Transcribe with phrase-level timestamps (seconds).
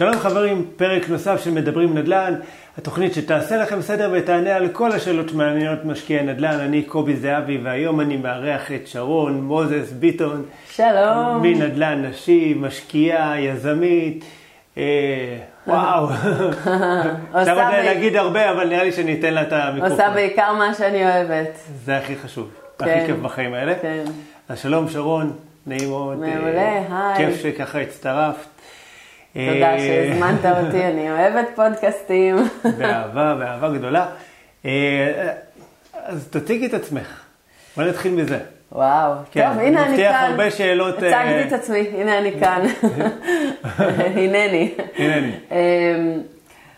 [0.00, 2.34] שלום חברים, פרק נוסף של מדברים נדל"ן,
[2.78, 6.60] התוכנית שתעשה לכם סדר ותענה על כל השאלות שמעניינות משקיעי נדל"ן.
[6.60, 10.44] אני קובי זהבי והיום אני מארח את שרון מוזס ביטון.
[10.70, 11.42] שלום.
[11.42, 14.24] מנדל"ן נשי, משקיעה, יזמית.
[14.78, 16.08] אה, וואו.
[17.34, 19.90] אפשר עוד להגיד הרבה, אבל נראה לי שאני אתן לה את המיקרופון.
[19.90, 21.58] עושה בעיקר מה שאני אוהבת.
[21.84, 22.84] זה הכי חשוב, כן.
[22.84, 23.74] הכי כיף בחיים האלה.
[23.82, 24.04] כן.
[24.48, 25.32] אז שלום שרון,
[25.66, 26.18] נעים מאוד.
[26.18, 27.26] מעולה, אה, היי.
[27.26, 28.59] כיף שככה הצטרפת.
[29.32, 32.36] תודה אה, שהזמנת אותי, אני אוהבת פודקאסטים.
[32.78, 34.06] באהבה, באהבה גדולה.
[34.64, 35.32] אה,
[35.94, 37.20] אז תציגי את עצמך.
[37.76, 38.38] בואי נתחיל מזה.
[38.72, 40.30] וואו, כן, טוב, הנה אני מבטיח כאן.
[40.30, 42.62] הרבה שאלות, אה, הצגתי את עצמי, הנה אני כאן.
[44.16, 44.74] הנני.
[44.98, 45.32] הנני.
[45.50, 45.56] אמ,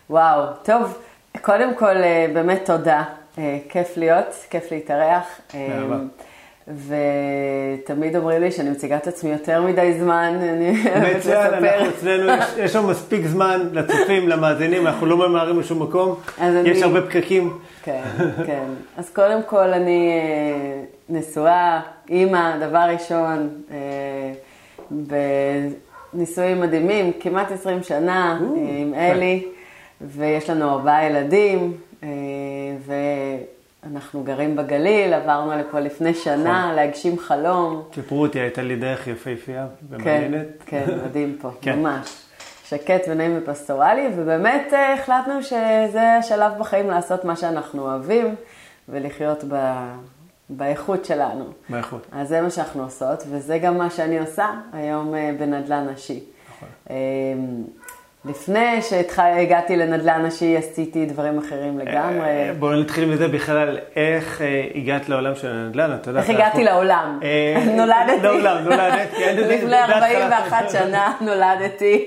[0.09, 0.97] וואו, טוב,
[1.41, 1.95] קודם כל,
[2.33, 3.03] באמת תודה.
[3.69, 5.39] כיף להיות, כיף להתארח.
[5.53, 5.95] באהבה.
[6.67, 11.89] ותמיד אומרים לי שאני מציגה את עצמי יותר מדי זמן, אני אוהבת מצוין, אנחנו לספר.
[11.89, 16.15] אצלנו, יש- יש לנו מספיק זמן לצופים, למאזינים, אנחנו לא ממהרים לשום מקום.
[16.41, 17.53] אז אני- יש הרבה פקקים.
[17.83, 18.01] כן,
[18.47, 18.63] כן.
[18.97, 24.31] אז קודם כל אני אה, נשואה, אימא, דבר ראשון, אה,
[26.13, 28.45] בנישואים מדהימים, כמעט 20 שנה אה,
[28.81, 28.99] עם יפה.
[29.01, 29.45] אלי,
[30.01, 32.09] ויש לנו ארבעה ילדים, אה,
[33.83, 37.83] ואנחנו גרים בגליל, עברנו לפה לפני שנה להגשים חלום.
[37.93, 40.47] סיפרו אותי, הייתה לי דרך יפהפייה כן, ומעניינת.
[40.65, 41.79] כן, מדהים פה, כן.
[41.79, 42.23] ממש.
[42.65, 48.35] שקט ונעים ופסטורלי, ובאמת אה, החלטנו שזה השלב בחיים לעשות מה שאנחנו אוהבים,
[48.89, 49.73] ולחיות ב...
[50.49, 51.45] באיכות שלנו.
[51.69, 52.07] באיכות.
[52.11, 56.23] אז זה מה שאנחנו עושות, וזה גם מה שאני עושה היום אה, בנדל"ן נשי.
[56.49, 56.69] נכון.
[58.25, 62.25] לפני שהגעתי לנדל"ן נשי, עשיתי דברים אחרים לגמרי.
[62.27, 66.23] אה, בואי נתחיל מזה בכלל, איך אה, הגעת לעולם של הנדל"ן, את יודעת.
[66.29, 67.19] איך הגעתי לעולם?
[67.23, 68.21] אה, נולדתי.
[68.23, 69.95] לעולם, נולדת, כן, זה- לפני זה התחלה.
[69.95, 72.05] 41 שנה נולדתי.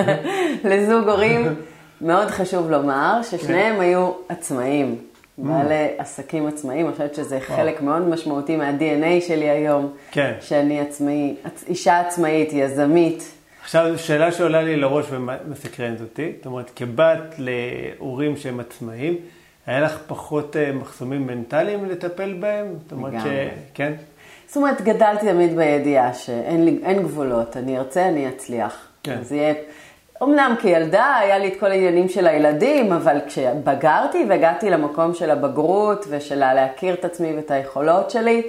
[0.64, 1.54] לזוג הורים.
[2.00, 4.96] מאוד חשוב לומר ששניהם היו עצמאים,
[5.38, 6.86] בעלי עסקים עצמאיים.
[6.86, 10.32] אני חושבת שזה חלק מאוד משמעותי מה-DNA שלי היום, כן.
[10.40, 13.32] שאני עצמאי, עצ- אישה עצמאית, יזמית.
[13.62, 19.16] עכשיו, שאלה שעולה לי לראש ומסקרנת אותי, זאת אומרת, כבת להורים שהם עצמאים,
[19.66, 22.66] היה לך פחות אה, מחסומים מנטליים לטפל בהם?
[22.82, 23.26] זאת אומרת ש...
[23.74, 23.92] כן?
[24.46, 28.88] זאת אומרת, גדלתי תמיד בידיעה שאין לי, אין גבולות, אני ארצה, אני אצליח.
[29.02, 29.18] כן.
[29.20, 29.54] אז יהיה...
[30.22, 36.06] אמנם כילדה היה לי את כל העניינים של הילדים, אבל כשבגרתי והגעתי למקום של הבגרות
[36.08, 38.42] ושל להכיר את עצמי ואת היכולות שלי,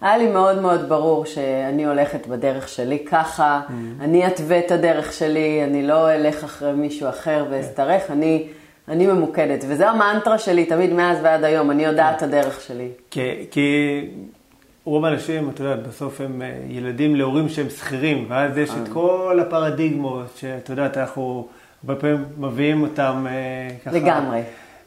[0.00, 3.60] היה לי מאוד מאוד ברור שאני הולכת בדרך שלי ככה,
[4.00, 8.46] אני אתווה את הדרך שלי, אני לא אלך אחרי מישהו אחר ואסתרך, אני,
[8.88, 9.64] אני ממוקדת.
[9.68, 12.88] וזו המנטרה שלי תמיד מאז ועד היום, אני יודעת את הדרך שלי.
[13.10, 14.00] כי, כי
[14.84, 19.38] רוב האנשים, את יודעת, בסוף הם אה, ילדים להורים שהם שכירים, ואז יש את כל
[19.42, 21.48] הפרדיגמות, שאת יודעת, אנחנו
[21.86, 23.96] הרבה פעמים מביאים אותם אה, ככה.
[23.96, 24.40] לגמרי.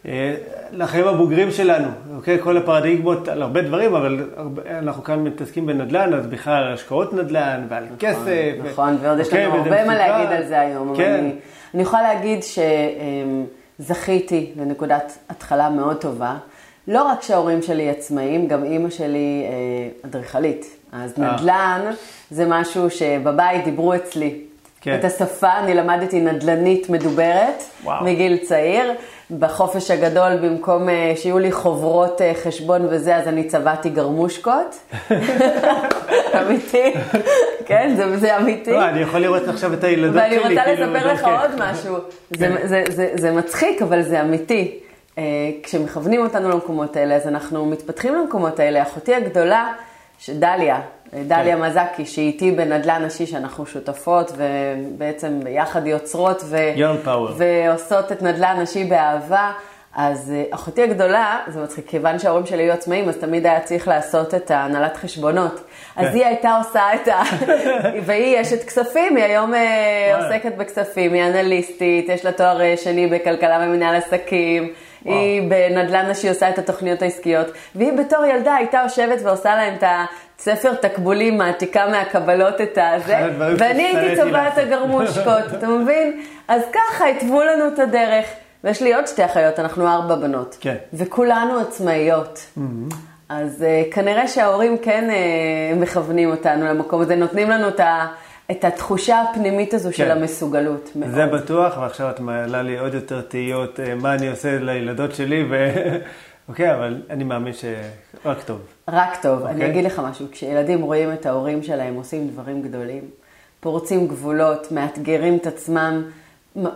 [0.06, 0.35] אה,
[0.72, 2.40] לחיים הבוגרים שלנו, אוקיי?
[2.41, 7.13] כל הפרדיגמות על הרבה דברים, אבל הרבה, אנחנו כאן מתעסקים בנדל"ן, אז בכלל על השקעות
[7.13, 8.18] נדל"ן ועל כסף.
[8.25, 9.96] ו- נכון, ועוד יש אוקיי, לנו וזה הרבה מה.
[9.96, 11.13] להגיד על זה היום, כן.
[11.13, 11.31] אני,
[11.74, 12.40] אני יכולה להגיד
[13.80, 16.36] שזכיתי לנקודת התחלה מאוד טובה.
[16.88, 20.66] לא רק שההורים שלי עצמאים, גם אימא שלי אה, אדריכלית.
[20.91, 21.34] אז אה.
[21.34, 21.81] נדל"ן
[22.31, 24.40] זה משהו שבבית דיברו אצלי.
[24.81, 24.97] כן.
[25.00, 28.06] את השפה, אני למדתי נדל"נית מדוברת וואו.
[28.06, 28.91] מגיל צעיר.
[29.32, 34.76] בחופש הגדול, במקום אה, שיהיו לי חוברות אה, חשבון וזה, אז אני צבעתי גרמושקות.
[36.42, 36.94] אמיתי,
[37.66, 38.72] כן, זה, זה אמיתי.
[38.72, 40.40] לא, אני יכול לראות עכשיו את הילדות שלי.
[40.40, 41.24] ואני רוצה כאילו, לספר לך.
[41.24, 41.96] עוד משהו.
[42.30, 42.68] זה, כן.
[42.68, 44.80] זה, זה, זה מצחיק, אבל זה אמיתי.
[45.18, 45.24] אה,
[45.64, 48.82] כשמכוונים אותנו למקומות האלה, אז אנחנו מתפתחים למקומות האלה.
[48.82, 49.74] אחותי הגדולה,
[50.30, 50.82] דליה, אה,
[51.13, 51.62] דליה כן.
[51.62, 56.57] מזקי, שהיא איתי בנדל"ן נשי, שאנחנו שותפות, ובעצם ביחד יוצרות ו...
[57.38, 59.51] ועושות את נדל"ן נשי באהבה.
[59.97, 63.88] אז אה, אחותי הגדולה, זה מצחיק, כיוון שההורים שלי היו עצמאים, אז תמיד היה צריך
[63.88, 65.63] לעשות את הנהלת חשבונות.
[65.95, 66.13] אז כן.
[66.13, 67.21] היא הייתה עושה את ה...
[68.06, 70.18] והיא אשת כספים, היא היום אה.
[70.18, 74.74] עוסקת בכספים, היא אנליסטית, יש לה תואר אה, שני בכלכלה ומנהל עסקים.
[75.06, 75.18] וואו.
[75.18, 79.83] היא בנדל"ן נשי עושה את התוכניות העסקיות, והיא בתור ילדה הייתה יושבת ועושה להם את
[80.39, 84.57] הספר תקבולים, מעתיקה מהקבלות את הזה, ואני הייתי צובעת.
[84.57, 86.24] הגרמושקות, אתה מבין?
[86.48, 88.25] אז ככה התוו לנו את הדרך.
[88.63, 90.57] ויש לי עוד שתי אחיות, אנחנו ארבע בנות.
[90.60, 90.75] כן.
[90.94, 92.45] וכולנו עצמאיות.
[93.30, 98.07] אז uh, כנראה שההורים כן uh, מכוונים אותנו למקום הזה, נותנים לנו את, ה,
[98.51, 100.12] את התחושה הפנימית הזו של כן.
[100.12, 100.89] המסוגלות.
[100.95, 101.12] מאוד.
[101.12, 105.45] זה בטוח, ועכשיו את מעלה לי עוד יותר תהיות, אה, מה אני עושה לילדות שלי,
[105.50, 105.69] ו...
[106.50, 108.60] אוקיי, אבל אני מאמין שרק טוב.
[108.88, 109.70] רק טוב, אני אוקיי.
[109.70, 113.04] אגיד לך משהו, כשילדים רואים את ההורים שלהם עושים דברים גדולים,
[113.60, 116.04] פורצים גבולות, מאתגרים את עצמם,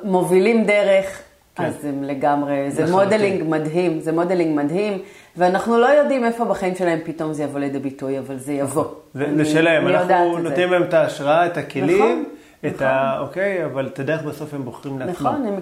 [0.04, 1.22] מובילים דרך,
[1.56, 1.64] כן.
[1.64, 5.02] אז הם לגמרי, זה modeling מדהים, זה modeling מדהים,
[5.38, 8.86] ואנחנו לא יודעים איפה בחיים שלהם פתאום זה יבוא לידי ביטוי, אבל זה יבוא.
[9.14, 11.98] זה שלהם, אנחנו נותנים להם את ההשראה, את הכלים.
[11.98, 12.24] נכון.
[12.66, 12.88] את נכון.
[12.88, 13.20] ה...
[13.20, 15.14] אוקיי, אבל אתה יודע איך בסוף הם בוחרים לעצמם.
[15.14, 15.60] נכון, הם,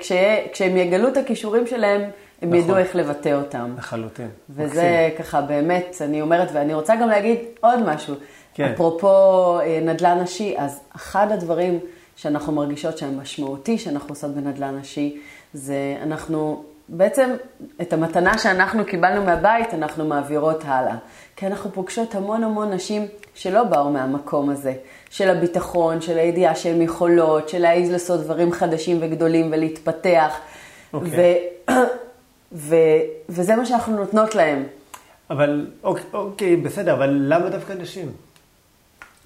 [0.00, 0.12] כש,
[0.52, 2.02] כשהם יגלו את הכישורים שלהם,
[2.42, 2.60] הם נכון.
[2.64, 3.74] ידעו איך לבטא אותם.
[3.78, 4.28] לחלוטין.
[4.50, 5.24] וזה מקסים.
[5.24, 8.14] ככה באמת, אני אומרת, ואני רוצה גם להגיד עוד משהו.
[8.54, 8.72] כן.
[8.72, 11.78] אפרופו אה, נדל"ן נשי, אז אחד הדברים
[12.16, 15.20] שאנחנו מרגישות שהם משמעותי שאנחנו עושות בנדל"ן נשי,
[15.54, 17.30] זה אנחנו בעצם
[17.82, 20.96] את המתנה שאנחנו קיבלנו מהבית, אנחנו מעבירות הלאה.
[21.36, 24.74] כי אנחנו פוגשות המון המון נשים שלא באו מהמקום הזה,
[25.10, 30.32] של הביטחון, של הידיעה שהן יכולות, של להעיז לעשות דברים חדשים וגדולים ולהתפתח.
[30.34, 30.94] Okay.
[30.94, 31.38] אוקיי.
[31.70, 31.72] ו...
[32.52, 32.76] ו...
[33.28, 34.64] וזה מה שאנחנו נותנות להם.
[35.30, 38.12] אבל, אוקיי, אוקיי, בסדר, אבל למה דווקא נשים?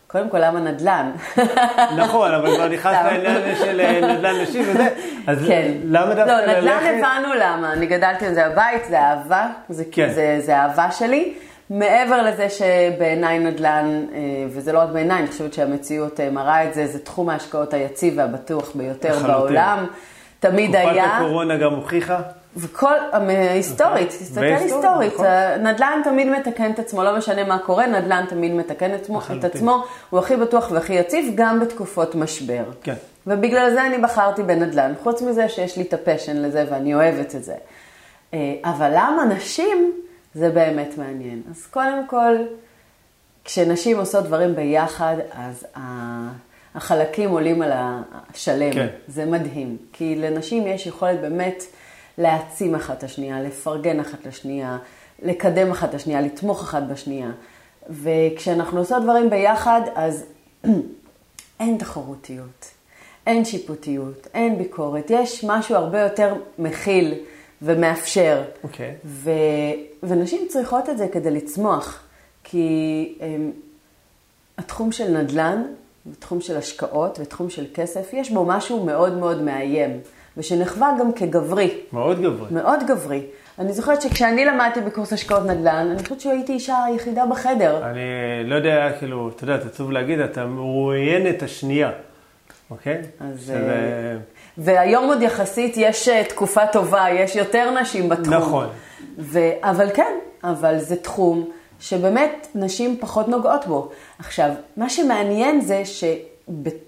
[0.06, 1.10] קודם כל, למה נדל"ן?
[2.02, 4.88] נכון, אבל כבר נכנס לעניין של אה, נדל"ן נשים וזה,
[5.26, 5.72] אז כן.
[5.84, 6.62] למה דווקא ללכת?
[6.64, 10.12] לא, נדל"ן הבנו למה, אני גדלתי על זה הבית, זה אהבה, זה, כן.
[10.12, 11.34] זה, זה אהבה שלי.
[11.70, 16.74] מעבר לזה שבעיניי נדל"ן, אה, וזה לא רק בעיניי, אני חושבת שהמציאות אה, מראה את
[16.74, 19.86] זה, זה תחום ההשקעות היציב והבטוח ביותר בעולם.
[20.40, 20.92] תמיד היה...
[20.92, 22.20] תקופת הקורונה גם הוכיחה.
[22.56, 22.94] וכל,
[23.28, 25.26] היסטורית, תסתכל היסטורית, נכון.
[25.60, 29.44] נדל"ן תמיד מתקן את עצמו, לא משנה מה קורה, נדל"ן תמיד מתקן את עצמו, את
[29.44, 32.64] עצמו, הוא הכי בטוח והכי יציב, גם בתקופות משבר.
[32.82, 32.94] כן.
[33.26, 37.34] ובגלל זה אני בחרתי בנדל"ן, חוץ מזה שיש לי את ה passion לזה ואני אוהבת
[37.34, 37.54] את זה.
[38.34, 39.92] אה, אבל למה נשים,
[40.34, 41.42] זה באמת מעניין.
[41.50, 42.36] אז קודם כל,
[43.44, 45.66] כשנשים עושות דברים ביחד, אז
[46.74, 48.72] החלקים עולים על השלם.
[48.72, 48.86] כן.
[49.08, 49.76] זה מדהים.
[49.92, 51.64] כי לנשים יש יכולת באמת...
[52.18, 54.78] להעצים אחת את השנייה, לפרגן אחת לשנייה,
[55.22, 57.30] לקדם אחת את השנייה, לתמוך אחת בשנייה.
[57.90, 60.24] וכשאנחנו עושות דברים ביחד, אז
[61.60, 62.70] אין תחרותיות,
[63.26, 67.14] אין שיפוטיות, אין ביקורת, יש משהו הרבה יותר מכיל
[67.62, 68.42] ומאפשר.
[68.64, 68.90] אוקיי.
[68.90, 69.06] Okay.
[69.06, 69.30] ו...
[70.02, 72.02] ונשים צריכות את זה כדי לצמוח,
[72.44, 73.30] כי הם...
[73.30, 73.50] אמ,
[74.58, 75.62] התחום של נדל"ן,
[76.10, 80.00] ותחום של השקעות ותחום של כסף, יש בו משהו מאוד מאוד מאיים.
[80.36, 81.70] ושנחווה גם כגברי.
[81.92, 82.46] מאוד גברי.
[82.50, 83.22] מאוד גברי.
[83.58, 87.90] אני זוכרת שכשאני למדתי בקורס השקעות נדל"ן, אני חושבת שהייתי אישה היחידה בחדר.
[87.90, 88.00] אני
[88.44, 91.90] לא יודע, כאילו, אתה יודע, עצוב להגיד, אתה מרואיין את השנייה,
[92.70, 93.02] אוקיי?
[93.20, 93.40] אז...
[93.40, 93.54] שזה...
[93.54, 94.16] אה,
[94.58, 98.34] והיום עוד יחסית יש אה, תקופה טובה, יש יותר נשים בתחום.
[98.34, 98.66] נכון.
[99.18, 99.38] ו...
[99.62, 101.50] אבל כן, אבל זה תחום
[101.80, 103.90] שבאמת נשים פחות נוגעות בו.
[104.18, 106.04] עכשיו, מה שמעניין זה ש...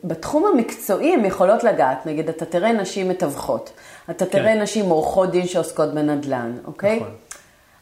[0.05, 3.73] בתחום המקצועי הן יכולות לגעת, נגיד אתה תראה נשים מתווכות,
[4.11, 4.61] אתה תראה כן.
[4.62, 6.97] נשים עורכות דין שעוסקות בנדל"ן, אוקיי?
[6.97, 7.11] נכון.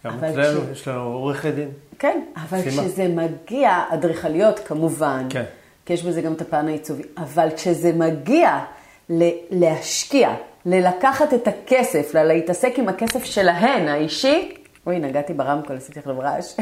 [0.06, 0.66] גם אצלנו כש...
[0.72, 1.68] יש לנו עורכי דין.
[1.98, 2.82] כן, אבל סימה.
[2.82, 5.44] כשזה מגיע, אדריכליות כמובן, כן.
[5.86, 8.58] כי יש בזה גם את הפן העיצובי, אבל כשזה מגיע
[9.10, 10.34] ל- להשקיע,
[10.66, 14.54] ללקחת את הכסף, להתעסק עם הכסף שלהן, האישי,
[14.86, 16.54] אוי, נגעתי ברמקול, עשיתי עכשיו רעש.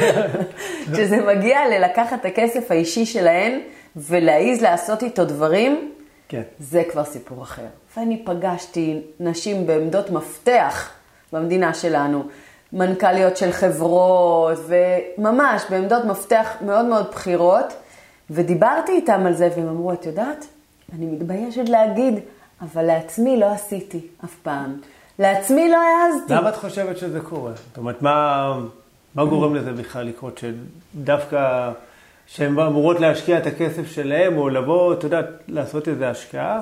[0.92, 3.60] כשזה מגיע ללקחת את הכסף האישי שלהן,
[3.96, 5.92] ולהעיז לעשות איתו דברים,
[6.28, 6.42] כן.
[6.58, 7.66] זה כבר סיפור אחר.
[7.96, 10.90] ואני פגשתי נשים בעמדות מפתח
[11.32, 12.24] במדינה שלנו,
[12.72, 17.72] מנכ"ליות של חברות, וממש בעמדות מפתח מאוד מאוד בכירות,
[18.30, 20.46] ודיברתי איתם על זה, והם אמרו, את יודעת,
[20.94, 22.14] אני מתביישת להגיד,
[22.62, 24.76] אבל לעצמי לא עשיתי אף פעם.
[25.18, 26.34] לעצמי לא העזתי.
[26.34, 27.52] למה את חושבת שזה קורה?
[27.68, 28.58] זאת אומרת, מה,
[29.14, 30.40] מה גורם לזה בכלל לקרות?
[30.94, 31.70] שדווקא...
[32.26, 36.60] שהן אמורות להשקיע את הכסף שלהן, או לבוא, אתה יודע, לעשות איזו השקעה,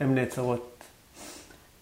[0.00, 0.84] הן נעצרות.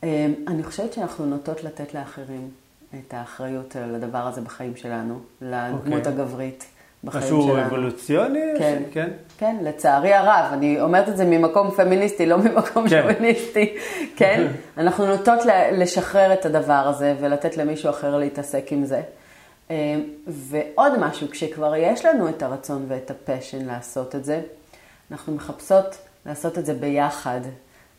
[0.02, 2.50] אמ, אני חושבת שאנחנו נוטות לתת לאחרים
[2.94, 6.08] את האחריות על הדבר הזה בחיים שלנו, לדמות okay.
[6.08, 6.12] אוקיי.
[6.12, 6.64] הגברית
[7.04, 7.54] בחיים משהו שלנו.
[7.54, 8.40] משהו אבולוציוני?
[8.58, 8.94] כן, ש...
[8.94, 9.10] כן.
[9.38, 10.52] כן, לצערי הרב.
[10.52, 13.02] אני אומרת את זה ממקום פמיניסטי, לא ממקום כן.
[13.02, 13.76] שוביניסטי.
[14.16, 14.46] כן,
[14.78, 15.38] אנחנו נוטות
[15.72, 19.02] לשחרר את הדבר הזה ולתת למישהו אחר להתעסק עם זה.
[19.70, 24.40] אמ, ועוד משהו, כשכבר יש לנו את הרצון ואת ה passion לעשות את זה,
[25.10, 25.96] אנחנו מחפשות
[26.26, 27.40] לעשות את זה ביחד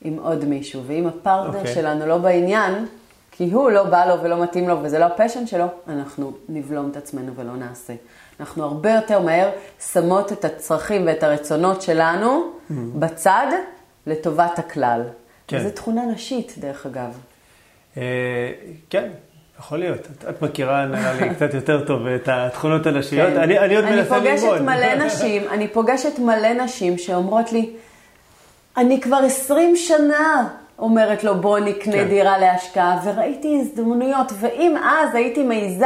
[0.01, 0.81] עם עוד מישהו.
[0.87, 1.57] ואם הפרטנר okay.
[1.57, 1.73] אוקיי.
[1.73, 2.85] שלנו לא בעניין,
[3.31, 6.89] כי הוא לא בא לו ולא מתאים לו וזה לא ה passion שלו, אנחנו נבלום
[6.91, 7.93] את עצמנו ולא נעשה.
[8.39, 9.49] אנחנו הרבה יותר מהר
[9.93, 12.73] שמות את הצרכים ואת הרצונות שלנו mm-hmm.
[12.95, 13.47] בצד
[14.07, 15.01] לטובת הכלל.
[15.47, 15.63] כן.
[15.63, 17.17] זו תכונה נשית, דרך אגב.
[17.97, 18.51] אה,
[18.89, 19.09] כן,
[19.61, 20.07] יכול להיות.
[20.29, 23.33] את מכירה, נראה לי, קצת יותר טוב את התכונות הנשיות.
[23.33, 23.37] כן.
[23.39, 24.27] אני, אני עוד מנסה ללמוד.
[24.27, 27.69] אני פוגשת מלא נשים, אני פוגשת מלא נשים שאומרות לי,
[28.77, 30.47] אני כבר 20 שנה
[30.79, 32.07] אומרת לו, בוא נקנה כן.
[32.07, 35.85] דירה להשקעה, וראיתי הזדמנויות, ואם אז הייתי מעיזה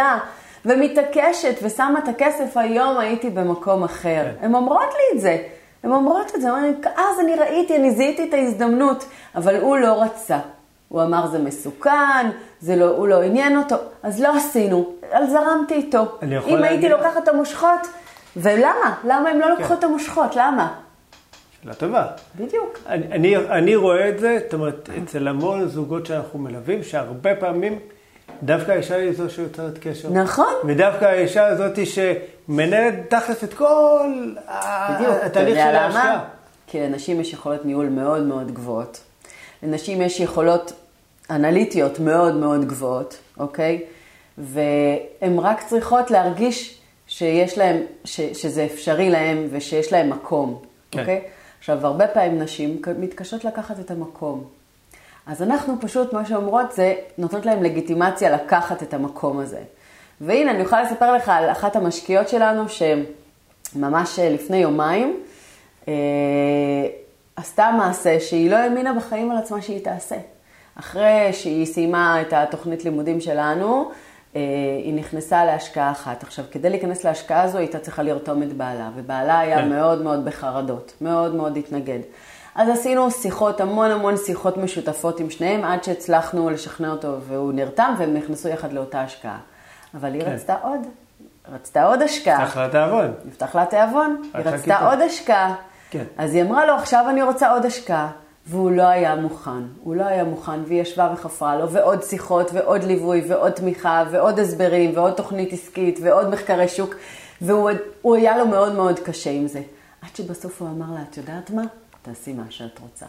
[0.66, 4.24] ומתעקשת ושמה את הכסף, היום הייתי במקום אחר.
[4.40, 4.46] כן.
[4.46, 5.38] הן אומרות לי את זה.
[5.84, 6.50] הן אומרות את זה,
[6.98, 9.06] אז אני ראיתי, אני זיהיתי את ההזדמנות,
[9.36, 10.40] אבל הוא לא רצה.
[10.96, 15.74] הוא אמר זה מסוכן, זה לא, הוא לא עניין אותו, אז לא עשינו, אז זרמתי
[15.74, 16.18] איתו.
[16.48, 17.88] אם הייתי לוקחת את המושכות,
[18.38, 18.96] ולמה?
[19.04, 19.74] למה הם לא לקחו כן.
[19.74, 20.36] את המושכות?
[20.36, 20.74] למה?
[21.62, 22.06] שאלה טובה.
[22.36, 22.80] בדיוק.
[22.88, 27.80] אני, אני, אני רואה את זה, זאת אומרת, אצל המון זוגות שאנחנו מלווים, שהרבה פעמים
[28.44, 30.10] דווקא האישה היא זו שיוצרת קשר.
[30.10, 30.54] נכון.
[30.66, 34.34] ודווקא האישה הזאת שמנהלת תכלס את כל
[34.90, 35.76] בדיוק, התהליך של?
[35.76, 36.24] ההשקעה.
[36.68, 39.00] כי לנשים יש יכולות ניהול מאוד מאוד גבוהות.
[39.64, 40.85] לנשים יש יכולות
[41.30, 43.82] אנליטיות מאוד מאוד גבוהות, אוקיי?
[44.38, 50.60] והן רק צריכות להרגיש שיש להם, ש, שזה אפשרי להם ושיש להם מקום,
[50.92, 51.00] כן.
[51.00, 51.22] אוקיי?
[51.60, 54.44] עכשיו, הרבה פעמים נשים מתקשות לקחת את המקום.
[55.26, 59.62] אז אנחנו פשוט, מה שאומרות זה, נותנות להם לגיטימציה לקחת את המקום הזה.
[60.22, 65.20] והנה, אני יכולה לספר לך על אחת המשקיעות שלנו, שממש לפני יומיים,
[65.88, 65.94] אה,
[67.36, 70.16] עשתה מעשה שהיא לא האמינה בחיים על עצמה שהיא תעשה.
[70.80, 73.92] אחרי שהיא סיימה את התוכנית לימודים שלנו,
[74.36, 74.42] אה,
[74.84, 76.24] היא נכנסה להשקעה אחת.
[76.24, 79.70] עכשיו, כדי להיכנס להשקעה הזו, היא הייתה צריכה לרתום את בעלה, ובעלה היה כן.
[79.70, 82.00] מאוד מאוד בחרדות, מאוד מאוד התנגד.
[82.56, 87.94] אז עשינו שיחות, המון המון שיחות משותפות עם שניהם, עד שהצלחנו לשכנע אותו והוא נרתם,
[87.98, 89.38] והם נכנסו יחד לאותה השקעה.
[89.94, 90.32] אבל היא כן.
[90.32, 90.80] רצתה עוד,
[91.54, 92.38] רצתה עוד השקעה.
[92.38, 93.12] צריך לתעבוד.
[93.26, 94.90] נפתח לה תיאבון, היא רצתה חכיתה.
[94.90, 95.56] עוד השקעה.
[95.90, 96.04] כן.
[96.18, 98.10] אז היא אמרה לו, עכשיו אני רוצה עוד השקעה.
[98.48, 102.84] והוא לא היה מוכן, הוא לא היה מוכן, והיא ישבה וחפרה לו, ועוד שיחות, ועוד
[102.84, 106.96] ליווי, ועוד תמיכה, ועוד הסברים, ועוד תוכנית עסקית, ועוד מחקרי שוק,
[107.42, 107.70] והוא
[108.02, 109.62] הוא היה לו מאוד מאוד קשה עם זה.
[110.02, 111.64] עד שבסוף הוא אמר לה, את יודעת מה?
[112.02, 113.06] תעשי מה שאת רוצה.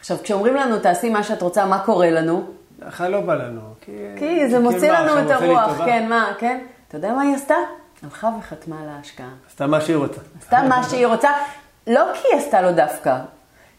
[0.00, 2.46] עכשיו, כשאומרים לנו, תעשי מה שאת רוצה, מה קורה לנו?
[2.78, 3.60] בכלל לא בא לנו.
[3.80, 5.78] כי, כי זה מוציא לנו עכשיו את הרוח?
[5.84, 6.60] כן, מה, כן?
[6.88, 7.54] אתה יודע מה היא עשתה?
[8.02, 9.30] הלכה וחתמה על ההשקעה.
[9.48, 10.20] עשתה מה שהיא רוצה.
[10.42, 11.30] עשתה מה שהיא רוצה,
[11.86, 13.18] לא כי היא עשתה לו דווקא,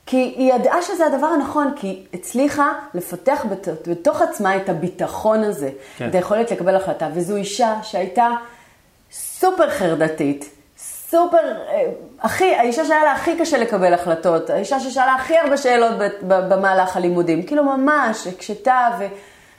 [0.10, 5.44] כי היא ידעה שזה הדבר הנכון, כי היא הצליחה לפתח בת- בתוך עצמה את הביטחון
[5.44, 6.10] הזה, כן.
[6.10, 8.28] את היכולת לקבל החלטה, וזו אישה שהייתה
[9.12, 11.84] סופר חרדתית, סופר, אה,
[12.22, 16.54] הכי, האישה שהיה לה הכי קשה לקבל החלטות, האישה ששאלה הכי הרבה שאלות ב- ב-
[16.54, 19.06] במהלך הלימודים, כאילו ממש הקשתה ו...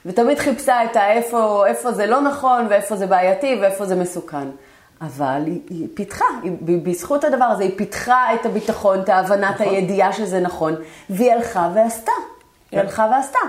[0.05, 4.47] ותמיד חיפשה את האיפה איפה זה לא נכון ואיפה זה בעייתי ואיפה זה מסוכן.
[5.01, 6.51] אבל היא, היא פיתחה, היא,
[6.83, 9.67] בזכות הדבר הזה, היא פיתחה את הביטחון, את ההבנת נכון.
[9.67, 10.75] הידיעה שזה נכון,
[11.09, 12.11] והיא הלכה ועשתה.
[12.71, 12.85] היא כן.
[12.85, 13.39] הלכה ועשתה.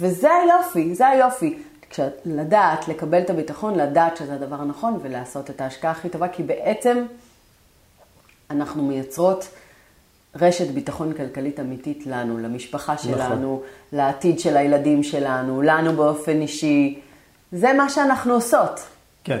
[0.00, 1.58] וזה היופי, זה היופי.
[1.90, 6.42] כש- לדעת, לקבל את הביטחון, לדעת שזה הדבר הנכון ולעשות את ההשקעה הכי טובה, כי
[6.42, 7.04] בעצם
[8.50, 9.48] אנחנו מייצרות
[10.40, 17.00] רשת ביטחון כלכלית אמיתית לנו, למשפחה שלנו, לעתיד של הילדים שלנו, לנו באופן אישי.
[17.52, 18.80] זה מה שאנחנו עושות.
[19.24, 19.38] כן.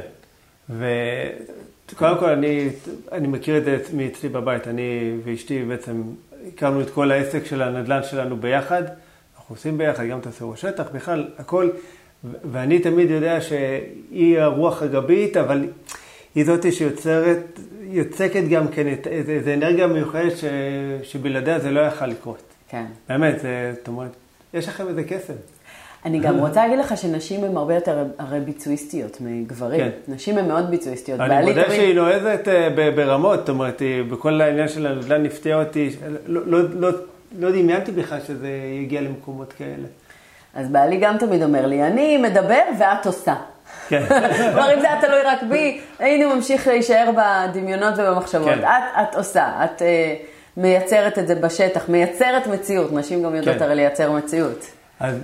[0.78, 2.68] וקודם כל, אני,
[3.12, 4.68] אני מכיר את זה מאצלי בבית.
[4.68, 6.02] אני ואשתי בעצם
[6.48, 8.82] הקמנו את כל העסק של הנדל"ן שלנו ביחד.
[9.36, 11.70] אנחנו עושים ביחד גם את הסיור שטח, בכלל, הכל.
[12.52, 15.68] ואני תמיד יודע שהיא הרוח הגבית, אבל
[16.34, 20.44] היא זאתי שיוצרת, יוצקת גם כן את, איזו אנרגיה מיוחדת ש,
[21.02, 22.42] שבלעדיה זה לא יכל לקרות.
[22.68, 22.84] כן.
[23.08, 23.36] באמת,
[23.78, 24.10] זאת אומרת,
[24.54, 25.34] יש לכם איזה קסם.
[26.04, 29.80] אני גם רוצה להגיד לך שנשים הן הרבה יותר הרי ביצועיסטיות מגברים.
[29.80, 29.90] כן.
[30.08, 31.20] נשים הן מאוד ביצועיסטיות.
[31.20, 35.90] אני מודה תמיד- שהיא נועזת אה, ברמות, זאת אומרת, בכל העניין של הנדל"ן הפתיע אותי,
[36.26, 36.88] לא, לא, לא,
[37.38, 38.48] לא דמיינתי בכלל שזה
[38.82, 39.86] יגיע למקומות כאלה.
[40.54, 43.34] אז בעלי גם תמיד אומר לי, אני מדבר ואת עושה.
[43.88, 44.02] כן.
[44.52, 48.48] כלומר, אם זה היה תלוי רק בי, היינו ממשיך להישאר בדמיונות ובמחשבות.
[48.48, 48.58] כן.
[48.60, 48.66] את,
[49.10, 50.14] את עושה, את אה,
[50.56, 52.92] מייצרת את זה בשטח, מייצרת מציאות.
[52.92, 53.62] נשים גם יודעות כן.
[53.64, 54.66] הרי לייצר מציאות.
[55.00, 55.14] אז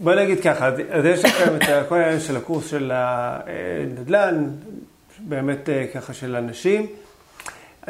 [0.00, 4.46] בוא נגיד ככה, אז, אז יש לכם את כל העניין של הקורס של הנדל"ן,
[5.18, 6.86] באמת אה, ככה של אנשים.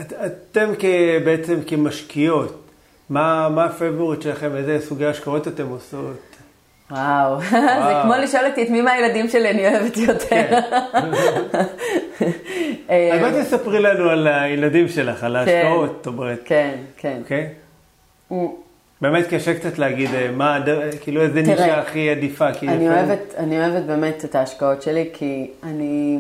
[0.00, 0.85] את, אתם כ,
[1.25, 2.64] בעצם כמשקיעות,
[3.11, 6.21] מה, מה ה favorite שלכם, איזה סוגי השקעות אתם עושות?
[6.91, 8.03] וואו, זה וואו.
[8.03, 10.47] כמו לשאול אותי את מי מהילדים שלי אני אוהבת יותר.
[12.91, 17.19] אה, אז בואי תספרי לנו על הילדים שלך, על ההשקעות, זאת אומרת, כן, כן.
[17.23, 17.49] אוקיי?
[19.04, 20.58] באמת קשה קצת להגיד אה, מה,
[21.00, 22.52] כאילו איזה תראה, נישה הכי עדיפה.
[22.52, 26.18] כי אני לפעמים- אוהבת, אני אוהבת באמת את ההשקעות שלי, כי אני,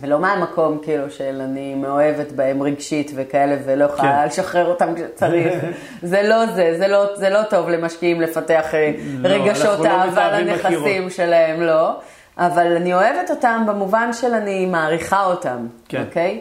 [0.00, 4.26] ולא מהמקום כאילו של אני מאוהבת בהם רגשית וכאלה, ולא יכולה כן.
[4.26, 5.52] לשחרר אותם כשצריך.
[6.02, 10.10] זה לא זה, זה לא, זה לא טוב למשקיעים לפתח אה, לא, רגשות לא אהבה
[10.12, 11.10] מתאהבים לנכסים.
[11.10, 11.90] שלהם, לא.
[12.38, 16.02] אבל אני אוהבת אותם במובן של אני מעריכה אותם, כן.
[16.08, 16.40] אוקיי?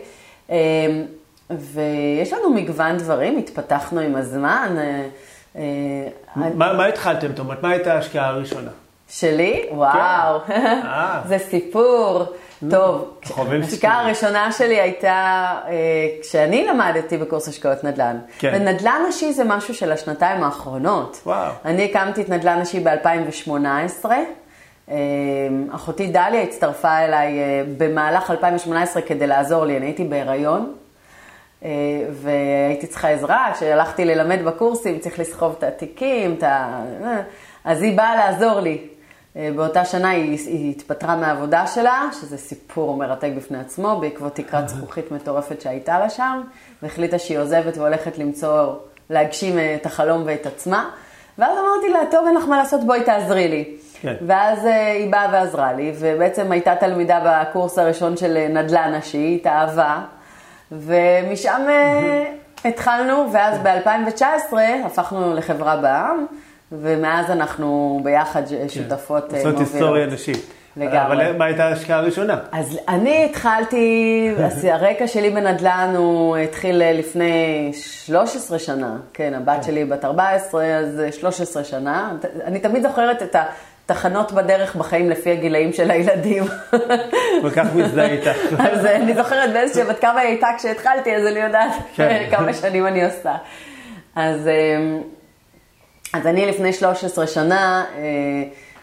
[0.49, 0.55] אמ,
[1.51, 4.75] ויש לנו מגוון דברים, התפתחנו עם הזמן.
[6.35, 7.27] מה התחלתם?
[7.27, 8.71] זאת אומרת, מה הייתה ההשקעה הראשונה?
[9.09, 9.65] שלי?
[9.71, 11.21] וואו, אה.
[11.25, 12.25] זה סיפור.
[12.69, 14.01] טוב, ההשקעה.
[14.01, 15.11] הראשונה שלי הייתה
[15.67, 15.73] אה,
[16.21, 18.17] כשאני למדתי בקורס השקעות נדל"ן.
[18.39, 18.51] כן.
[18.55, 21.21] ונדל"ן נשי זה משהו של השנתיים האחרונות.
[21.25, 21.51] וואו.
[21.65, 24.05] אני הקמתי את נדל"ן נשי ב-2018.
[24.91, 24.97] אה,
[25.71, 30.73] אחותי דליה הצטרפה אליי אה, במהלך 2018 כדי לעזור לי, אני הייתי בהיריון.
[31.65, 31.69] אה,
[32.11, 36.83] והייתי צריכה עזרה, כשהלכתי ללמד בקורסים, צריך לסחוב את התיקים, את ה...
[37.03, 37.21] אה,
[37.65, 38.87] אז היא באה לעזור לי.
[39.35, 44.69] אה, באותה שנה היא, היא התפטרה מהעבודה שלה, שזה סיפור מרתק בפני עצמו, בעקבות תקרת
[44.75, 46.41] זכוכית מטורפת שהייתה לה שם,
[46.83, 48.73] והחליטה שהיא עוזבת והולכת למצוא,
[49.09, 50.89] להגשים את החלום ואת עצמה.
[51.37, 53.75] ואז אמרתי לה, טוב, אין לך מה לעשות, בואי תעזרי לי.
[54.01, 54.15] כן.
[54.27, 60.01] ואז אה, היא באה ועזרה לי, ובעצם הייתה תלמידה בקורס הראשון של נדל"ן נשי, התאהבה,
[60.71, 62.23] ומשם אה,
[62.65, 64.53] התחלנו, ואז ב-2019
[64.85, 66.25] הפכנו לחברה בע"מ,
[66.71, 69.59] ומאז אנחנו ביחד ש- שותפות אה, מובילות.
[69.59, 70.45] היסטוריה נשית.
[70.77, 71.01] לגמרי.
[71.29, 72.39] אבל מה הייתה ההשקעה הראשונה?
[72.51, 73.85] אז אני התחלתי,
[74.45, 78.97] אז הרקע שלי בנדל"ן הוא התחיל לפני 13 שנה.
[79.13, 82.11] כן, הבת שלי בת 14, אז 13 שנה.
[82.43, 83.35] אני תמיד זוכרת את
[83.91, 86.43] התחנות בדרך בחיים לפי הגילאים של הילדים.
[87.41, 88.38] כל כך מזדהה איתך.
[88.60, 92.27] אז אני זוכרת באיזושהי בת כמה היא הייתה כשהתחלתי, אז אני יודעת כן.
[92.31, 93.36] כמה שנים אני עושה.
[94.15, 95.01] אז, אמ,
[96.13, 98.03] אז אני לפני 13 שנה אה,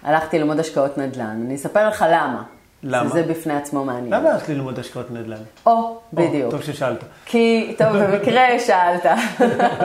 [0.03, 1.43] הלכתי ללמוד השקעות נדל"ן.
[1.47, 2.43] אני אספר לך למה.
[2.83, 3.11] למה?
[3.11, 4.13] שזה בפני עצמו מעניין.
[4.13, 5.43] למה הלכת ללמוד השקעות נדל"ן?
[5.67, 6.51] או, בדיוק.
[6.51, 7.05] טוב ששאלת.
[7.25, 9.07] כי, טוב, במקרה שאלת.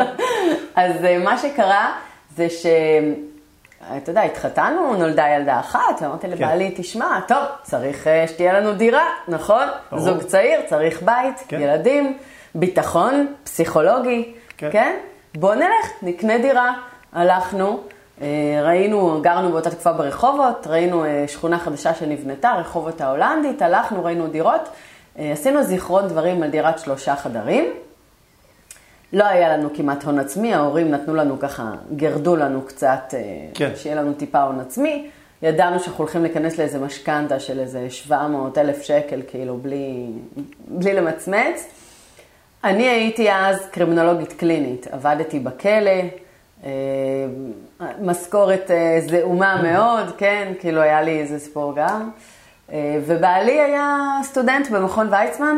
[0.75, 1.91] אז אה, מה שקרה
[2.35, 2.65] זה ש...
[3.97, 9.05] אתה יודע, התחתנו, נולדה ילדה אחת, ואמרתי לבעלי, תשמע, טוב, צריך אה, שתהיה לנו דירה,
[9.27, 9.67] נכון?
[9.91, 10.03] ברור.
[10.03, 11.61] זוג צעיר, צריך בית, כן.
[11.61, 12.17] ילדים,
[12.55, 14.69] ביטחון, פסיכולוגי, כן.
[14.71, 14.95] כן?
[15.35, 16.73] בוא נלך, נקנה דירה.
[17.13, 17.79] הלכנו,
[18.21, 18.27] אה,
[18.63, 24.69] ראינו, גרנו באותה תקופה ברחובות, ראינו אה, שכונה חדשה שנבנתה, רחובות ההולנדית, הלכנו, ראינו דירות,
[25.15, 27.73] עשינו זיכרון דברים על דירת שלושה חדרים.
[29.13, 33.19] לא היה לנו כמעט הון עצמי, ההורים נתנו לנו ככה, גרדו לנו קצת, אה,
[33.53, 33.71] כן.
[33.75, 35.09] שיהיה לנו טיפה הון עצמי.
[35.41, 40.05] ידענו שאנחנו הולכים להיכנס לאיזה משכנתה של איזה 700 אלף שקל, כאילו, בלי,
[40.67, 41.67] בלי למצמץ.
[42.63, 45.91] אני הייתי אז קרימינולוגית קלינית, עבדתי בכלא,
[46.63, 46.69] אה,
[48.01, 52.09] משכורת אה, זעומה מאוד, כן, כאילו היה לי איזה סיפור גם.
[53.05, 55.57] ובעלי היה סטודנט במכון ויצמן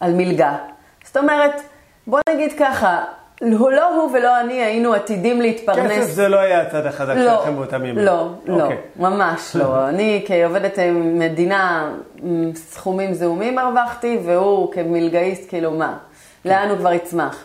[0.00, 0.56] על מלגה.
[1.04, 1.60] זאת אומרת,
[2.06, 3.04] בוא נגיד ככה,
[3.40, 5.92] לא לא הוא ולא אני היינו עתידים להתפרנס.
[5.92, 7.98] כסף זה לא היה הצד החזק לא, שלכם באותם ימים.
[7.98, 8.76] לא, לא, אוקיי.
[8.96, 9.78] ממש לא.
[9.88, 11.92] אני כעובדת מדינה,
[12.54, 15.96] סכומים זעומים הרווחתי, והוא כמלגאיסט, כאילו מה,
[16.44, 17.44] לאן הוא כבר יצמח.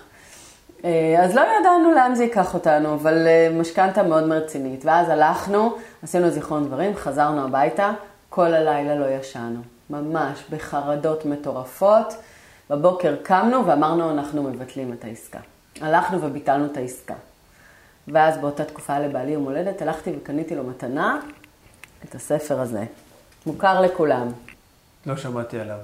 [0.85, 4.85] אה, אז לא ידענו לאן זה ייקח אותנו, אבל אה, משכנתה מאוד מרצינית.
[4.85, 7.91] ואז הלכנו, עשינו זיכרון דברים, חזרנו הביתה,
[8.29, 9.59] כל הלילה לא ישנו.
[9.89, 12.15] ממש בחרדות מטורפות.
[12.69, 15.39] בבוקר קמנו ואמרנו, אנחנו מבטלים את העסקה.
[15.81, 17.13] הלכנו וביטלנו את העסקה.
[18.07, 21.19] ואז באותה תקופה לבעלי יום הולדת, הלכתי וקניתי לו מתנה,
[22.05, 22.83] את הספר הזה.
[23.45, 24.27] מוכר לכולם.
[25.05, 25.77] לא שמעתי עליו.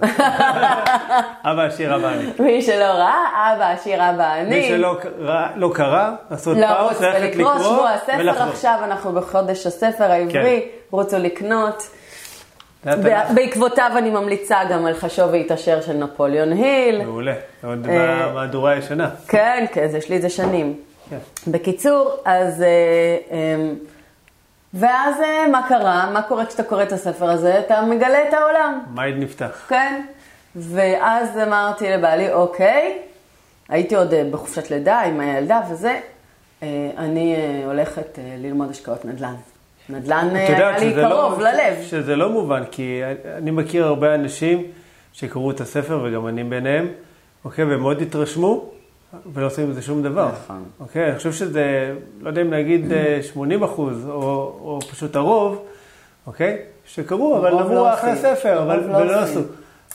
[1.51, 2.25] אבא עשיר אבא אני.
[2.39, 4.49] מי שלא ראה, אבא עשיר אבא אני.
[4.49, 4.99] מי שלא
[5.55, 8.47] לא קרא, לעשות לרוץ פאוס, ללכת ולקרוא לקרוא שבוע הספר ולחזור.
[8.47, 11.89] עכשיו, אנחנו בחודש הספר העברי, רוצו לקנות.
[12.83, 13.35] זה התנ"ך.
[13.35, 17.03] בעקבותיו אני ממליצה גם על חשוב והתעשר של נפוליאון היל.
[17.03, 17.33] מעולה.
[17.63, 19.09] עוד אה, במהדורה הישנה.
[19.27, 20.75] כן, כן, יש לי את זה שנים.
[21.09, 21.51] כן.
[21.51, 22.61] בקיצור, אז...
[22.61, 22.67] אה,
[23.31, 23.71] אה,
[24.73, 26.09] ואז אה, מה קרה?
[26.13, 27.59] מה קורה כשאתה קורא את הספר הזה?
[27.59, 28.79] אתה מגלה את העולם.
[28.93, 29.65] מייד נפתח.
[29.69, 30.01] כן.
[30.55, 32.97] ואז אמרתי לבעלי, אוקיי,
[33.69, 35.99] הייתי עוד בחופשת לידה עם הילדה וזה,
[36.97, 39.35] אני הולכת ללמוד השקעות נדל"ן.
[39.91, 41.75] נדל"ן אה, היה לי לא- קרוב ללב.
[41.81, 43.01] שזה לא מובן, כי
[43.37, 44.63] אני מכיר הרבה אנשים
[45.13, 46.87] שקראו את הספר, וגם אני ביניהם,
[47.45, 48.69] אוקיי, והם מאוד התרשמו,
[49.33, 50.29] ולא עושים עם זה שום דבר.
[50.43, 50.63] נכון.
[50.79, 54.21] אוקיי, אני חושב שזה, לא יודע אם להגיד אה, 80 אחוז, או,
[54.61, 55.65] או פשוט הרוב,
[56.27, 58.35] אוקיי, שקראו, אבל אמרו לא אחלה עושים.
[58.35, 59.19] ספר, אבל לא ולא.
[59.19, 59.39] עשו.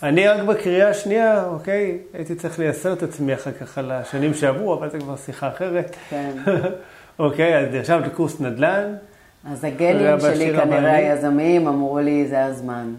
[0.02, 4.74] אני רק בקריאה השנייה, אוקיי, הייתי צריך לייסר את עצמי אחר כך על השנים שעברו,
[4.74, 5.96] אבל זו כבר שיחה אחרת.
[6.10, 6.30] כן.
[7.18, 8.94] אוקיי, אז נרשמת לקורס נדל"ן.
[9.52, 10.90] אז הגנים שלי, כנראה הבעלי.
[10.90, 12.94] היזמיים, אמרו לי, זה הזמן.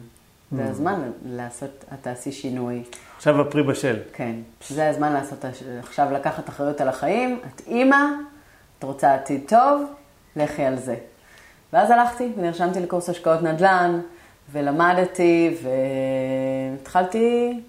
[0.52, 0.70] זה Mm.
[0.70, 2.84] הזמן לעשות, תעשי שינוי.
[3.18, 3.96] עכשיו הפרי בשל.
[4.14, 4.32] כן,
[4.70, 5.46] זה הזמן לעשות,
[5.80, 7.40] עכשיו לקחת אחריות על החיים.
[7.56, 7.98] את אימא,
[8.80, 9.84] את רוצה עתיד טוב,
[10.36, 10.96] לכי על זה.
[11.74, 14.00] ואז הלכתי ונרשמתי לקורס השקעות נדל"ן,
[14.52, 15.56] ולמדתי,
[16.74, 17.60] והתחלתי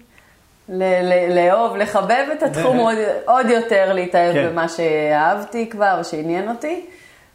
[1.29, 4.47] לאהוב, לחבב את התחום עוד, עוד יותר, להתאהב כן.
[4.51, 6.85] במה שאהבתי כבר ושעניין אותי.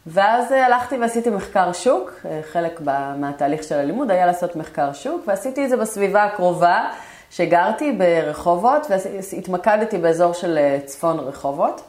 [0.06, 2.80] ואז אה, הלכתי ועשיתי מחקר שוק, אה, חלק
[3.16, 6.90] מהתהליך של הלימוד היה לעשות מחקר שוק, ועשיתי את זה בסביבה הקרובה,
[7.30, 8.86] שגרתי ברחובות,
[9.32, 11.82] והתמקדתי באזור של אה, צפון רחובות.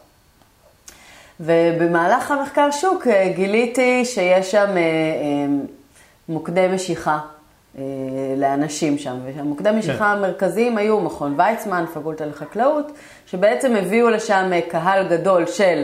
[1.39, 4.67] ובמהלך המחקר שוק גיליתי שיש שם
[6.29, 7.19] מוקדי משיכה
[8.37, 9.77] לאנשים שם, והמוקדי כן.
[9.77, 12.91] משיכה המרכזיים היו מכון ויצמן, פקולטה לחקלאות,
[13.27, 15.83] שבעצם הביאו לשם קהל גדול של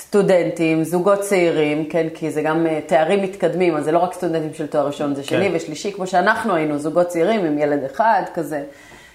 [0.00, 4.54] סטודנטים, זוגות צעירים, כן, כי זה גם אה, תארים מתקדמים, אז זה לא רק סטודנטים
[4.54, 5.56] של תואר ראשון, זה שני כן.
[5.56, 8.62] ושלישי, כמו שאנחנו היינו, זוגות צעירים עם ילד אחד כזה,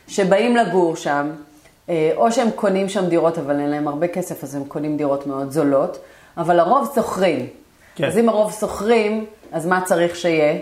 [0.07, 1.31] שבאים לגור שם,
[1.89, 5.27] אה, או שהם קונים שם דירות, אבל אין להם הרבה כסף, אז הם קונים דירות
[5.27, 5.97] מאוד זולות,
[6.37, 7.47] אבל הרוב שוכרים.
[7.95, 8.05] כן.
[8.07, 10.55] אז אם הרוב שוכרים, אז מה צריך שיהיה?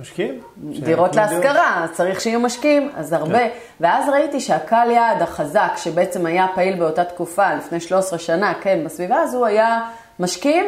[0.00, 0.40] משקיעים.
[0.56, 3.38] דירות להשכרה, צריך שיהיו משקיעים, אז הרבה.
[3.38, 3.48] כן.
[3.80, 9.20] ואז ראיתי שהקהל יעד החזק, שבעצם היה פעיל באותה תקופה, לפני 13 שנה, כן, בסביבה
[9.20, 9.80] הזו, היה
[10.20, 10.64] משקיעים,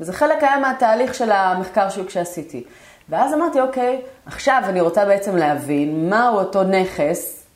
[0.00, 2.64] וזה חלק היה מהתהליך של המחקר שוק שעשיתי.
[3.08, 7.46] ואז אמרתי, אוקיי, עכשיו אני רוצה בעצם להבין מהו אותו נכס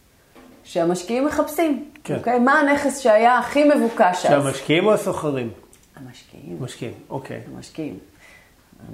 [0.65, 1.85] שהמשקיעים מחפשים.
[2.05, 2.15] כן.
[2.15, 2.39] אוקיי?
[2.39, 4.23] מה הנכס שהיה הכי מבוקש אז?
[4.23, 5.51] שהמשקיעים או הסוחרים?
[5.97, 6.57] המשקיעים.
[6.61, 7.41] משקיעים, אוקיי.
[7.55, 7.99] המשקיעים.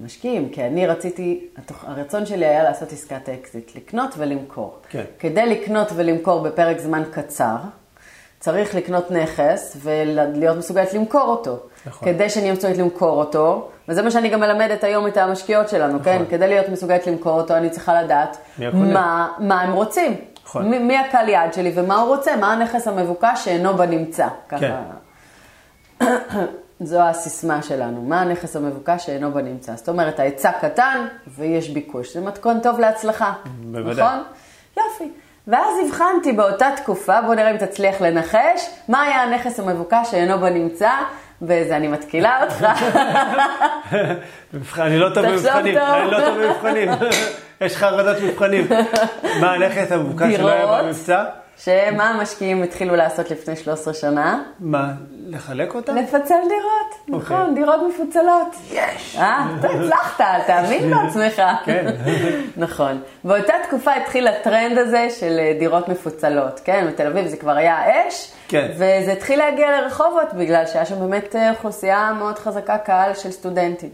[0.00, 1.48] המשקיעים, כי אני רציתי,
[1.82, 4.78] הרצון שלי היה לעשות עסקת אקזיט, לקנות ולמכור.
[4.88, 5.04] כן.
[5.18, 7.56] כדי לקנות ולמכור בפרק זמן קצר,
[8.40, 11.58] צריך לקנות נכס ולהיות מסוגלת למכור אותו.
[11.86, 12.08] נכון.
[12.08, 15.98] כדי שאני אהיה מסוגלת למכור אותו, וזה מה שאני גם מלמדת היום את המשקיעות שלנו,
[16.02, 16.14] כן?
[16.14, 16.26] נכון.
[16.26, 16.30] כן?
[16.30, 18.36] כדי להיות מסוגלת למכור אותו, אני צריכה לדעת
[18.72, 20.16] מה, מה הם רוצים.
[20.44, 20.70] נכון.
[20.70, 24.28] מי, מי הקהל יעד שלי ומה הוא רוצה, מה הנכס המבוקש שאינו בנמצא.
[24.48, 24.74] כן.
[26.82, 29.76] זו הסיסמה שלנו, מה הנכס המבוקש שאינו בנמצא.
[29.76, 32.14] זאת אומרת, ההיצע קטן ויש ביקוש.
[32.14, 34.04] זה מתכון טוב להצלחה, בוודאי.
[34.04, 34.22] נכון?
[34.76, 35.10] יופי.
[35.48, 40.90] ואז הבחנתי באותה תקופה, בואו נראה אם תצליח לנחש, מה היה הנכס המבוקש שאינו בנמצא,
[41.42, 42.66] וזה אני מתקילה אותך.
[44.78, 46.88] אני לא טוב במבחנים, אני לא טוב במבחנים.
[47.60, 48.66] יש לך חרדות מבחנים.
[49.40, 51.24] מה הנכס המבוקש שלא היה במבצע?
[51.64, 54.42] שמה המשקיעים התחילו לעשות לפני 13 שנה?
[54.60, 54.92] מה,
[55.26, 55.96] לחלק אותם?
[55.96, 57.22] לפצל דירות.
[57.22, 57.36] אוקיי.
[57.36, 58.56] נכון, דירות מפוצלות.
[58.72, 59.16] יש.
[59.18, 61.42] אה, אתה הצלחת, תאמין בעצמך.
[61.64, 61.86] כן.
[62.56, 63.00] נכון.
[63.24, 66.86] באותה תקופה התחיל הטרנד הזה של אה, דירות מפוצלות, כן?
[66.88, 68.32] בתל אביב זה כבר היה אש.
[68.48, 68.68] כן.
[68.74, 73.90] וזה התחיל להגיע לרחובות, בגלל שהיה שם באמת אה, אוכלוסייה מאוד חזקה, קהל של סטודנטים.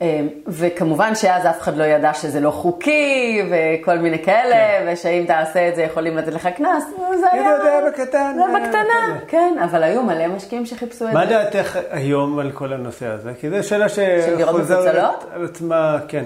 [0.00, 4.92] אמ, וכמובן שאז אף אחד לא ידע שזה לא חוקי וכל מיני כאלה, כן.
[4.92, 6.84] ושאם תעשה את זה יכולים לתת לך קנס,
[7.20, 7.42] זה היה...
[7.42, 8.36] אני יודע, בקטן.
[8.36, 11.14] זה בקטנה, כן, אבל היו מלא משקיעים שחיפשו את זה.
[11.14, 13.32] מה דעתך היום על כל הנושא הזה?
[13.40, 16.24] כי זו שאלה שחוזרת על עצמה, כן.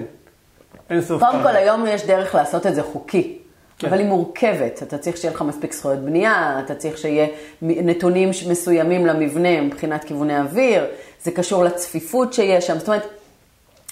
[0.89, 1.23] אין סוף.
[1.23, 3.37] קודם כל, היום יש דרך לעשות את זה חוקי.
[3.77, 3.87] כן.
[3.87, 7.27] אבל היא מורכבת, אתה צריך שיהיה לך מספיק זכויות בנייה, אתה צריך שיהיה
[7.61, 10.85] נתונים מסוימים למבנה מבחינת כיווני אוויר,
[11.23, 13.18] זה קשור לצפיפות שיש שם, זאת אומרת,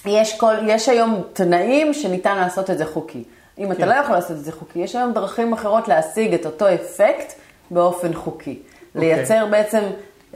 [0.06, 3.24] יש, כל, יש היום תנאים שניתן לעשות את זה חוקי.
[3.58, 3.72] אם כן.
[3.72, 7.32] אתה לא יכול לעשות את זה חוקי, יש היום דרכים אחרות להשיג את אותו אפקט
[7.70, 8.50] באופן חוקי.
[8.50, 8.96] Okay.
[8.96, 9.14] אוקיי.
[9.14, 9.82] לייצר בעצם,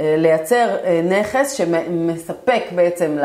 [0.00, 3.18] אה, לייצר אה, נכס שמספק בעצם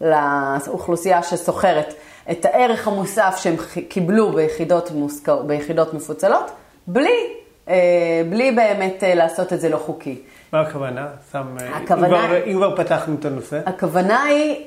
[0.00, 1.94] לאוכלוסייה שסוחרת
[2.30, 3.56] את הערך המוסף שהם
[3.88, 6.50] קיבלו ביחידות, מוסקר, ביחידות מפוצלות,
[6.86, 7.18] בלי,
[7.68, 10.22] אה, בלי באמת לעשות את זה לא חוקי.
[10.54, 11.06] מה הכוונה?
[11.32, 11.42] שם,
[11.74, 12.06] הכוונה...
[12.06, 13.60] אם, כבר, אם כבר פתחנו את הנושא.
[13.66, 14.66] הכוונה היא...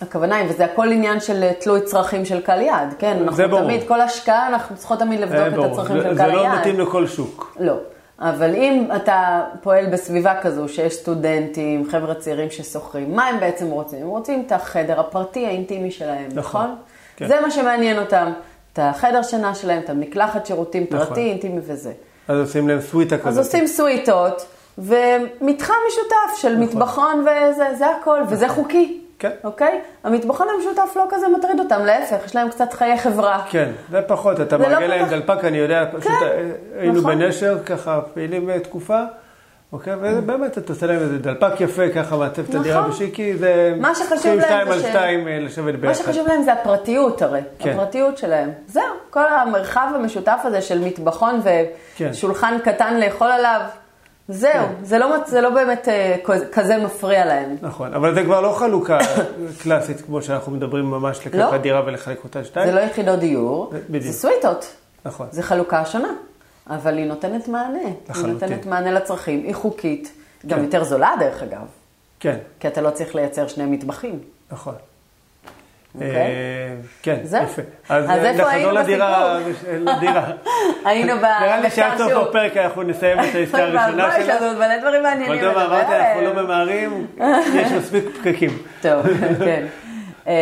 [0.00, 3.16] הכוונה היא, וזה הכל עניין של תלוי צרכים של קהל יעד, כן?
[3.32, 3.62] זה ברור.
[3.62, 6.40] תמיד, כל השקעה, אנחנו צריכות תמיד לבדוק את הצרכים של קהל יעד.
[6.40, 7.56] זה לא מתאים לכל שוק.
[7.60, 7.74] לא.
[8.18, 14.02] אבל אם אתה פועל בסביבה כזו, שיש סטודנטים, חבר'ה צעירים ששוכרים, מה הם בעצם רוצים?
[14.02, 16.62] הם רוצים את החדר הפרטי, האינטימי שלהם, נכון?
[16.62, 16.76] נכון?
[17.16, 17.28] כן.
[17.28, 18.32] זה מה שמעניין אותם.
[18.72, 21.06] את החדר שינה שלהם, את המקלחת שירותים נכון.
[21.06, 21.92] פרטי, אינטימי וזה.
[22.28, 23.28] אז עושים להם סוויטה כזאת.
[23.28, 24.46] אז עושים סוויטות,
[24.78, 26.62] ומתחם משותף של נכון.
[26.64, 29.00] מטבחון וזה, זה הכל, וזה חוקי.
[29.18, 29.30] כן.
[29.44, 29.80] אוקיי?
[30.04, 33.42] המטבחון המשותף לא כזה מטריד אותם, להפך, יש להם קצת חיי חברה.
[33.50, 37.18] כן, זה פחות, אתה לא מרגיל להם דלפק, אני יודע, פשוט כן, היינו נכון.
[37.18, 39.00] בנשר, ככה פעילים תקופה.
[39.72, 42.90] אוקיי, ובאמת אתה עושה להם איזה דלפק יפה, ככה מעצב את הדירה נכון.
[42.90, 43.74] בשיקי, זה...
[43.80, 45.86] מה שחשוב להם זה שתיים על שתיים אה, לשבת ביחד.
[45.86, 47.70] מה שחשוב להם זה הפרטיות הרי, כן.
[47.70, 48.50] הפרטיות שלהם.
[48.66, 51.40] זהו, כל המרחב המשותף הזה של מטבחון
[51.96, 52.08] כן.
[52.10, 53.60] ושולחן קטן לאכול עליו.
[54.28, 54.84] זהו, כן.
[54.84, 57.56] זה, לא, זה לא באמת uh, כזה מפריע להם.
[57.62, 58.98] נכון, אבל זה כבר לא חלוקה
[59.62, 61.56] קלאסית, כמו שאנחנו מדברים ממש לקחת לא.
[61.56, 62.66] דירה ולחלק אותה שתיים.
[62.66, 64.12] זה לא יחידות דיור, בדיוק.
[64.12, 64.66] זה סוויטות.
[65.04, 65.26] נכון.
[65.30, 66.12] זה חלוקה שונה,
[66.70, 67.78] אבל היא נותנת מענה.
[68.08, 68.24] לחלוטין.
[68.24, 70.12] היא נותנת מענה לצרכים, היא חוקית,
[70.46, 70.64] גם כן.
[70.64, 71.66] יותר זולה דרך אגב.
[72.20, 72.36] כן.
[72.60, 74.18] כי אתה לא צריך לייצר שני מטבחים.
[74.52, 74.74] נכון.
[75.94, 76.10] אוקיי.
[76.10, 77.16] אה, כן.
[77.24, 77.62] יפה.
[77.88, 79.38] אז אה, איפה היינו נחזור לדירה,
[79.80, 80.30] לדירה.
[80.84, 82.12] היינו נראה לי שעד סוף.
[82.12, 84.28] הפרק אנחנו נסיים את העסקה הראשונה ואבוי, יש.
[84.28, 86.22] לנו מלא דברים מעניינים אבל טוב, אמרתי, אנחנו.
[86.22, 87.06] לא ממהרים,
[87.60, 88.50] יש מספיק פקקים.
[88.82, 89.06] טוב,
[89.44, 89.66] כן.
[90.26, 90.32] אמ,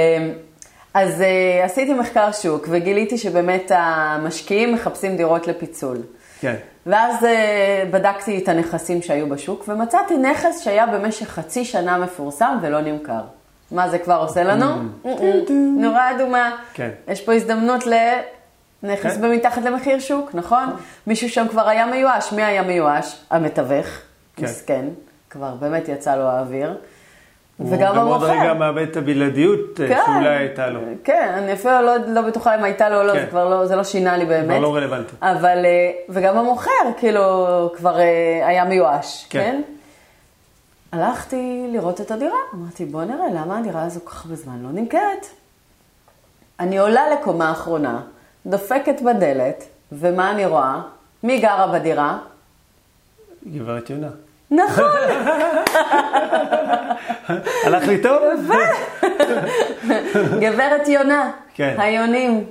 [0.95, 5.99] אז אה, עשיתי מחקר שוק וגיליתי שבאמת המשקיעים מחפשים דירות לפיצול.
[6.41, 6.55] כן.
[6.87, 12.81] ואז אה, בדקתי את הנכסים שהיו בשוק ומצאתי נכס שהיה במשך חצי שנה מפורסם ולא
[12.81, 13.21] נמכר.
[13.73, 14.67] מה זה כבר עושה לנו?
[15.79, 16.51] נורה אדומה.
[16.51, 16.75] Mm.
[16.75, 16.91] כן.
[17.09, 19.23] יש פה הזדמנות לנכס כן.
[19.23, 20.65] במתחת למחיר שוק, נכון?
[21.07, 22.33] מישהו שם כבר היה מיואש.
[22.33, 23.21] מי היה מיואש?
[23.31, 23.87] המתווך.
[24.37, 24.45] כן.
[24.45, 24.85] מסכן.
[25.31, 26.75] כבר באמת יצא לו האוויר.
[27.57, 28.41] הוא וגם גם עוד המוכר.
[28.41, 30.81] רגע מאבד את הבלעדיות אה, שאולי הייתה לו.
[31.05, 33.21] כן, אני אפילו לא, לא בטוחה אם הייתה לו או לא, כן.
[33.21, 34.47] זה כבר לא, זה לא שינה לי באמת.
[34.47, 35.13] כבר לא רלוונטי.
[35.23, 37.23] אבל, אה, וגם המוכר, כאילו,
[37.77, 39.41] כבר אה, היה מיואש, כן.
[39.41, 39.63] כן?
[40.92, 44.68] הלכתי לראות את הדירה, אמרתי, בוא נראה, למה הדירה הזו כל כך הרבה זמן לא
[44.72, 45.26] נמכרת?
[46.61, 48.00] אני עולה לקומה האחרונה,
[48.46, 50.81] דופקת בדלת, ומה אני רואה?
[51.22, 52.18] מי גרה בדירה?
[53.46, 54.09] גברת יונה.
[54.50, 54.85] נכון,
[57.64, 58.22] הלך לי טוב?
[60.40, 61.31] גברת יונה.
[61.55, 61.76] כן.
[61.78, 62.44] היונים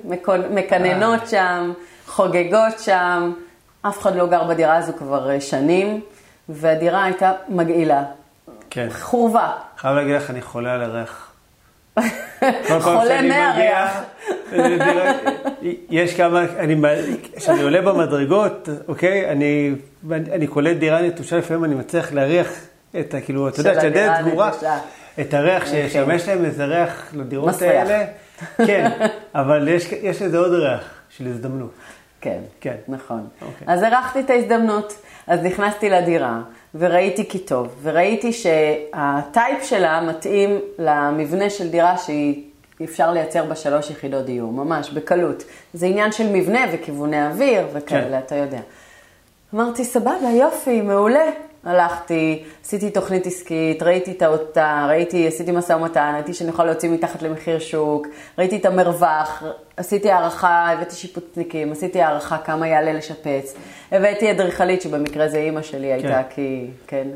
[0.51, 1.73] מקננות שם,
[2.08, 3.34] חוגגות שם.
[3.82, 6.01] אף אחד לא גר בדירה הזו כבר אה, שנים,
[6.49, 8.04] והדירה הייתה מגעילה.
[8.72, 8.88] כן.
[8.92, 9.52] חורבה.
[9.78, 11.32] חייב להגיד לך, אני חולה על הריח.
[12.82, 14.02] חולה מהריח.
[15.90, 16.76] יש כמה, אני,
[17.36, 19.76] כשאני עולה במדרגות, אוקיי, אני,
[20.12, 22.48] אני קולט דירה נטושה, לפעמים אני מצליח להריח
[23.00, 24.78] את ה, כאילו, אתה יודע, הדירה סגורה, הנטושה.
[25.22, 25.90] את הריח אוקיי.
[25.90, 27.62] שישמש להם איזה ריח לדירות.
[27.62, 28.06] האלה.
[28.58, 28.92] כן,
[29.36, 31.72] אבל יש, יש לזה עוד ריח של הזדמנות.
[32.22, 32.76] כן, כן.
[32.88, 33.28] נכון.
[33.42, 33.68] אוקיי.
[33.68, 36.40] אז הרחתי את ההזדמנות, אז נכנסתי לדירה,
[36.76, 42.44] וראיתי כי טוב, וראיתי שהטייפ שלה מתאים למבנה של דירה שהיא...
[42.84, 45.44] אפשר לייצר בה שלוש יחידות דיור, ממש, בקלות.
[45.74, 48.26] זה עניין של מבנה וכיווני אוויר וכאלה, כן.
[48.26, 48.60] אתה יודע.
[49.54, 51.26] אמרתי, סבבה, יופי, מעולה.
[51.65, 56.89] הלכתי, עשיתי תוכנית עסקית, ראיתי את אותה, ראיתי, עשיתי משא ומתן, ראיתי שאני יכולה להוציא
[56.89, 59.43] מתחת למחיר שוק, ראיתי את המרווח,
[59.78, 63.56] עשיתי הערכה, הבאתי שיפוצניקים, עשיתי הערכה כמה יעלה לשפץ,
[63.91, 67.08] הבאתי אדריכלית, שבמקרה זה אימא שלי הייתה, כי, כן.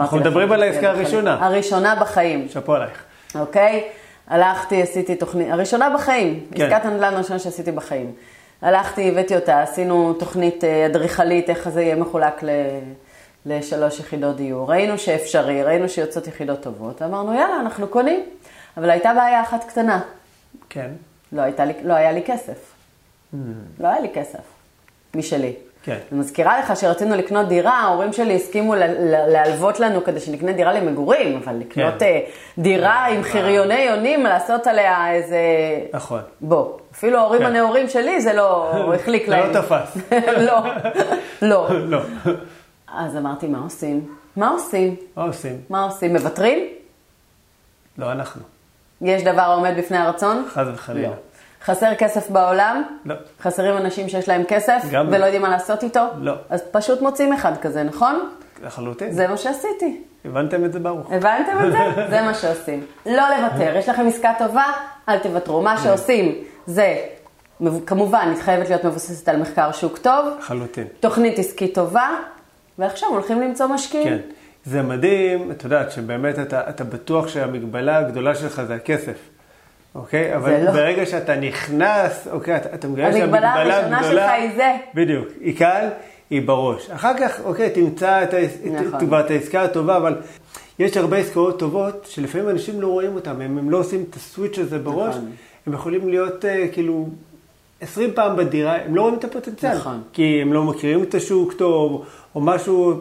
[0.00, 1.46] אנחנו מדברים על "הבאתי העסקה אדריכלית." הראשונה.
[1.46, 2.48] הראשונה בחיים.
[2.48, 3.04] שאפו עלייך.
[3.34, 3.82] אוקיי?
[4.28, 6.62] הלכתי, עשיתי תוכנית, הראשונה בחיים, כן.
[6.64, 8.12] עסקת הנדל"ן הראשונה שעשיתי בחיים.
[8.62, 12.48] הלכתי, הבאתי אותה, עשינו תוכנית אה, אדריכלית, איך זה יהיה מחולק ל...
[13.46, 14.70] לשלוש יחידות דיור.
[14.70, 18.22] ראינו שאפשרי, ראינו שיוצאות יחידות טובות, אמרנו, יאללה, אנחנו קונים.
[18.76, 20.00] אבל הייתה בעיה אחת קטנה,
[20.70, 20.90] כן,
[21.32, 22.74] לא, הייתה לי, לא היה לי כסף.
[23.80, 24.38] לא היה לי כסף,
[25.14, 25.52] משלי.
[25.84, 25.98] כן.
[26.12, 28.74] אני מזכירה לך שרצינו לקנות דירה, ההורים שלי הסכימו
[29.28, 32.04] להלוות לנו כדי שנקנה דירה למגורים, אבל לקנות כן.
[32.04, 32.20] אה,
[32.58, 35.38] דירה עם חריוני יונים, לעשות עליה איזה...
[35.92, 36.20] נכון.
[36.40, 37.46] בוא, אפילו ההורים כן.
[37.46, 39.52] הנאורים שלי זה לא החליק זה להם.
[39.52, 39.96] לא תפס.
[40.48, 40.62] לא,
[41.42, 41.68] לא.
[41.70, 42.00] לא.
[42.96, 44.06] אז אמרתי, מה עושים?
[44.36, 44.96] מה עושים?
[45.16, 45.60] מה עושים?
[45.70, 46.12] מה עושים?
[46.12, 46.68] מוותרים?
[47.98, 48.42] לא אנחנו.
[49.00, 50.44] יש דבר העומד בפני הרצון?
[50.48, 51.08] חס וחלילה.
[51.08, 51.14] לא.
[51.64, 52.82] חסר כסף בעולם?
[53.04, 53.14] לא.
[53.40, 55.16] חסרים אנשים שיש להם כסף גם לא.
[55.16, 56.00] ולא יודעים מה לעשות איתו?
[56.18, 56.34] לא.
[56.50, 58.30] אז פשוט מוצאים אחד כזה, נכון?
[58.64, 59.12] לחלוטין.
[59.12, 60.02] זה מה שעשיתי.
[60.24, 61.12] הבנתם את זה ברוך.
[61.12, 61.78] הבנתם את זה?
[62.16, 62.86] זה מה שעושים.
[63.06, 63.76] לא לוותר.
[63.76, 64.64] יש לכם עסקה טובה,
[65.08, 65.62] אל תוותרו.
[65.62, 66.34] מה שעושים
[66.66, 66.96] זה,
[67.86, 70.86] כמובן, היא חייבת להיות מבוססת על מחקר שוק טוב, לחלוטין.
[71.00, 72.10] תוכנית עסקית טובה,
[72.78, 74.08] ועכשיו הולכים למצוא משקיעים.
[74.08, 74.18] כן.
[74.64, 79.16] זה מדהים, את יודעת, שבאמת אתה, אתה בטוח שהמגבלה הגדולה שלך זה הכסף.
[79.94, 80.36] אוקיי?
[80.36, 80.70] אבל לא.
[80.70, 84.22] ברגע שאתה נכנס, אוקיי, אתה, אתה מגלה המגבלה שהמגבלה הראשונה הגדולה...
[84.22, 84.72] שלך היא זה.
[84.94, 85.28] בדיוק.
[85.40, 85.88] היא כאן,
[86.30, 86.90] היא בראש.
[86.90, 88.34] אחר כך, אוקיי, תמצא את.
[88.64, 88.94] נכון.
[88.94, 90.20] את, כבר את העסקה הטובה, אבל
[90.78, 94.58] יש הרבה עסקאות טובות שלפעמים אנשים לא רואים אותן, הם, הם לא עושים את הסוויץ'
[94.58, 95.30] הזה בראש, נכון.
[95.66, 97.08] הם יכולים להיות אה, כאילו
[97.84, 99.76] 20 פעם בדירה, הם לא רואים את הפוטנציאל.
[99.76, 100.02] נכון.
[100.12, 102.94] כי הם לא מכירים את השוק טוב, או משהו,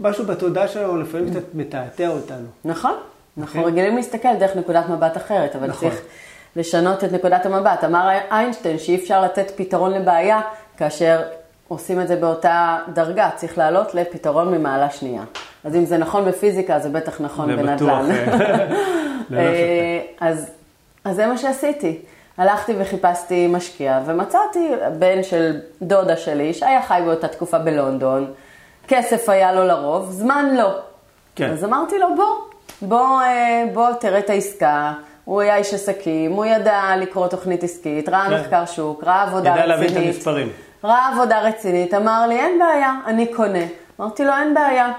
[0.00, 2.46] משהו בתודעה שלנו, לפעמים קצת מתעתע אותנו.
[2.64, 2.94] נכון.
[3.38, 3.72] אנחנו אוקיי.
[3.72, 5.88] רגילים להסתכל דרך נקודת מבט אחרת, אבל נכון.
[5.88, 6.02] צריך
[6.56, 7.84] לשנות את נקודת המבט.
[7.84, 10.40] אמר איינשטיין שאי אפשר לתת פתרון לבעיה
[10.76, 11.22] כאשר
[11.68, 15.22] עושים את זה באותה דרגה, צריך לעלות לפתרון ממעלה שנייה.
[15.64, 18.08] אז אם זה נכון בפיזיקה, זה בטח נכון בנדל"ן.
[19.32, 20.50] אה, אז,
[21.04, 21.98] אז זה מה שעשיתי.
[22.38, 28.32] הלכתי וחיפשתי משקיע, ומצאתי בן של דודה שלי, שהיה חי באותה תקופה בלונדון,
[28.88, 30.70] כסף היה לו לרוב, זמן לא.
[31.34, 31.50] כן.
[31.50, 32.36] אז אמרתי לו, בוא,
[32.82, 34.92] בוא, אה, בוא תראה את העסקה.
[35.24, 38.40] הוא היה איש עסקים, הוא ידע לקרוא תוכנית עסקית, ראה כן.
[38.40, 39.68] מחקר שוק, ראה עבודה ידע רצינית.
[39.68, 40.48] להבין את המספרים.
[40.84, 43.64] ראה עבודה רצינית, אמר לי, אין בעיה, אני קונה.
[44.00, 44.92] אמרתי לו, אין בעיה,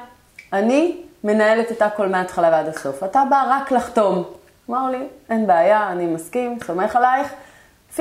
[0.54, 3.04] אני מנהלת את הכל מההתחלה ועד הסוף.
[3.04, 4.24] אתה בא רק לחתום.
[4.70, 7.34] אמר לי, אין בעיה, אני מסכים, סומך עלייך,
[7.96, 8.00] 50-50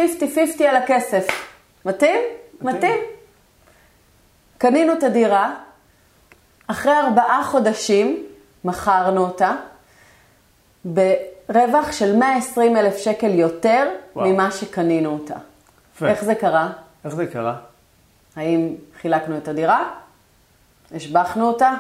[0.69, 1.27] על הכסף.
[1.85, 2.21] מתאים?
[2.61, 3.01] מתאים.
[4.59, 5.55] קנינו את הדירה,
[6.67, 8.27] אחרי ארבעה חודשים
[8.65, 9.55] מכרנו אותה
[10.85, 14.29] ברווח של 120 אלף שקל יותר וואו.
[14.29, 15.35] ממה שקנינו אותה.
[15.95, 16.09] יפה.
[16.09, 16.71] איך זה קרה?
[17.05, 17.57] איך זה קרה?
[18.37, 19.91] האם חילקנו את הדירה?
[20.95, 21.75] השבחנו אותה?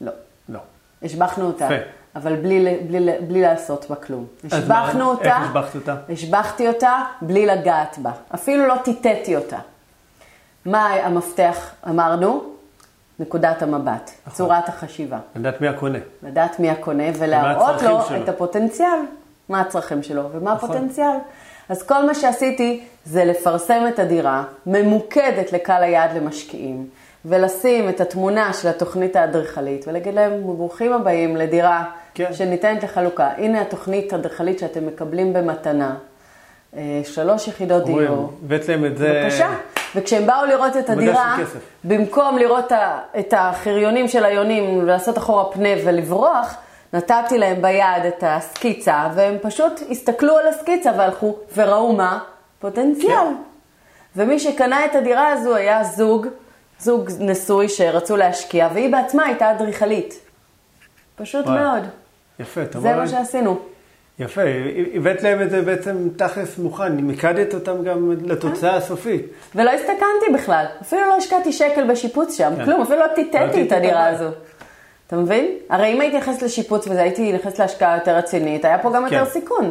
[0.00, 0.12] לא.
[0.48, 0.60] לא.
[1.02, 1.90] השבחנו אותה, יפה.
[2.16, 4.26] אבל בלי, בלי, בלי לעשות בה כלום.
[4.52, 5.94] השבחנו אותה, איך השבחת אותה?
[6.12, 8.10] השבחתי אותה בלי לגעת בה.
[8.34, 9.58] אפילו לא טיטטי אותה.
[10.66, 12.42] מה המפתח אמרנו?
[13.18, 14.32] נקודת המבט, נכון.
[14.32, 15.18] צורת החשיבה.
[15.36, 15.98] לדעת מי הקונה.
[16.22, 18.22] לדעת מי הקונה ולהראות לו שלו.
[18.22, 18.98] את הפוטנציאל,
[19.48, 20.70] מה הצרכים שלו ומה נכון.
[20.70, 21.16] הפוטנציאל.
[21.68, 26.86] אז כל מה שעשיתי זה לפרסם את הדירה, ממוקדת לקהל היעד למשקיעים,
[27.24, 32.32] ולשים את התמונה של התוכנית האדריכלית, ולהגיד להם, ברוכים הבאים לדירה כן.
[32.32, 33.28] שניתנת לחלוקה.
[33.36, 35.94] הנה התוכנית האדריכלית שאתם מקבלים במתנה,
[36.76, 38.32] אה, שלוש יחידות דיור.
[38.44, 39.20] הבאת להם את זה...
[39.22, 39.54] בבקשה.
[39.96, 41.36] וכשהם באו לראות את הדירה.
[41.84, 42.72] במקום לראות
[43.18, 46.56] את החריונים של היונים ולעשות אחורה פנה ולברוח,
[46.92, 52.18] נתתי להם ביד את הסקיצה, והם פשוט הסתכלו על הסקיצה והלכו וראו מה?
[52.58, 53.12] פוטנציאל.
[53.14, 53.34] כן.
[54.16, 56.26] ומי שקנה את הדירה הזו היה זוג,
[56.80, 60.29] זוג נשוי שרצו להשקיע, והיא בעצמה הייתה אדריכלית.
[61.20, 61.58] פשוט וואי.
[61.58, 61.82] מאוד.
[62.40, 62.96] יפה, אתה זה?
[62.96, 63.58] מה שעשינו.
[64.18, 64.40] יפה,
[64.94, 69.26] הבאת להם את זה בעצם תכלס מוכן, מיקדת אותם גם לתוצאה הסופית.
[69.54, 72.64] ולא הסתכנתי בכלל, אפילו לא השקעתי שקל בשיפוץ שם, כן.
[72.64, 74.06] כלום, אפילו לא טיטטתי את הדירה.
[74.08, 74.28] הזו.
[75.06, 75.46] אתה מבין?
[75.68, 79.16] הרי אם הייתי נכנסת לשיפוץ וזה הייתי נכנסת להשקעה יותר רצינית, היה פה גם כן.
[79.16, 79.70] יותר סיכון.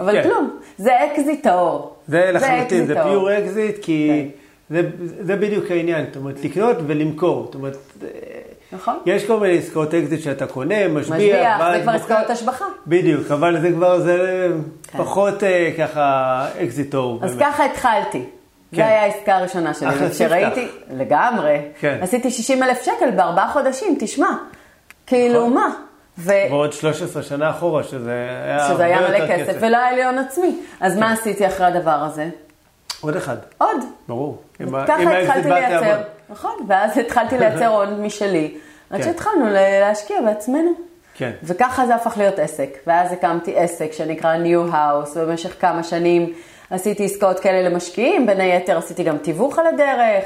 [0.00, 0.28] אבל כן.
[0.28, 1.94] כלום, זה אקזיט טהור.
[2.08, 2.94] זה לחלוטין, זה.
[3.02, 4.28] pure אקזיט, כי
[4.68, 4.74] כן.
[4.74, 7.44] זה, זה בדיוק העניין, זאת אומרת, לקנות ולמכור.
[7.44, 7.76] זאת אומרת,
[8.72, 8.98] נכון?
[9.06, 11.92] יש כל מיני עסקאות אקזיט שאתה קונה, משביח, משביח, ואז זה כבר.
[11.92, 12.64] עסקאות השבחה.
[12.86, 14.48] בדיוק, אבל זה כבר, זה
[14.92, 14.98] כן.
[14.98, 17.20] פחות אה, ככה אקזיטור.
[17.22, 17.52] אז באמת.
[17.52, 18.24] ככה התחלתי.
[18.70, 18.76] כן.
[18.76, 19.88] זה היה העסקה הראשונה שלי.
[19.88, 21.98] אחלה וכשראיתי, לגמרי, כן.
[22.00, 24.30] עשיתי 60 אלף שקל בארבעה חודשים, תשמע.
[25.06, 25.54] כאילו, נכון.
[25.54, 25.70] מה?
[26.18, 26.32] ו...
[26.50, 30.04] ועוד 13 שנה אחורה, שזה היה שזה הרבה היה יותר מלא כסף, ולא היה לי
[30.04, 30.56] הון עצמי.
[30.80, 32.28] אז מה עשיתי אחרי הדבר הזה?
[33.00, 33.76] עוד אחד, עוד.
[34.08, 34.42] ברור.
[34.86, 36.00] ככה התחלתי לייצר.
[36.30, 38.54] נכון, ואז התחלתי לייצר הון משלי,
[38.90, 39.04] עד כן.
[39.04, 39.46] שהתחלנו
[39.80, 40.70] להשקיע בעצמנו.
[41.14, 41.30] כן.
[41.42, 46.32] וככה זה הפך להיות עסק, ואז הקמתי עסק שנקרא New House, ובמשך כמה שנים
[46.70, 50.24] עשיתי עסקאות כאלה למשקיעים, בין היתר עשיתי גם תיווך על הדרך,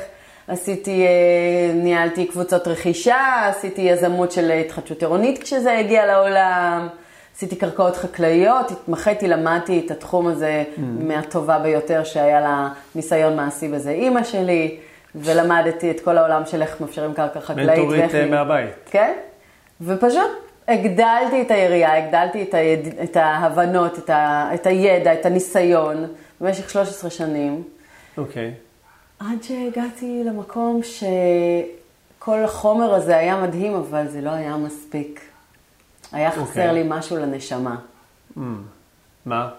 [0.48, 6.88] עשיתי, אה, ניהלתי קבוצות רכישה, עשיתי יזמות של התחדשות עירונית כשזה הגיע לעולם,
[7.36, 10.80] עשיתי קרקעות חקלאיות, התמחיתי, למדתי את התחום הזה Mm.
[10.80, 14.76] מהטובה ביותר שהיה לה ניסיון מעשי בזה אימא שלי,
[15.14, 17.68] ולמדתי את כל העולם של איך מאפשרים קרקע חקלאית.
[17.68, 18.74] מנטורית ואיך אה, מהבית.
[18.90, 19.12] כן,
[19.80, 20.30] ופשוט
[20.68, 22.98] הגדלתי את היריעה, הגדלתי את, היד...
[23.02, 24.50] את ההבנות, את, ה...
[24.54, 26.06] את הידע, את הניסיון,
[26.40, 27.62] במשך 13 שנים,
[28.16, 28.54] אוקיי.
[29.18, 35.20] עד שהגעתי למקום שכל החומר הזה היה מדהים, אבל זה לא היה מספיק.
[36.12, 36.72] היה חסר אוקיי.
[36.72, 37.76] לי משהו לנשמה.
[38.36, 38.40] Mm.
[39.26, 39.50] מה?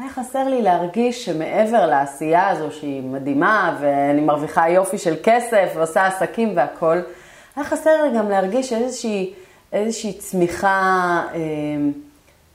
[0.00, 6.06] היה חסר לי להרגיש שמעבר לעשייה הזו שהיא מדהימה, ואני מרוויחה יופי של כסף, ועושה
[6.06, 7.02] עסקים והכול,
[7.56, 9.34] היה חסר לי גם להרגיש איזושהי,
[9.72, 11.38] איזושהי צמיחה אה,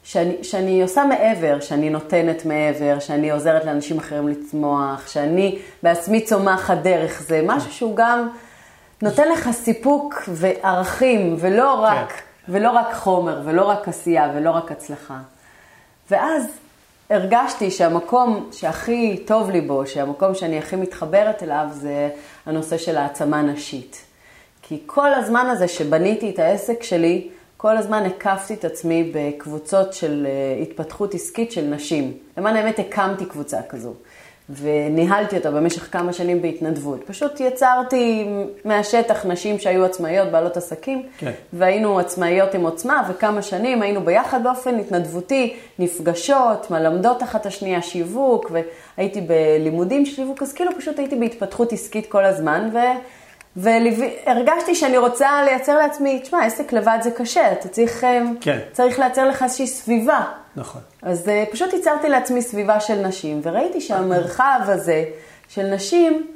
[0.04, 6.78] שאני, שאני עושה מעבר, שאני נותנת מעבר, שאני עוזרת לאנשים אחרים לצמוח, שאני בעצמי צומחת
[6.78, 8.30] דרך זה, משהו שהוא גם
[9.02, 12.54] נותן לך סיפוק וערכים, ולא רק, כן.
[12.54, 15.18] ולא רק חומר, ולא רק עשייה, ולא רק הצלחה.
[16.12, 16.65] ואז
[17.10, 22.10] הרגשתי שהמקום שהכי טוב לי בו, שהמקום שאני הכי מתחברת אליו, זה
[22.46, 24.06] הנושא של העצמה נשית.
[24.62, 30.28] כי כל הזמן הזה שבניתי את העסק שלי, כל הזמן הקפתי את עצמי בקבוצות של
[30.30, 32.14] אה, התפתחות עסקית של נשים.
[32.38, 33.94] למען האמת הקמתי קבוצה כזו,
[34.50, 37.04] וניהלתי אותה במשך כמה שנים בהתנדבות.
[37.08, 38.28] פשוט יצרתי
[38.66, 41.32] מהשטח נשים שהיו עצמאיות, בעלות עסקים, כן.
[41.54, 48.52] והיינו עצמאיות עם עוצמה, וכמה שנים היינו ביחד באופן התנדבותי, נפגשות, מלמדות אחת השנייה שיווק,
[48.98, 52.78] והייתי בלימודים של שיווק, אז כאילו פשוט הייתי בהתפתחות עסקית כל הזמן, ו...
[53.58, 58.60] והרגשתי שאני רוצה לייצר לעצמי, תשמע, עסק לבד זה קשה, אתה צריך, אה, כן.
[58.72, 60.24] צריך לייצר לך איזושהי סביבה.
[60.56, 60.82] נכון.
[61.02, 65.06] אז uh, פשוט ייצרתי לעצמי סביבה של נשים, וראיתי שהמרחב הזה
[65.50, 66.28] של נשים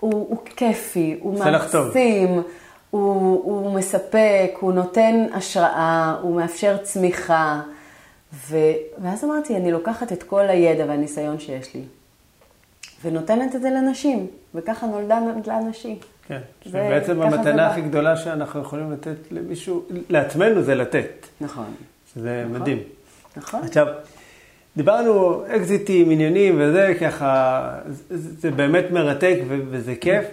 [0.00, 1.38] הוא, הוא כיפי, הוא.
[1.38, 2.42] מעצים,
[2.90, 7.60] הוא, הוא מספק, הוא נותן השראה, הוא מאפשר צמיחה.
[8.32, 8.56] ו...
[8.98, 11.82] ואז אמרתי, אני לוקחת את כל הידע והניסיון שיש לי,
[13.04, 15.96] ונותנת את זה לנשים, וככה נולדה נולדה נשים.
[16.28, 16.38] כן.
[16.64, 17.70] זה- בעצם ככה זה המתנה.
[17.70, 21.26] הכי גדולה שאנחנו יכולים לתת למישהו, לעצמנו זה לתת.
[21.40, 21.64] נכון.
[22.16, 22.60] זה נכון.
[22.60, 22.78] מדהים.
[23.36, 23.60] נכון.
[23.64, 23.86] עכשיו,
[24.76, 28.00] דיברנו אקזיטים, עניינים וזה, ככה, זה,
[28.40, 30.24] זה באמת מרתק וזה כיף,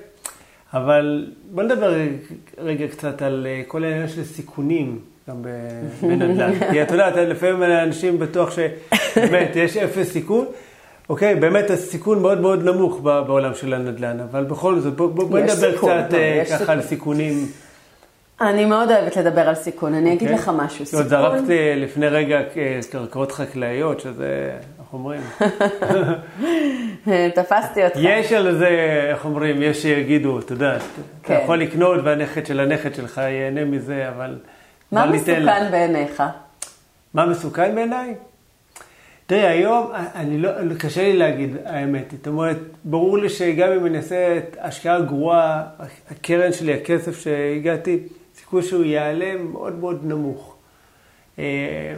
[0.73, 1.93] אבל בוא נדבר
[2.57, 4.99] רגע קצת על אה, כל העניין של סיכונים.
[5.29, 5.35] גם
[6.01, 6.51] בנדל"ן.
[6.71, 10.45] כי את יודעת, לפעמים אנשים בטוח שבאמת יש אפס סיכון.
[11.09, 15.71] אוקיי, באמת הסיכון מאוד מאוד נמוך בעולם של הנדל"ן, אבל בכל זאת, בואי בוא, נדבר
[15.71, 16.75] סיכון, קצת לא, אה, ככה סיכון.
[16.75, 17.47] על סיכונים.
[18.41, 20.41] אני מאוד אוהבת לדבר על סיכון, אני אגיד אוקיי.
[20.41, 20.85] לך משהו.
[20.85, 21.07] סיכון...
[21.07, 21.43] זרקת
[21.75, 22.39] לפני רגע
[22.91, 25.21] קרקעות חקלאיות, שזה, איך אומרים?
[27.35, 27.97] תפסתי אותך.
[27.99, 28.67] יש על זה,
[29.09, 31.01] איך אומרים, יש שיגידו, אתה יודע, כן.
[31.21, 34.37] אתה יכול לקנות והנכד של הנכד שלך ייהנה מזה, אבל...
[34.91, 36.23] מה מסוכן בעיניך?
[37.13, 38.15] מה מסוכן בעיניי?
[39.31, 42.11] תראי, היום, אני לא, קשה לי להגיד האמת.
[42.11, 45.63] זאת אומרת, ברור לי שגם אם אני אעשה את השקעה גרועה,
[46.11, 47.99] הקרן שלי, הכסף שהגעתי,
[48.35, 50.55] סיכוי שהוא יעלה מאוד מאוד נמוך.
[51.39, 51.93] אה,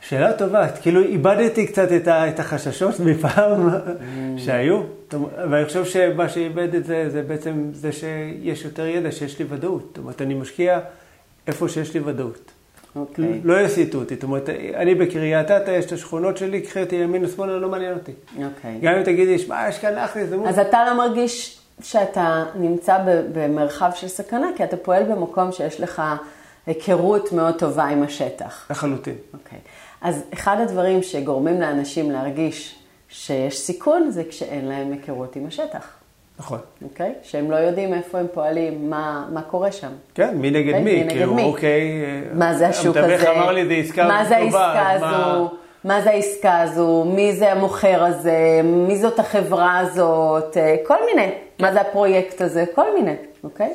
[0.00, 4.38] שאלה טובה, כאילו איבדתי קצת את החששות מפעם mm.
[4.38, 4.82] שהיו,
[5.50, 9.84] ואני חושב שמה שאיבד את זה, זה בעצם זה שיש יותר ידע, שיש לי ודאות.
[9.88, 10.80] זאת אומרת, אני משקיע
[11.46, 12.52] איפה שיש לי ודאות.
[12.96, 13.24] אוקיי.
[13.24, 13.28] Okay.
[13.44, 14.14] לא יסיטו אותי.
[14.14, 17.94] זאת אומרת, אני בקריית אתא, יש את השכונות שלי, קחי אותי ימין ושמאלה, לא מעניין
[17.94, 18.12] אותי.
[18.32, 18.48] אוקיי.
[18.80, 18.84] Okay.
[18.84, 20.46] גם אם תגידי, שמע, יש כאן אחלה הזדמנות.
[20.46, 22.98] אז אתה לא מרגיש שאתה נמצא
[23.32, 26.02] במרחב של סכנה, כי אתה פועל במקום שיש לך
[26.66, 28.66] היכרות מאוד טובה עם השטח.
[28.70, 29.14] לחלוטין.
[29.34, 29.58] אוקיי.
[29.58, 29.68] Okay.
[30.00, 32.78] אז אחד הדברים שגורמים לאנשים להרגיש
[33.08, 35.99] שיש סיכון, זה כשאין להם היכרות עם השטח.
[36.40, 36.58] נכון.
[36.84, 37.14] אוקיי?
[37.20, 37.28] Okay?
[37.28, 39.90] שהם לא יודעים איפה הם פועלים, מה, מה קורה שם.
[40.14, 40.78] כן, מי נגד okay?
[40.78, 40.94] אוקיי?
[40.94, 41.04] מי?
[41.04, 41.44] מי כאילו, מי?
[41.44, 42.02] אוקיי.
[42.34, 43.14] מה זה השוק הזה?
[43.14, 45.06] המתווך אמר לי, זה עסקה מה זה העסקה הזו?
[45.06, 45.48] מה...
[45.84, 47.04] מה זה העסקה הזו?
[47.04, 48.60] מי זה המוכר הזה?
[48.64, 50.56] מי זאת החברה הזאת?
[50.56, 51.28] אה, כל מיני.
[51.28, 51.64] כן.
[51.64, 52.64] מה זה הפרויקט הזה?
[52.74, 53.14] כל מיני,
[53.44, 53.72] אוקיי?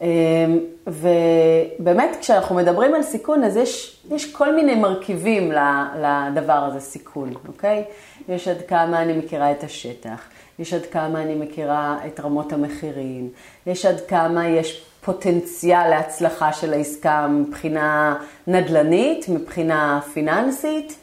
[0.00, 5.52] אמ, ובאמת, כשאנחנו מדברים על סיכון, אז יש, יש כל מיני מרכיבים
[5.98, 7.84] לדבר הזה, סיכון, אוקיי?
[8.28, 10.28] יש עד כמה אני מכירה את השטח,
[10.58, 13.28] יש עד כמה אני מכירה את רמות המחירים,
[13.66, 20.96] יש עד כמה יש פוטנציאל להצלחה של העסקה מבחינה נדל"נית, מבחינה פיננסית,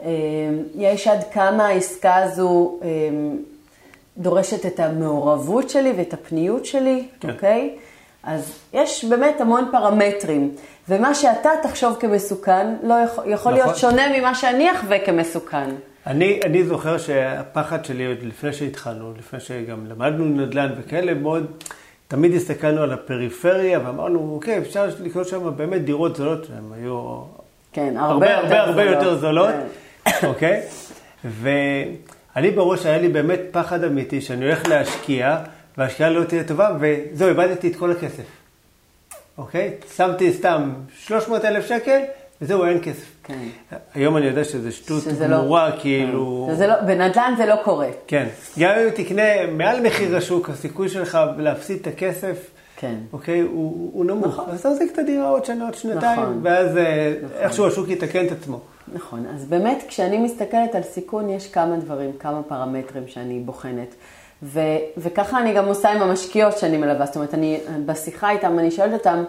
[0.00, 0.06] אמ,
[0.74, 3.36] יש עד כמה העסקה הזו אמ,
[4.18, 7.30] דורשת את המעורבות שלי ואת הפניות שלי, כן.
[7.30, 7.76] אוקיי?
[8.22, 10.54] אז יש באמת המון פרמטרים,
[10.88, 13.64] ומה שאתה תחשוב כמסוכן לא יכול, יכול נכון.
[13.64, 15.70] להיות שונה ממה שאני אחווה כמסוכן.
[16.06, 21.46] אני, אני זוכר שהפחד שלי עוד לפני שהתחלנו, לפני שגם למדנו נדל"ן וכאלה, מאוד,
[22.08, 27.20] תמיד הסתכלנו על הפריפריה ואמרנו, אוקיי, אפשר לקנות שם באמת דירות זולות, שהן היו
[27.72, 29.54] כן, הרבה, הרבה, הרבה, הרבה יותר זולות,
[30.04, 30.26] כן.
[30.26, 30.62] אוקיי?
[31.24, 35.38] ואני בראש היה לי באמת פחד אמיתי שאני הולך להשקיע,
[35.78, 38.24] וההשקעה לא תהיה טובה, וזהו, איבדתי את כל הכסף.
[39.38, 39.74] אוקיי?
[39.96, 42.00] שמתי סתם 300 אלף שקל,
[42.42, 43.06] וזהו, אין כסף.
[43.24, 43.38] כן.
[43.94, 46.50] היום אני יודע שזה שטות לא- גמורה, לא, כאילו...
[46.58, 46.68] כן.
[46.68, 47.88] לא, בנדל"ן זה לא קורה.
[48.06, 48.26] כן.
[48.58, 52.94] גם אם תקנה מעל מחיר השוק, הסיכוי שלך להפסיד את הכסף, כן.
[53.12, 54.26] אוקיי, הוא, הוא נמוך.
[54.26, 54.44] נכון.
[54.50, 56.40] אז תחזיק את הדירה עוד שנה, עוד שנתיים, נכון.
[56.42, 57.36] ואז אה, נכון.
[57.38, 58.60] איכשהו השוק יתקן את עצמו.
[58.92, 59.26] נכון.
[59.34, 63.94] אז באמת, כשאני מסתכלת על סיכון, יש כמה דברים, כמה פרמטרים שאני בוחנת.
[64.42, 64.60] ו,
[64.98, 67.06] וככה אני גם עושה עם המשקיעות שאני מלווה.
[67.06, 69.24] זאת אומרת, אני, בשיחה איתם, אני שואלת אותם,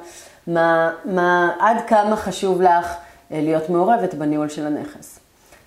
[0.47, 2.95] מה, מה, עד כמה חשוב לך
[3.31, 5.19] אה, להיות מעורבת בניהול של הנכס?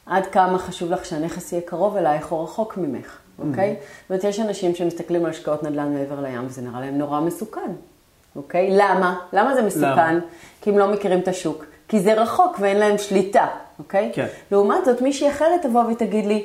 [0.06, 3.76] עד כמה חשוב לך שהנכס יהיה קרוב אלייך או רחוק ממך, אוקיי?
[3.78, 4.02] Mm-hmm.
[4.02, 7.70] זאת אומרת, יש אנשים שמסתכלים על השקעות נדל"ן מעבר לים, וזה נראה להם נורא מסוכן,
[8.36, 8.68] אוקיי?
[8.70, 9.18] למה?
[9.32, 10.14] למה זה מסוכן?
[10.14, 10.20] למה?
[10.60, 11.64] כי הם לא מכירים את השוק.
[11.88, 13.46] כי זה רחוק ואין להם שליטה,
[13.78, 14.10] אוקיי?
[14.14, 14.26] כן.
[14.50, 16.44] לעומת זאת, מישהי אחרת תבוא ותגיד לי,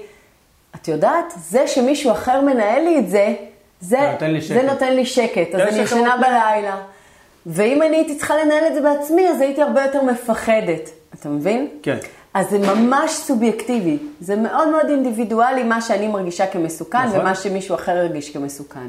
[0.76, 3.34] את יודעת, זה שמישהו אחר מנהל לי את זה,
[3.80, 6.78] זה, נותן, לי זה נותן לי שקט, אז אני ישנה בלילה.
[7.46, 10.90] ואם אני הייתי צריכה לנהל את זה בעצמי, אז הייתי הרבה יותר מפחדת.
[11.20, 11.68] אתה מבין?
[11.84, 11.98] כן.
[12.34, 13.98] אז זה ממש סובייקטיבי.
[14.20, 17.20] זה מאוד מאוד אינדיבידואלי מה שאני מרגישה כמסוכן, נכון.
[17.20, 18.88] ומה שמישהו אחר הרגיש כמסוכן.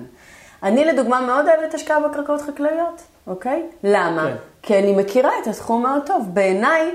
[0.63, 3.63] אני לדוגמה מאוד אוהבת השקעה בקרקעות חקלאיות, אוקיי?
[3.85, 4.25] למה?
[4.27, 4.37] כן.
[4.63, 6.29] כי אני מכירה את התחום מאוד טוב.
[6.33, 6.91] בעיניי,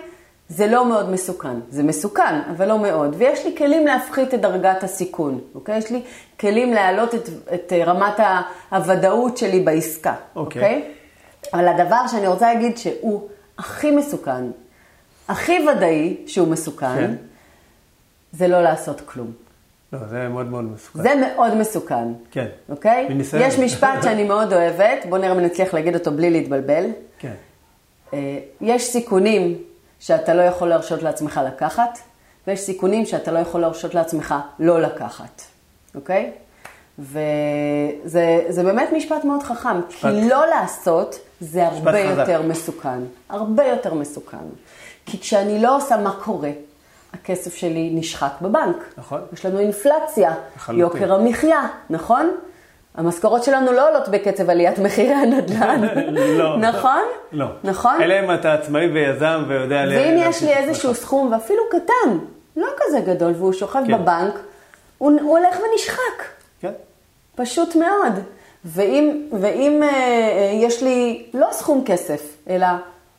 [0.49, 1.59] זה לא מאוד מסוכן.
[1.69, 3.15] זה מסוכן, אבל לא מאוד.
[3.17, 5.77] ויש לי כלים להפחית את דרגת הסיכון, אוקיי?
[5.77, 6.01] יש לי
[6.39, 8.19] כלים להעלות את, את רמת
[8.71, 10.61] הוודאות שלי בעסקה, אוקיי?
[10.61, 10.91] אוקיי?
[11.53, 14.43] אבל הדבר שאני רוצה להגיד שהוא הכי מסוכן,
[15.27, 17.15] הכי ודאי שהוא מסוכן, כן.
[18.31, 19.31] זה לא לעשות כלום.
[19.93, 21.01] לא, זה מאוד מאוד מסוכן.
[21.01, 22.13] זה מאוד מסוכן.
[22.31, 22.47] כן.
[22.69, 23.07] אוקיי?
[23.09, 23.43] מניסיון.
[23.43, 26.85] יש משפט שאני מאוד אוהבת, בואו נראה אם נצליח להגיד אותו בלי להתבלבל.
[27.19, 27.33] כן.
[28.13, 29.57] אה, יש סיכונים
[29.99, 31.99] שאתה לא יכול להרשות לעצמך לקחת,
[32.47, 35.41] ויש סיכונים שאתה לא יכול להרשות לעצמך לא לקחת,
[35.95, 36.31] אוקיי?
[36.99, 40.11] וזה באמת משפט מאוד חכם, משפט.
[40.11, 42.99] כי לא לעשות זה הרבה יותר מסוכן.
[43.29, 44.37] הרבה יותר מסוכן.
[45.05, 46.51] כי כשאני לא עושה מה קורה,
[47.13, 48.75] הכסף שלי נשחק בבנק.
[48.97, 49.21] נכון.
[49.33, 50.81] יש לנו אינפלציה, לחלוטין.
[50.81, 52.35] יוקר המחיה, נכון?
[52.95, 55.81] המשכורות שלנו לא עולות בקצב עליית מחירי הנדל"ן.
[56.37, 56.57] לא.
[56.57, 57.01] נכון?
[57.31, 57.45] לא.
[57.63, 58.01] נכון?
[58.01, 59.83] אלא אם אתה עצמאי ויזם ויודע...
[59.89, 62.17] ואם יש לי איזשהו סכום, ואפילו קטן,
[62.57, 64.01] לא כזה גדול, והוא שוכב כן.
[64.01, 64.33] בבנק,
[64.97, 66.38] הוא, הוא הולך ונשחק.
[66.61, 66.71] כן.
[67.35, 68.13] פשוט מאוד.
[68.65, 72.67] ואם, ואם אה, אה, יש לי לא סכום כסף, אלא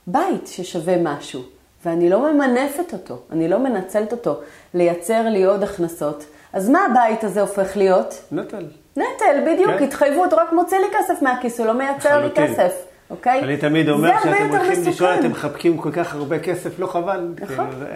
[0.07, 1.43] בית ששווה משהו,
[1.85, 4.41] ואני לא ממנפת אותו, אני לא מנצלת אותו
[4.75, 8.23] לייצר לי עוד הכנסות, אז מה הבית הזה הופך להיות?
[8.33, 8.67] נטל.
[8.97, 9.85] נטל, בדיוק, כן.
[9.85, 12.73] התחייבות, הוא רק מוציא לי כסף מהכיס, הוא לא מייצר לי כסף.
[13.11, 13.41] אוקיי?
[13.43, 17.35] אני תמיד אומר שאתם הולכים לשאול, אתם מחבקים כל כך הרבה כסף, לא חבל.
[17.41, 17.71] נכון.
[17.71, 17.87] כאילו.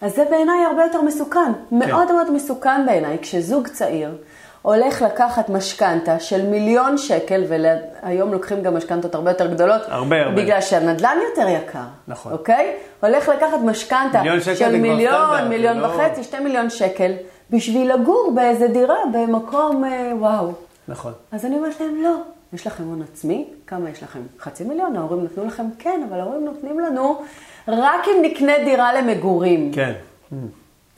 [0.00, 1.52] אז זה בעיניי הרבה יותר מסוכן.
[1.70, 1.76] כן.
[1.76, 3.18] מאוד מאוד מסוכן בעיניי.
[3.22, 4.16] כשזוג צעיר
[4.62, 9.82] הולך לקחת משכנתה של מיליון שקל, והיום לוקחים גם משכנתות הרבה יותר גדולות.
[9.88, 10.42] הרבה הרבה.
[10.42, 11.78] בגלל שהנדל"ן יותר יקר.
[12.08, 12.32] נכון.
[12.32, 12.76] אוקיי?
[13.02, 14.22] הולך לקחת משכנתה
[14.54, 17.12] של מיליון, מיליון לא- וחצי, שתי מיליון שקל,
[17.50, 20.52] בשביל לגור באיזה דירה במקום אה, וואו.
[20.88, 21.12] נכון.
[21.32, 22.16] אז אני אומרת להם, לא.
[22.52, 23.44] יש לכם הון עצמי?
[23.66, 24.20] כמה יש לכם?
[24.40, 24.96] חצי מיליון?
[24.96, 25.64] ההורים נתנו לכם?
[25.78, 27.22] כן, אבל ההורים נותנים לנו
[27.68, 29.72] רק אם נקנה דירה למגורים.
[29.74, 29.92] כן.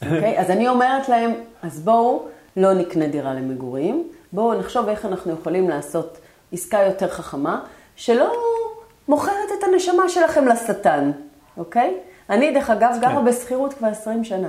[0.02, 0.38] אוקיי?
[0.40, 2.22] אז אני אומרת להם, אז בואו
[2.56, 6.18] לא נקנה דירה למגורים, בואו נחשוב איך אנחנו יכולים לעשות
[6.52, 7.60] עסקה יותר חכמה,
[7.96, 8.32] שלא
[9.08, 11.10] מוכרת את הנשמה שלכם לשטן,
[11.56, 11.96] אוקיי?
[12.30, 13.24] אני, דרך אגב, גרה כן.
[13.24, 14.48] בשכירות כבר 20 שנה.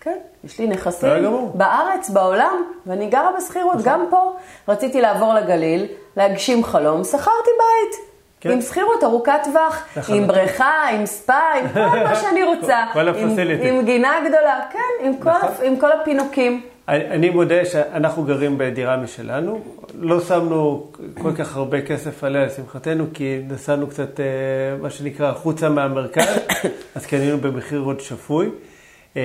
[0.00, 3.84] כן, יש לי נכסים בארץ, בעולם, ואני גרה בשכירות, נכון.
[3.84, 4.32] גם פה.
[4.68, 5.86] רציתי לעבור לגליל,
[6.16, 8.13] להגשים חלום, שכרתי בית.
[8.44, 8.52] כן.
[8.52, 12.84] עם שכירות ארוכת טווח, עם בריכה, עם ספא, עם כל מה שאני רוצה.
[12.92, 13.68] כל הפסיליטי.
[13.68, 15.32] עם, עם גינה גדולה, כן, עם, נכון.
[15.40, 16.62] כל, עם כל הפינוקים.
[16.88, 19.60] אני, אני מודה שאנחנו גרים בדירה משלנו,
[20.00, 20.86] לא שמנו
[21.22, 24.24] כל כך הרבה כסף עליה לשמחתנו, כי נסענו קצת, אה,
[24.80, 26.38] מה שנקרא, החוצה מהמרכז,
[26.96, 28.50] אז קנינו במחיר עוד שפוי.
[29.16, 29.22] אה,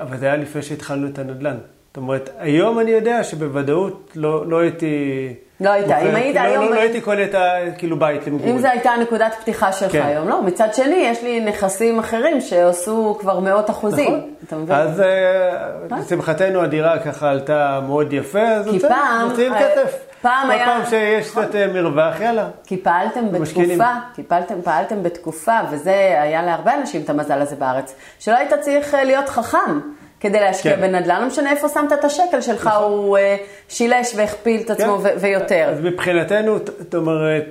[0.00, 1.56] אבל זה היה לפני שהתחלנו את הנדל"ן.
[1.90, 5.34] זאת אומרת, היום אני יודע שבוודאות לא, לא הייתי...
[5.60, 6.64] לא הייתה, אם היית לא, היום...
[6.64, 7.52] לא, לא הייתי קונה את ה...
[7.78, 8.54] כאילו בית למגורים.
[8.54, 10.02] אם זו הייתה נקודת פתיחה שלך כן.
[10.02, 10.42] היום, לא.
[10.42, 14.14] מצד שני, יש לי נכסים אחרים שעשו כבר מאות אחוזים.
[14.14, 14.30] נכון.
[14.46, 14.76] אתה מבין?
[14.76, 18.66] אז אה, לשמחתנו הדירה ככה עלתה מאוד יפה, אז
[19.24, 19.96] מוציאים כסף.
[20.22, 20.64] פעם היה...
[20.64, 22.48] כל פעם שיש קצת אה, מרווח, יאללה.
[22.66, 27.94] כי פעלתם בתקופה, כי פעלתם, פעלתם בתקופה, וזה היה להרבה אנשים את המזל הזה בארץ,
[28.18, 29.80] שלא היית צריך אה, להיות חכם.
[30.20, 30.80] כדי להשקיע כן.
[30.80, 32.82] בנדל"ן, לא משנה איפה שמת את השקל שלך, נכון.
[32.82, 33.20] הוא uh,
[33.68, 35.14] שילש והכפיל את עצמו כן.
[35.20, 35.68] ויותר.
[35.68, 37.44] אז מבחינתנו, זאת אומרת,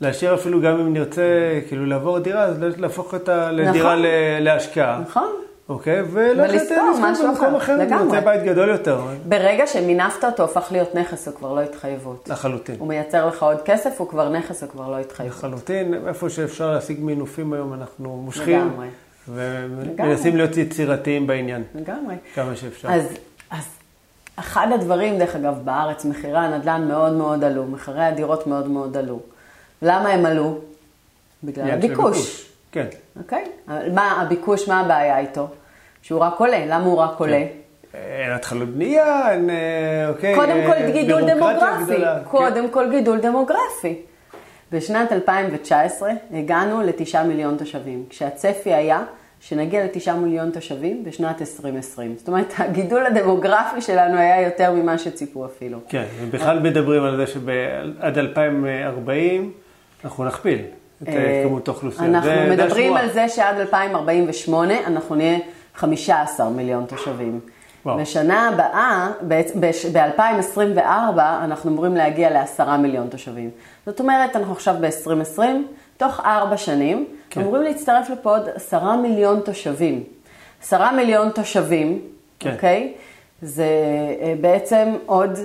[0.00, 1.22] להשאיר אפילו גם אם נרצה,
[1.68, 4.04] כאילו לעבור דירה, אז להפוך אותה לדירה נכון.
[4.40, 5.00] להשקעה.
[5.08, 5.32] נכון.
[5.68, 6.02] אוקיי?
[6.12, 8.20] וללכת לזכות במקום אחר, לגמרי.
[8.20, 9.00] בית גדול יותר.
[9.28, 12.28] ברגע שמינפת אותו, הופך להיות נכס, הוא כבר לא התחייבות.
[12.28, 12.76] לחלוטין.
[12.78, 15.36] הוא מייצר לך עוד כסף, הוא כבר נכס, הוא כבר לא התחייבות.
[15.36, 18.58] לחלוטין, איפה שאפשר להשיג מינופים היום, אנחנו מושכים.
[18.58, 18.86] לגמרי.
[19.28, 21.62] ומנסים להיות יצירתיים בעניין.
[21.74, 22.14] לגמרי.
[22.34, 22.88] כמה שאפשר.
[22.88, 23.02] אז,
[23.50, 23.68] אז
[24.36, 29.20] אחד הדברים, דרך אגב, בארץ, מחירי הנדל"ן מאוד מאוד עלו, מחירי הדירות מאוד מאוד עלו.
[29.82, 30.58] למה הם עלו?
[31.44, 32.50] בגלל הביקוש.
[32.72, 32.86] כן.
[33.18, 33.44] אוקיי?
[33.94, 35.48] מה הביקוש, מה הבעיה איתו?
[36.02, 36.64] שהוא רק עולה.
[36.66, 37.44] למה הוא רק עולה?
[37.92, 37.98] כן.
[37.98, 41.84] אין התחלות בנייה, אין, אה, אוקיי, קודם כל אה, גידול דמוגרפי.
[41.84, 42.18] גדולה.
[42.24, 42.72] קודם כן.
[42.72, 44.02] כל גידול דמוגרפי.
[44.72, 49.04] בשנת 2019 הגענו לתשעה מיליון תושבים, כשהצפי היה
[49.40, 52.14] שנגיע לתשעה מיליון תושבים בשנת 2020.
[52.16, 55.78] זאת אומרת, הגידול הדמוגרפי שלנו היה יותר ממה שציפו אפילו.
[55.88, 59.52] כן, ובכלל מדברים על זה שעד 2040
[60.04, 60.58] אנחנו נכפיל.
[61.02, 62.08] את אה, כמות האוכלוסייה.
[62.08, 65.38] אנחנו מדברים על זה שעד 2048 אנחנו נהיה
[65.74, 67.40] 15 מיליון תושבים.
[67.86, 67.98] וואו.
[67.98, 73.50] בשנה הבאה, ב-2024, אנחנו אמורים להגיע לעשרה מיליון תושבים.
[73.86, 75.40] זאת אומרת, אנחנו עכשיו ב-2020,
[75.96, 77.40] תוך ארבע שנים, כן.
[77.40, 80.04] אמורים להצטרף לפה עוד עשרה מיליון תושבים.
[80.62, 82.00] עשרה מיליון תושבים,
[82.38, 82.52] כן.
[82.52, 82.92] אוקיי?
[83.42, 83.64] זה
[84.22, 85.38] אה, בעצם עוד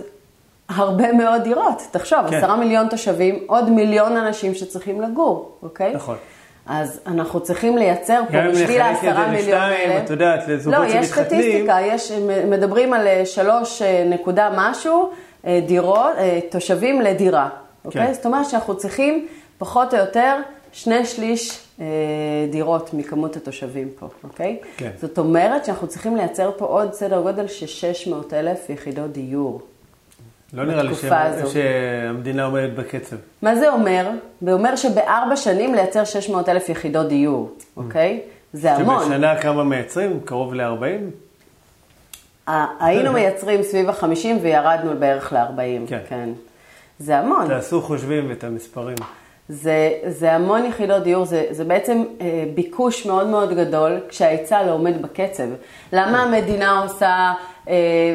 [0.69, 1.81] הרבה מאוד דירות.
[1.91, 2.35] תחשוב, כן.
[2.37, 5.93] עשרה מיליון תושבים, עוד מיליון אנשים שצריכים לגור, אוקיי?
[5.93, 6.17] נכון.
[6.65, 10.03] אז אנחנו צריכים לייצר פה בשביל העשרה מיליון האלה.
[10.03, 10.99] את יודעת, לזוגות שמתחתנים.
[10.99, 12.11] לא, יש סטטיסטיקה, יש,
[12.49, 15.09] מדברים על אה, שלוש אה, נקודה משהו
[15.45, 16.13] אה, דירות,
[16.49, 17.49] תושבים לדירה,
[17.85, 18.07] אוקיי?
[18.07, 18.13] כן.
[18.13, 20.35] זאת אומרת שאנחנו צריכים פחות או יותר
[20.71, 21.61] שני שליש
[22.51, 24.57] דירות מכמות התושבים פה, אוקיי?
[24.77, 24.89] כן.
[25.01, 29.61] זאת אומרת שאנחנו צריכים לייצר פה עוד סדר גודל של 600 אלף יחידות דיור.
[30.53, 30.91] לא נראה לי
[31.53, 33.15] שהמדינה עומדת בקצב.
[33.41, 34.09] מה זה אומר?
[34.41, 38.21] זה אומר שבארבע שנים לייצר 600 אלף יחידות דיור, אוקיי?
[38.53, 39.03] זה המון.
[39.03, 40.19] שבשנה כמה מייצרים?
[40.25, 42.51] קרוב ל-40?
[42.79, 45.89] היינו מייצרים סביב ה-50 וירדנו בערך ל-40.
[45.89, 45.99] כן.
[46.09, 46.29] כן.
[46.99, 47.47] זה המון.
[47.47, 48.97] תעשו חושבים את המספרים.
[49.49, 54.71] זה, זה המון יחידות דיור, זה, זה בעצם אה, ביקוש מאוד מאוד גדול כשההיצע לא
[54.71, 55.47] עומד בקצב.
[55.93, 57.33] למה המדינה עושה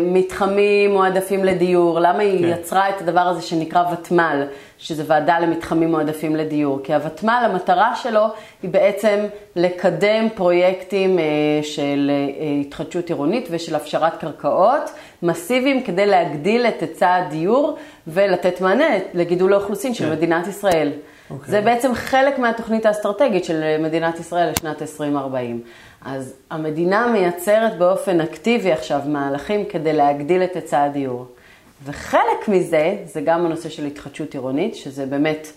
[0.02, 2.00] מתחמים מועדפים לדיור?
[2.00, 2.60] למה היא כן.
[2.60, 4.42] יצרה את הדבר הזה שנקרא ותמ"ל,
[4.78, 6.80] שזה ועדה למתחמים מועדפים לדיור?
[6.84, 8.26] כי הוותמ"ל, המטרה שלו
[8.62, 9.26] היא בעצם
[9.56, 11.24] לקדם פרויקטים אה,
[11.62, 14.90] של אה, התחדשות עירונית ושל הפשרת קרקעות
[15.22, 17.76] מסיביים כדי להגדיל את היצע הדיור
[18.06, 20.10] ולתת מענה לגידול האוכלוסין של כן.
[20.10, 20.92] מדינת ישראל.
[21.30, 21.50] אוקיי.
[21.50, 25.62] זה בעצם חלק מהתוכנית האסטרטגית של מדינת ישראל לשנת 2040.
[26.04, 31.26] אז המדינה מייצרת באופן אקטיבי עכשיו מהלכים כדי להגדיל את היצע הדיור.
[31.84, 35.48] וחלק מזה, זה גם הנושא של התחדשות עירונית, שזה באמת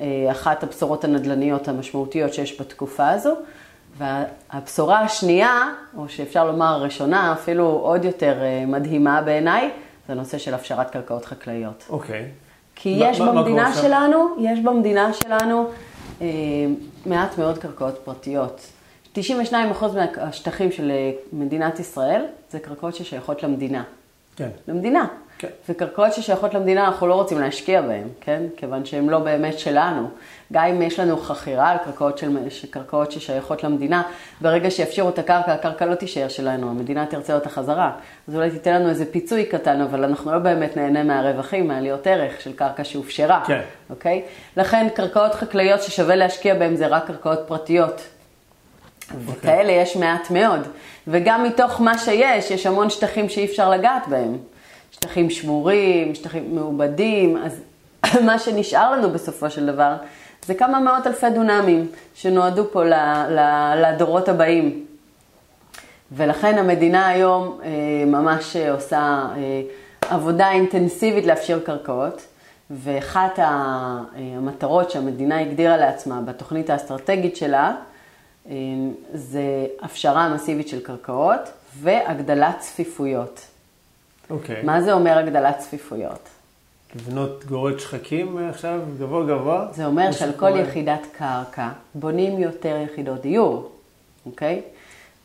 [0.00, 3.34] אה, אחת הבשורות הנדל"ניות המשמעותיות שיש בתקופה הזו.
[3.98, 9.70] והבשורה השנייה, או שאפשר לומר הראשונה, אפילו עוד יותר אה, מדהימה בעיניי,
[10.06, 11.84] זה הנושא של הפשרת קרקעות חקלאיות.
[11.90, 12.24] אוקיי.
[12.76, 13.72] כי מה- יש מה במדינה?
[13.74, 15.68] שלנו, יש במדינה שלנו
[16.22, 16.26] אה,
[17.06, 18.66] מעט מאוד קרקעות פרטיות.
[19.14, 19.18] 92%
[20.16, 23.82] מהשטחים של אה, מדינת ישראל זה קרקעות ששייכות למדינה.
[24.36, 24.48] כן.
[24.68, 25.06] למדינה.
[25.38, 25.48] כן.
[25.68, 28.42] וקרקעות ששייכות למדינה, אנחנו לא רוצים להשקיע בהן, כן?
[28.56, 30.08] כיוון שהן לא באמת שלנו.
[30.52, 32.38] גם אם יש לנו חכירה על קרקעות, של,
[32.70, 34.02] קרקעות ששייכות למדינה,
[34.40, 37.92] ברגע שיפשירו את הקרקע, הקרקע לא תישאר שלנו, המדינה תרצה אותה חזרה.
[38.28, 42.40] אז אולי תיתן לנו איזה פיצוי קטן, אבל אנחנו לא באמת נהנה מהרווחים, מעליות ערך
[42.40, 43.42] של קרקע שהופשרה.
[43.46, 43.60] כן.
[43.90, 44.22] אוקיי?
[44.56, 48.02] לכן קרקעות חקלאיות ששווה להשקיע בהן זה רק קרקעות פרטיות.
[49.26, 50.60] וכאלה יש מעט מאוד.
[51.08, 54.36] וגם מתוך מה שיש, יש המון שטחים שאי אפשר לגעת בהם.
[54.90, 57.60] שטחים שמורים, שטחים מעובדים, אז
[58.26, 59.94] מה שנשאר לנו בסופו של דבר
[60.46, 62.94] זה כמה מאות אלפי דונמים שנועדו פה ל-
[63.28, 64.84] ל- לדורות הבאים.
[66.12, 67.68] ולכן המדינה היום אה,
[68.06, 68.98] ממש אה, עושה
[69.36, 69.62] אה,
[70.10, 72.26] עבודה אינטנסיבית להפשיר קרקעות,
[72.70, 77.72] ואחת אה, המטרות שהמדינה הגדירה לעצמה בתוכנית האסטרטגית שלה,
[79.14, 81.40] זה הפשרה מסיבית של קרקעות
[81.80, 83.40] והגדלת צפיפויות.
[84.30, 84.62] אוקיי.
[84.62, 86.28] מה זה אומר הגדלת צפיפויות?
[86.96, 89.66] לבנות גורד שחקים אה, עכשיו, גבוה גבוה.
[89.72, 90.32] זה אומר שעל.
[90.32, 93.72] כל יחידת קרקע בונים יותר יחידות דיור,
[94.26, 94.62] אוקיי?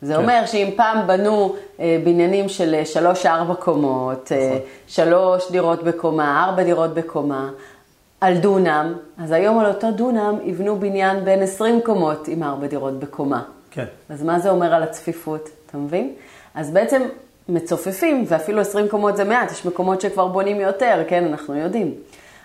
[0.02, 0.20] זה כן.
[0.20, 4.58] אומר שאם פעם בנו אה, בניינים של אה, שלוש-ארבע קומות, אה, נכון.
[4.86, 7.50] שלוש דירות בקומה, ארבע דירות בקומה,
[8.20, 12.98] על דונם, אז היום על אותו דונם יבנו בניין בין 20 קומות עם ארבע דירות
[12.98, 13.42] בקומה.
[13.70, 13.84] כן.
[14.08, 16.14] אז מה זה אומר על הצפיפות, אתה מבין?
[16.54, 17.02] אז בעצם
[17.48, 21.94] מצופפים, ואפילו 20 קומות זה מעט, יש מקומות שכבר בונים יותר, כן, אנחנו יודעים.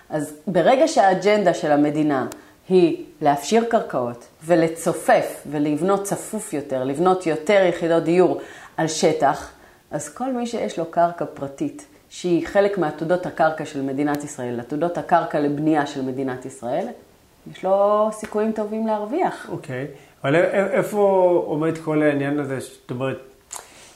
[0.09, 2.27] אז ברגע שהאג'נדה של המדינה
[2.69, 8.41] היא להפשיר קרקעות ולצופף ולבנות צפוף יותר, לבנות יותר יחידות דיור
[8.77, 9.51] על שטח,
[9.91, 14.97] אז כל מי שיש לו קרקע פרטית, שהיא חלק מעתודות הקרקע של מדינת ישראל, עתודות
[14.97, 16.87] הקרקע לבנייה של מדינת ישראל,
[17.51, 19.47] יש לו סיכויים טובים להרוויח.
[19.49, 19.87] אוקיי.
[20.23, 20.99] אבל א- א- איפה
[21.45, 22.59] עומד כל העניין הזה?
[22.59, 23.17] זאת אומרת,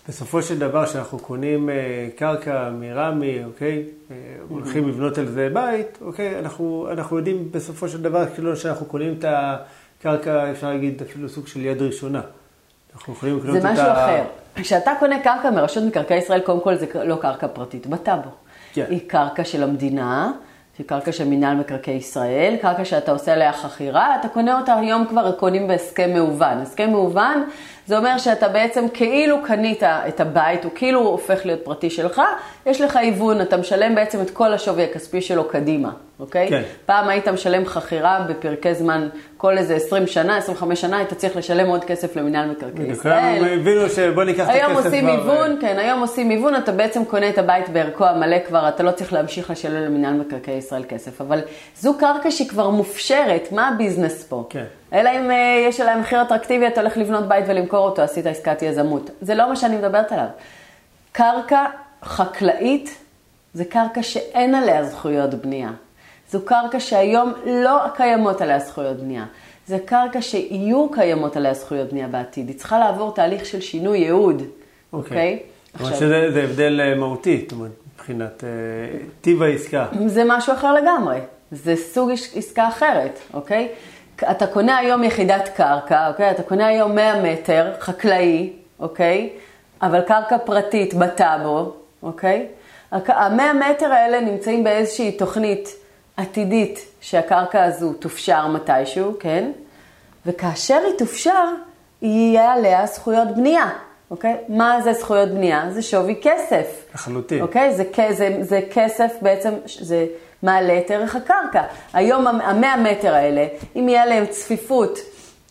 [0.10, 3.84] בסופו של דבר, כשאנחנו קונים אה, קרקע מרמי, אוקיי?
[4.12, 4.16] אה,
[4.50, 6.40] הולכים לבנות על זה בית, אוקיי?
[6.40, 11.48] אנחנו, אנחנו יודעים בסופו של דבר, כאילו שאנחנו קונים את הקרקע, אפשר להגיד אפילו סוג
[11.48, 12.22] של יד ראשונה.
[12.96, 13.74] אנחנו יכולים לקנות את זה ה...
[13.74, 14.24] משהו אחר.
[14.56, 18.30] כשאתה קונה קרקע מרשות מקרקעי ישראל, קודם כל זה לא קרקע פרטית בטאבו.
[18.74, 18.86] כן.
[18.90, 20.32] היא קרקע של המדינה,
[20.78, 25.06] היא קרקע של מינהל מקרקעי ישראל, קרקע שאתה עושה עליה חכירה, אתה קונה אותה היום
[25.06, 26.58] כבר קונים בהסכם מהוון.
[26.58, 27.44] הסכם מהוון
[27.88, 32.22] זה אומר שאתה בעצם כאילו קנית את הבית, הוא כאילו הופך להיות פרטי שלך,
[32.66, 36.50] יש לך היוון, אתה משלם בעצם את כל השווי הכספי שלו קדימה, אוקיי?
[36.50, 36.62] כן.
[36.86, 39.08] פעם היית משלם חכירה בפרקי זמן,
[39.38, 43.60] כל איזה 20 שנה, 25 שנה, היית צריך לשלם עוד כסף למינהל מקרקעי ישראל.
[43.60, 47.30] הבינו שבוא ניקח את הכסף היום עושים היוון, כן, היום עושים היוון, אתה בעצם קונה
[47.30, 51.22] את הבית בערכו המלא כבר, אתה לא צריך להמשיך לשלם למינהל מקרקעי ישראל כסף.
[51.22, 51.42] אבל
[51.80, 54.44] זו קרקע שהיא כבר מופשרת, מה הביזנס פה?
[54.50, 54.66] כן.
[54.94, 58.62] אלא אם אה, יש עליה מחיר אטרקטיבי, אתה הולך לבנות בית ולמכור אותו, עשית עסקת
[58.62, 59.10] יזמות.
[59.22, 60.26] זה לא מה שאני מדברת עליו.
[61.12, 61.66] קרקע
[62.04, 62.98] חקלאית
[63.54, 65.70] זה קרקע שאין עליה זכויות בנייה.
[66.32, 69.26] זו קרקע שהיום לא קיימות עליה זכויות בנייה.
[69.68, 72.48] זה קרקע שיהיו קיימות עליה זכויות בנייה בעתיד.
[72.48, 74.44] היא צריכה לעבור תהליך של שינוי ייעוד,
[74.94, 75.40] אוקיי?
[75.74, 78.50] זאת אומרת שזה זה הבדל אה, מהותי, זאת אומרת, מבחינת אה,
[79.22, 79.86] טיב העסקה.
[80.08, 81.18] זה משהו אחר לגמרי.
[81.52, 83.68] זה סוג עס- עסקה אחרת, אוקיי?
[84.24, 86.32] אתה קונה היום יחידת קרקע, אוקיי?
[86.32, 89.30] אתה קונה היום 100 מטר חקלאי, אוקיי?
[89.82, 92.48] אבל קרקע פרטית בטאבו, אוקיי?
[92.92, 95.70] ה-100 מטר האלה נמצאים באיזושהי תוכנית
[96.18, 99.52] עתידית שהקרקע הזו תופשר מתישהו, כן?
[100.26, 101.46] וכאשר היא תופשר,
[102.02, 103.70] יהיה עליה זכויות בנייה.
[104.12, 104.36] אוקיי?
[104.50, 105.66] מה זה זכויות בנייה?
[105.72, 106.86] זה שווי כסף.
[106.94, 107.42] לחלוטין.
[107.42, 107.76] אוקיי?
[107.76, 110.06] זה, זה, זה כסף בעצם, זה
[110.46, 111.64] מעלה את ערך הקרקע.
[111.94, 115.00] היום המאה מטר האלה, אם יהיה להם צפיפות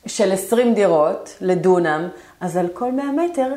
[0.07, 2.09] של 20 דירות לדונם,
[2.41, 3.53] אז על כל 100 מטר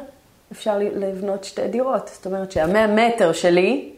[0.51, 2.11] אפשר לבנות שתי דירות.
[2.13, 3.91] זאת אומרת שהמאה מטר שלי,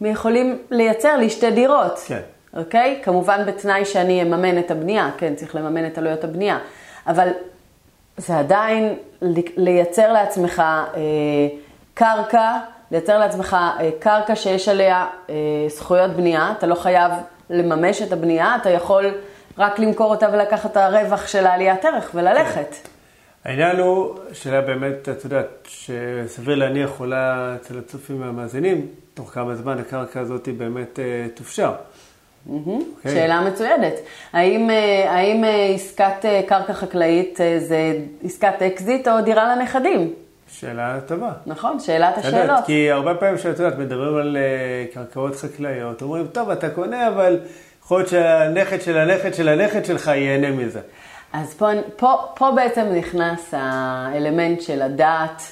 [0.00, 1.98] יכולים לייצר לי שתי דירות.
[2.06, 2.20] כן.
[2.56, 3.00] אוקיי?
[3.02, 6.58] כמובן בתנאי שאני אממן את הבנייה, כן, צריך לממן את עלויות הבנייה.
[7.06, 7.28] אבל
[8.16, 8.94] זה עדיין
[9.56, 11.00] לייצר לעצמך אה,
[11.94, 12.58] קרקע,
[12.90, 15.34] לייצר לעצמך אה, קרקע שיש עליה אה,
[15.68, 17.12] זכויות בנייה, אתה לא חייב
[17.50, 19.14] לממש את הבנייה, אתה יכול
[19.58, 22.76] רק למכור אותה ולקחת את הרווח של העליית ערך וללכת.
[23.44, 29.78] העניין הוא, שאלה באמת, את יודעת, שסביר להניח עולה אצל הצופים והמאזינים, תוך כמה זמן
[29.78, 30.98] הקרקע הזאת באמת
[31.34, 31.72] תופשר.
[32.48, 32.50] Okay.
[32.50, 33.14] אוקיי.
[33.14, 33.94] שאלה מצוינת.
[34.32, 40.14] האם, אה, האם אה, עסקת אה, קרקע חקלאית זה עסקת אקזיט או דירה לנכדים?
[40.52, 41.32] שאלה טובה.
[41.46, 42.64] נכון, שאלת השאלות.
[42.66, 44.36] כי הרבה פעמים שאת יודעת, מדברים על
[44.94, 47.40] קרקעות חקלאיות, אומרים, טוב, אתה קונה, אבל
[47.84, 50.80] יכול להיות שהנכד של הנכד של הנכד שלך ייהנה מזה.
[51.32, 55.42] אז פה, פה, פה בעצם נכנס האלמנט של לדעת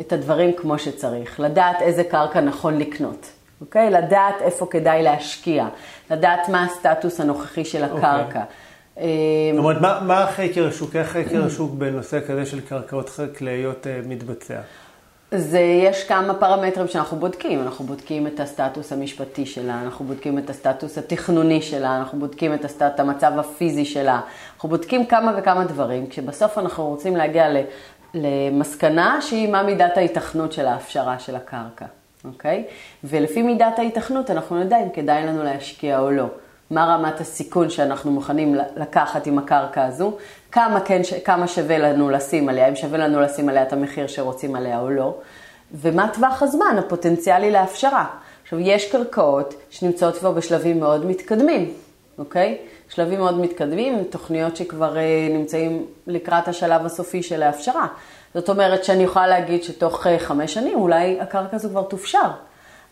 [0.00, 3.30] את הדברים כמו שצריך, לדעת איזה קרקע נכון לקנות.
[3.60, 3.90] אוקיי?
[3.90, 5.66] לדעת איפה כדאי להשקיע,
[6.10, 7.98] לדעת מה הסטטוס הנוכחי של אוקיי.
[7.98, 8.24] הקרקע.
[8.24, 8.42] אוקיי.
[8.96, 9.04] זאת
[9.58, 14.60] אומרת, מה, מה חקר השוק, איך חקר השוק בנושא כזה של קרקעות חקלאיות אה, מתבצע?
[15.30, 17.62] זה, יש כמה פרמטרים שאנחנו בודקים.
[17.62, 22.64] אנחנו בודקים את הסטטוס המשפטי שלה, אנחנו בודקים את הסטטוס התכנוני שלה, אנחנו בודקים את
[22.64, 24.20] הסטט, המצב הפיזי שלה.
[24.54, 27.46] אנחנו בודקים כמה וכמה דברים, כשבסוף אנחנו רוצים להגיע
[28.14, 31.86] למסקנה שהיא מה מידת ההיתכנות של ההפשרה של הקרקע.
[32.24, 32.64] אוקיי?
[33.04, 36.26] ולפי מידת ההיתכנות אנחנו נדע אם כדאי לנו להשקיע או לא.
[36.74, 40.12] מה רמת הסיכון שאנחנו מוכנים לקחת עם הקרקע הזו,
[40.52, 44.56] כמה, כן, כמה שווה לנו לשים עליה, אם שווה לנו לשים עליה את המחיר שרוצים
[44.56, 45.14] עליה או לא,
[45.72, 48.06] ומה טווח הזמן הפוטנציאלי להפשרה.
[48.42, 51.74] עכשיו, יש קרקעות שנמצאות כבר בשלבים מאוד מתקדמים,
[52.18, 52.58] אוקיי?
[52.88, 57.86] שלבים מאוד מתקדמים, תוכניות שכבר אה, נמצאים לקראת השלב הסופי של ההפשרה.
[58.34, 62.30] זאת אומרת שאני יכולה להגיד שתוך אה, חמש שנים אולי הקרקע הזו כבר תופשר.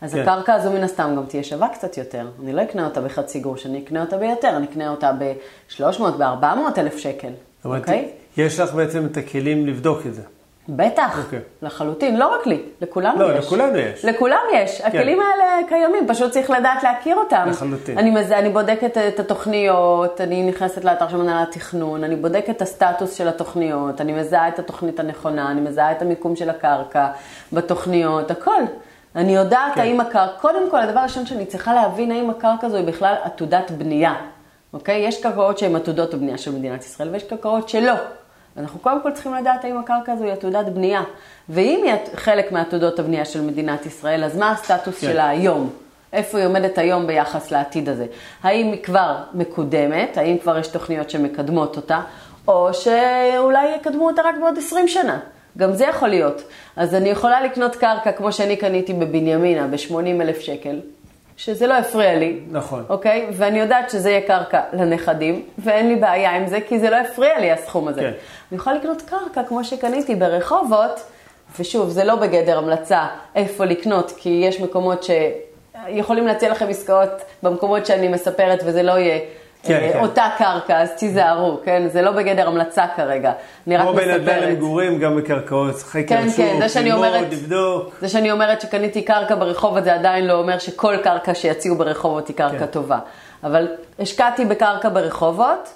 [0.03, 0.21] אז כן.
[0.21, 2.27] הקרקע הזו מן הסתם גם תהיה שווה קצת יותר.
[2.43, 6.77] אני לא אקנה אותה בחצי גרוש, אני אקנה אותה ביותר, אני אקנה אותה ב-300, ב-400
[6.79, 7.31] אלף שקל,
[7.65, 8.09] אוקיי?
[8.37, 10.21] יש לך בעצם את הכלים לבדוק את זה.
[10.69, 11.25] בטח, okay.
[11.25, 11.39] אוקיי.
[11.61, 13.31] לחלוטין, לא רק לי, לכולנו לא, יש.
[13.31, 14.05] לא, לכולנו יש.
[14.05, 14.87] לכולם יש, כן.
[14.87, 17.45] הכלים האלה קיימים, פשוט צריך לדעת להכיר אותם.
[17.49, 17.97] לחלוטין.
[17.97, 22.61] אני, מזה, אני בודקת את התוכניות, אני נכנסת לאתר של מנהל התכנון, אני בודקת את
[22.61, 27.07] הסטטוס של התוכניות, אני מזהה את התוכנית הנכונה, אני מזהה את המיקום של הקרקע
[27.53, 28.61] בתוכניות, הכל.
[29.15, 29.81] אני יודעת כן.
[29.81, 33.71] האם הקרקע, קודם כל, הדבר הראשון שאני צריכה להבין, האם הקרקע הזו היא בכלל עתודת
[33.71, 34.13] בנייה,
[34.73, 35.07] אוקיי?
[35.07, 37.93] יש קרקעות שהן עתודות הבנייה של מדינת ישראל, ויש קרקעות שלא.
[38.57, 41.01] אנחנו קודם כל צריכים לדעת האם הקרקע הזו היא עתודת בנייה.
[41.49, 45.07] ואם היא חלק מעתודות הבנייה של מדינת ישראל, אז מה הסטטוס כן.
[45.07, 45.69] שלה היום?
[46.13, 48.05] איפה היא עומדת היום ביחס לעתיד הזה?
[48.43, 50.17] האם היא כבר מקודמת?
[50.17, 52.01] האם כבר יש תוכניות שמקדמות אותה?
[52.47, 55.19] או שאולי יקדמו אותה רק בעוד 20 שנה.
[55.57, 56.43] גם זה יכול להיות.
[56.75, 60.79] אז אני יכולה לקנות קרקע כמו שאני קניתי בבנימינה ב-80 אלף שקל,
[61.37, 62.39] שזה לא הפריע לי.
[62.51, 62.85] נכון.
[62.89, 63.27] אוקיי?
[63.33, 67.39] ואני יודעת שזה יהיה קרקע לנכדים, ואין לי בעיה עם זה, כי זה לא הפריע
[67.39, 68.01] לי הסכום הזה.
[68.01, 68.11] כן.
[68.51, 70.99] אני יכולה לקנות קרקע כמו שקניתי ברחובות,
[71.59, 77.09] ושוב, זה לא בגדר המלצה איפה לקנות, כי יש מקומות שיכולים להציע לכם עסקאות
[77.43, 79.19] במקומות שאני מספרת, וזה לא יהיה
[79.63, 79.99] כן, אה, כן.
[79.99, 81.87] אותה קרקע, אז תיזהרו, כן?
[81.87, 83.31] זה לא בגדר המלצה כרגע,
[83.67, 84.21] אני רק מספרת.
[84.21, 87.95] כמו אדם למגורים, גם בקרקעות, חקר כן, שוק, כן, ללמוד, לבדוק.
[88.01, 92.35] זה שאני אומרת שקניתי קרקע ברחובות, זה עדיין לא אומר שכל קרקע שיציעו ברחובות היא
[92.35, 92.65] קרקע כן.
[92.65, 92.99] טובה.
[93.43, 93.67] אבל
[93.99, 95.73] השקעתי בקרקע ברחובות,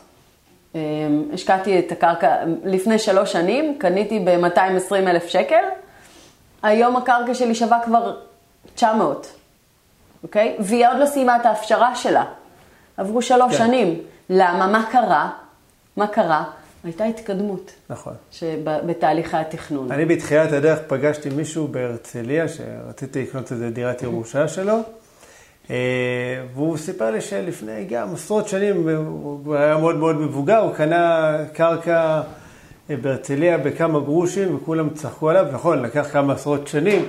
[0.75, 0.79] אמ,
[1.33, 5.63] השקעתי את הקרקע, לפני שלוש שנים, קניתי ב-220 אלף שקל,
[6.63, 8.15] היום הקרקע שלי שווה כבר
[8.75, 9.27] 900,
[10.23, 10.55] אוקיי?
[10.59, 12.23] והיא עוד לא סיימה את ההפשרה שלה.
[12.97, 13.57] עברו שלוש כן.
[13.57, 13.99] שנים.
[14.29, 14.67] למה?
[14.67, 15.29] מה קרה?
[15.97, 16.43] מה קרה?
[16.83, 17.71] הייתה התקדמות.
[17.89, 18.13] נכון.
[18.63, 19.91] בתהליכי התכנון.
[19.91, 24.79] אני בתחילת הדרך פגשתי מישהו בהרצליה, שרציתי לקנות איזה דירת ירושה שלו,
[25.69, 25.75] אה,
[26.53, 32.21] והוא סיפר לי שלפני גם עשרות שנים, הוא היה מאוד מאוד מבוגר, הוא קנה קרקע
[32.89, 37.05] אה, בהרצליה בכמה גרושים, וכולם צחקו עליו, נכון, לקח כמה עשרות שנים,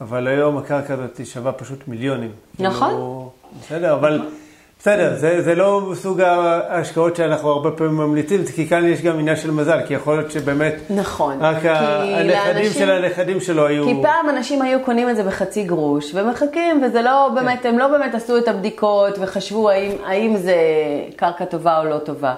[0.00, 2.30] אבל היום הקרקע הזאת שווה פשוט מיליונים.
[2.58, 2.88] נכון.
[2.88, 3.30] כאילו,
[3.60, 4.28] בסדר, אבל...
[4.78, 9.36] בסדר, זה, זה לא סוג ההשקעות שאנחנו הרבה פעמים ממליצים, כי כאן יש גם עניין
[9.36, 10.74] של מזל, כי יכול להיות שבאמת...
[10.90, 11.38] נכון.
[11.40, 13.84] רק הנכדים לאנשים, של הנכדים שלו היו...
[13.84, 17.68] כי פעם אנשים היו קונים את זה בחצי גרוש, ומחכים, וזה לא באמת, כן.
[17.68, 20.56] הם לא באמת עשו את הבדיקות, וחשבו האם, האם זה
[21.16, 22.34] קרקע טובה או לא טובה.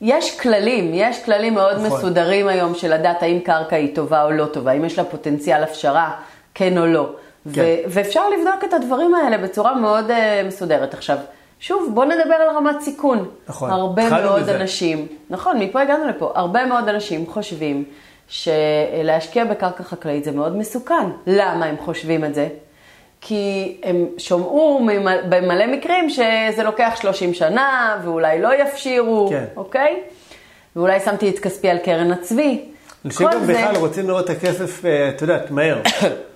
[0.00, 1.98] יש כללים, יש כללים מאוד נכון.
[1.98, 5.62] מסודרים היום של לדעת האם קרקע היא טובה או לא טובה, אם יש לה פוטנציאל
[5.62, 6.10] הפשרה,
[6.54, 7.08] כן או לא.
[7.54, 7.62] כן.
[7.86, 10.94] ואפשר לבדוק את הדברים האלה בצורה מאוד uh, מסודרת.
[10.94, 11.16] עכשיו,
[11.60, 13.28] שוב, בוא נדבר על רמת סיכון.
[13.48, 14.56] נכון, הרבה מאוד בזה.
[14.56, 17.84] אנשים, נכון, מפה הגענו לפה, הרבה מאוד אנשים חושבים
[18.28, 20.94] שלהשקיע בקרקע חקלאית זה מאוד מסוכן.
[21.26, 22.48] למה הם חושבים את זה?
[23.20, 24.98] כי הם שמעו ממ-
[25.28, 29.44] במלא מקרים שזה לוקח 30 שנה, ואולי לא יפשירו, כן.
[29.56, 30.00] אוקיי?
[30.76, 32.64] ואולי שמתי את כספי על קרן הצבי.
[33.04, 35.78] אנשים גם זה- בכלל רוצים לראות את הכסף, אה, את יודעת, מהר.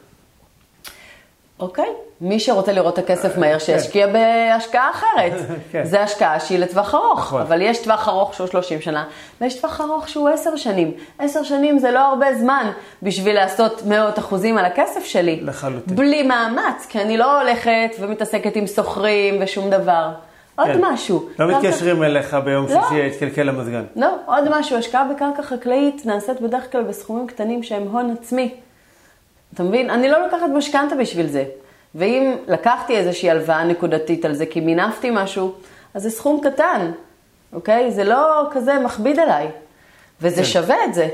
[1.60, 1.88] אוקיי,
[2.20, 5.32] מי שרוצה לראות את הכסף מהר, שישקיע בהשקעה אחרת.
[5.72, 5.84] כן.
[5.84, 7.40] זה השקעה שהיא לטווח ארוך, נכון.
[7.40, 9.04] אבל יש טווח ארוך שהוא 30 שנה,
[9.40, 10.90] ויש טווח ארוך שהוא 10 שנים.
[11.18, 12.70] 10 שנים זה לא הרבה זמן
[13.02, 15.40] בשביל לעשות מאות אחוזים על הכסף שלי.
[15.42, 15.96] לחלוטין.
[15.96, 20.08] בלי מאמץ, כי אני לא הולכת ומתעסקת עם סוחרים ושום דבר.
[20.58, 20.78] עוד כן.
[20.82, 21.28] משהו.
[21.38, 22.80] לא קרקע- מתקשרים אליך ביום לא.
[22.82, 23.84] שישי, יתקלקל המזגן.
[23.96, 28.54] לא, עוד משהו, השקעה בקרקע חקלאית נעשית בדרך כלל בסכומים קטנים שהם הון עצמי.
[29.54, 29.90] אתה מבין?
[29.90, 31.44] אני לא לוקחת משכנתה בשביל זה.
[31.94, 35.52] ואם לקחתי איזושהי הלוואה נקודתית על זה כי מינפתי משהו,
[35.94, 36.90] אז זה סכום קטן,
[37.52, 37.90] אוקיי?
[37.90, 39.48] זה לא כזה מכביד עליי.
[40.22, 40.44] וזה כן.
[40.44, 41.08] שווה את זה.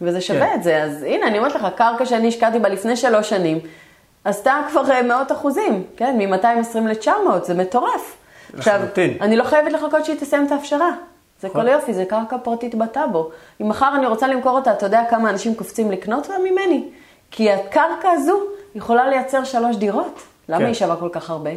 [0.00, 0.54] וזה שווה כן.
[0.54, 0.82] את זה.
[0.82, 3.58] אז הנה, אני אומרת לך, קרקע שאני השקעתי בה לפני שלוש שנים,
[4.24, 6.18] עשתה כבר אה, מאות אחוזים, כן?
[6.18, 8.16] מ-220 ל-900, זה מטורף.
[8.56, 9.16] עכשיו, לחלוטין.
[9.20, 10.90] אני לא חייבת לחכות שהיא תסיים את ההפשרה.
[11.40, 11.62] זה נכון.
[11.62, 13.30] כל יופי, זה קרקע פרטית בטאבו.
[13.60, 16.84] אם מחר אני רוצה למכור אותה, אתה יודע כמה אנשים קופצים לקנות ממני?
[17.36, 18.40] כי הקרקע הזו
[18.74, 20.22] יכולה לייצר שלוש דירות.
[20.48, 20.66] למה כן.
[20.66, 21.50] היא שווה כל כך הרבה?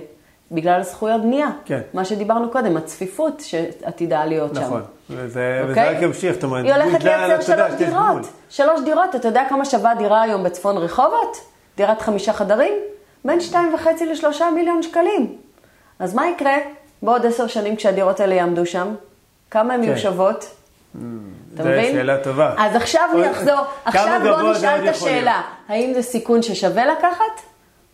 [0.51, 1.47] בגלל זכויות בנייה.
[1.65, 1.81] כן.
[1.93, 4.61] מה שדיברנו קודם, הצפיפות שעתידה להיות שם.
[4.61, 4.81] נכון.
[5.09, 5.95] וזה וזה אוקיי?
[5.95, 7.73] רק ימשיך, זאת אומרת, היא הולכת לייצר שלוש.
[7.77, 8.27] דירות.
[8.49, 11.37] שלוש דירות, אתה יודע כמה שווה דירה היום בצפון רחובות?
[11.77, 12.73] דירת חמישה חדרים?
[13.25, 15.35] בין שתיים וחצי לשלושה מיליון שקלים.
[15.99, 16.55] אז מה יקרה
[17.01, 18.95] בעוד עשר שנים כשהדירות האלה יעמדו שם?
[19.51, 19.87] כמה הן כן.
[19.87, 20.45] יהיו שוות?
[21.53, 21.93] אתה זו מבין?
[21.95, 22.55] שאלה טובה.
[22.57, 26.85] אז עכשיו עוד- אני אחזור, כמה עכשיו בוא נשאל את השאלה, האם זה סיכון ששווה
[26.85, 27.41] לקחת,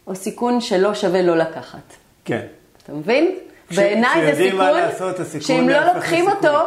[0.08, 1.94] או סיכון שלא שווה לא לקחת?
[2.26, 2.42] כן.
[2.84, 3.36] אתה מבין?
[3.76, 6.50] בעיניי זה סיכון, לעשות, שאם לא לוקחים לסיכון.
[6.50, 6.66] אותו,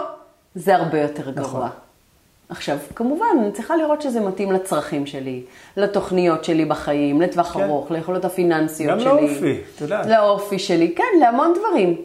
[0.54, 1.42] זה הרבה יותר נכון.
[1.42, 1.68] גרוע.
[2.50, 5.42] עכשיו, כמובן, אני צריכה לראות שזה מתאים לצרכים שלי,
[5.76, 7.62] לתוכניות שלי בחיים, לטווח כן.
[7.62, 9.08] ארוך, ליכולות הפיננסיות גם שלי.
[9.08, 10.06] לאופי, את יודעת.
[10.06, 11.96] לאופי שלי, כן, להמון דברים.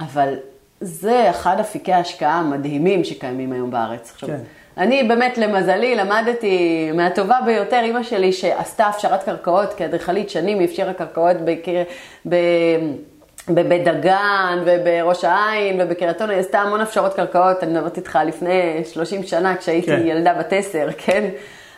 [0.00, 0.34] אבל
[0.80, 4.10] זה אחד אפיקי ההשקעה המדהימים שקיימים היום בארץ.
[4.14, 4.38] עכשיו, כן.
[4.76, 10.92] אני באמת, למזלי, למדתי מהטובה ביותר, אימא שלי שעשתה הפשרת קרקעות כאדריכלית שנים, היא הפשירה
[10.92, 11.36] קרקעות.
[12.28, 12.34] ב...
[13.50, 18.84] בבית דגן ובראש העין ובקריית אונו, היא עשתה המון הפשרות קרקעות, אני מדברת איתך לפני
[18.84, 20.02] 30 שנה כשהייתי כן.
[20.06, 21.24] ילדה בת עשר, כן?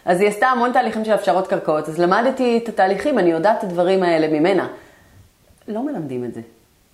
[0.04, 3.64] אז היא עשתה המון תהליכים של הפשרות קרקעות, אז למדתי את התהליכים, אני יודעת את
[3.64, 4.68] הדברים האלה ממנה.
[5.68, 6.40] לא מלמדים את זה.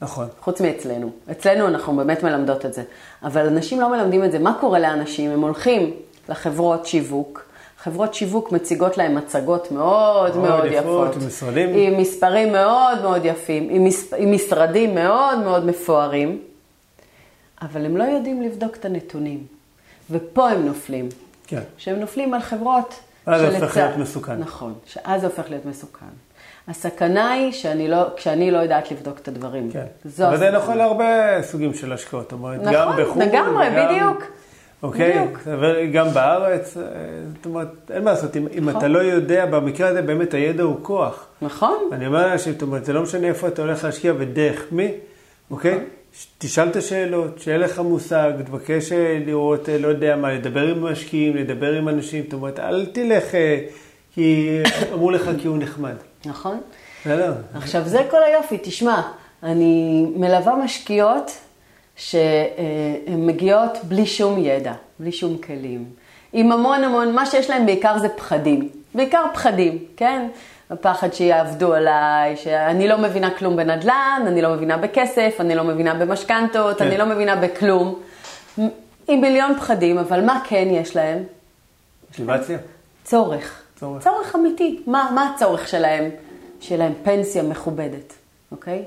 [0.00, 0.28] נכון.
[0.40, 1.10] חוץ מאצלנו.
[1.30, 2.82] אצלנו אנחנו באמת מלמדות את זה.
[3.22, 4.38] אבל אנשים לא מלמדים את זה.
[4.38, 5.30] מה קורה לאנשים?
[5.30, 5.94] הם הולכים
[6.28, 7.46] לחברות שיווק.
[7.78, 11.22] חברות שיווק מציגות להם מצגות מאוד מאוד מאוד יפות, יפות.
[11.22, 11.74] עם משרדים.
[11.74, 14.14] עם מספרים מאוד מאוד יפים, עם, מס...
[14.16, 16.42] עם משרדים מאוד מאוד מפוארים,
[17.62, 19.46] אבל הם לא יודעים לבדוק את הנתונים.
[20.10, 21.08] ופה הם נופלים.
[21.46, 21.62] כן.
[21.76, 22.94] שהם נופלים על חברות
[23.26, 24.38] אז זה הופך להיות מסוכן.
[24.38, 26.06] נכון, שאז זה הופך להיות מסוכן.
[26.68, 29.70] הסכנה היא שאני לא, כשאני לא יודעת לבדוק את הדברים.
[29.70, 29.84] כן.
[30.04, 30.62] זו אבל זה הסכנה.
[30.62, 31.06] נכון להרבה
[31.42, 32.22] סוגים של השקעות.
[32.22, 33.22] זאת אומרת, נכון, גם בחו"ל.
[33.22, 34.24] לגמרי, וגם- בדיוק.
[34.82, 35.18] אוקיי?
[35.18, 35.38] בדיוק.
[35.60, 36.82] וגם בארץ, אה,
[37.36, 38.76] זאת אומרת, אין מה לעשות, אם, אם נכון.
[38.80, 41.26] אתה לא יודע, במקרה הזה באמת הידע הוא כוח.
[41.42, 44.90] נכון, אני אומר לאנשים, זאת אומרת, זה לא משנה איפה אתה הולך להשקיע ודרך מי,
[45.50, 45.78] אוקיי?
[46.14, 50.66] ש- תשאל את השאלות, שיהיה לך מושג, תבקש אה, לראות, אה, לא יודע מה, לדבר
[50.68, 53.24] עם משקיעים, לדבר עם אנשים, זאת אומרת, אל תלך
[54.14, 54.58] כי
[54.92, 55.94] אמרו לך כי הוא נחמד.
[56.26, 56.60] נכון.
[57.00, 57.34] בסדר?
[57.54, 58.58] עכשיו, זה כל היופי.
[58.62, 59.02] תשמע,
[59.42, 61.30] אני מלווה משקיעות
[61.96, 65.84] שהן מגיעות בלי שום ידע, בלי שום כלים.
[66.32, 68.68] עם המון המון, מה שיש להם בעיקר זה פחדים.
[68.94, 70.28] בעיקר פחדים, כן?
[70.70, 75.94] הפחד שיעבדו עליי, שאני לא מבינה כלום בנדל"ן, אני לא מבינה בכסף, אני לא מבינה
[75.94, 76.86] במשכנתות, כן.
[76.86, 78.00] אני לא מבינה בכלום.
[79.08, 81.22] עם מיליון פחדים, אבל מה כן יש להם?
[82.08, 82.58] מוטיבציה?
[83.04, 83.62] צורך.
[83.80, 84.04] צורך.
[84.04, 84.82] צורך אמיתי.
[84.86, 86.10] מה, מה הצורך שלהם?
[86.60, 88.12] שיהיה להם פנסיה מכובדת,
[88.52, 88.84] אוקיי?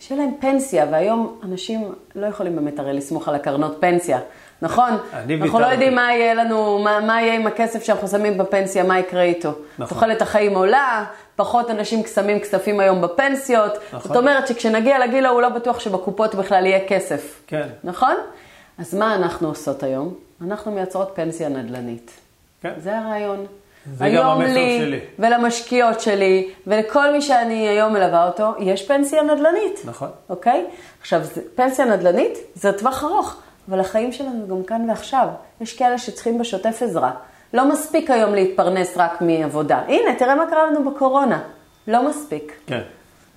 [0.00, 4.18] שיהיה להם פנסיה, והיום אנשים לא יכולים באמת הרי לסמוך על הקרנות פנסיה,
[4.62, 4.90] נכון?
[5.12, 5.72] אני אנחנו לא ויתרתי.
[5.72, 9.52] יודעים מה יהיה לנו, מה, מה יהיה עם הכסף שאנחנו שמים בפנסיה, מה יקרה איתו.
[9.78, 9.88] נכון.
[9.88, 11.04] תוחלת החיים עולה,
[11.36, 13.72] פחות אנשים שמים כספים היום בפנסיות.
[13.92, 14.00] נכון.
[14.00, 17.42] זאת אומרת שכשנגיע לגיל ההוא לא בטוח שבקופות בכלל יהיה כסף.
[17.46, 17.68] כן.
[17.84, 18.14] נכון?
[18.78, 20.14] אז מה אנחנו עושות היום?
[20.46, 22.10] אנחנו מייצרות פנסיה נדל"נית.
[22.62, 22.72] כן.
[22.78, 23.46] זה הרעיון.
[24.00, 25.00] היום לי, שלי.
[25.18, 29.80] ולמשקיעות שלי, ולכל מי שאני היום מלווה אותו, יש פנסיה נדל"נית.
[29.84, 30.08] נכון.
[30.30, 30.66] אוקיי?
[31.00, 31.22] עכשיו,
[31.54, 33.36] פנסיה נדל"נית זה טווח ארוך.
[33.70, 35.28] אבל החיים שלנו גם כאן ועכשיו.
[35.60, 37.10] יש כאלה שצריכים בשוטף עזרה.
[37.54, 39.80] לא מספיק היום להתפרנס רק מעבודה.
[39.88, 41.40] הנה, תראה מה קרה לנו בקורונה.
[41.88, 42.52] לא מספיק.
[42.66, 42.80] כן.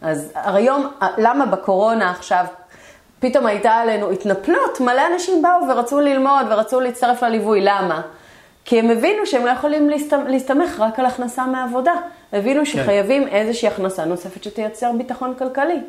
[0.01, 2.45] אז היום, למה בקורונה עכשיו
[3.19, 4.79] פתאום הייתה עלינו התנפלות?
[4.79, 7.61] מלא אנשים באו ורצו ללמוד ורצו להצטרף לליווי.
[7.61, 8.01] למה?
[8.65, 9.89] כי הם הבינו שהם לא יכולים
[10.27, 11.93] להסתמך רק על הכנסה מעבודה.
[12.33, 12.65] הבינו כן.
[12.65, 15.79] שחייבים איזושהי הכנסה נוספת שתייצר ביטחון כלכלי.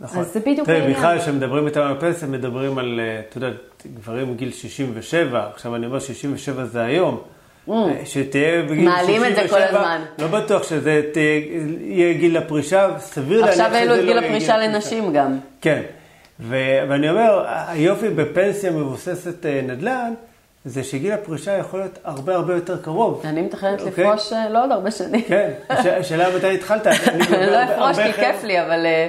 [0.00, 0.18] נכון.
[0.20, 0.96] אז זה בדיוק תראה, העניין.
[0.96, 3.48] בכלל, כשמדברים איתם על פנסיה, מדברים על, אה, אתה יודע,
[3.94, 7.20] גברים בגיל 67, עכשיו אני אומר 67 זה היום.
[7.70, 9.06] אה, שתהיה בגיל 67, Mm.
[9.06, 10.00] מעלים את זה כל הזמן.
[10.18, 11.40] לא בטוח שזה תהיה,
[11.80, 15.38] יהיה גיל הפרישה, סביר להניח שזה לא עכשיו יהיה העלו את גיל הפרישה לנשים גם.
[15.60, 15.82] כן,
[16.40, 16.56] ו-
[16.88, 20.14] ואני אומר, היופי בפנסיה מבוססת אה, נדל"ן,
[20.64, 23.22] זה שגיל הפרישה יכול להיות הרבה הרבה יותר קרוב.
[23.24, 24.04] אני מתכננת אוקיי.
[24.04, 25.22] לפרוש אה, לא עוד הרבה שנים.
[25.22, 26.86] כן, הש- השאלה מתי התחלת.
[27.52, 29.08] לא אפרוש כי כיף לי, אבל אה,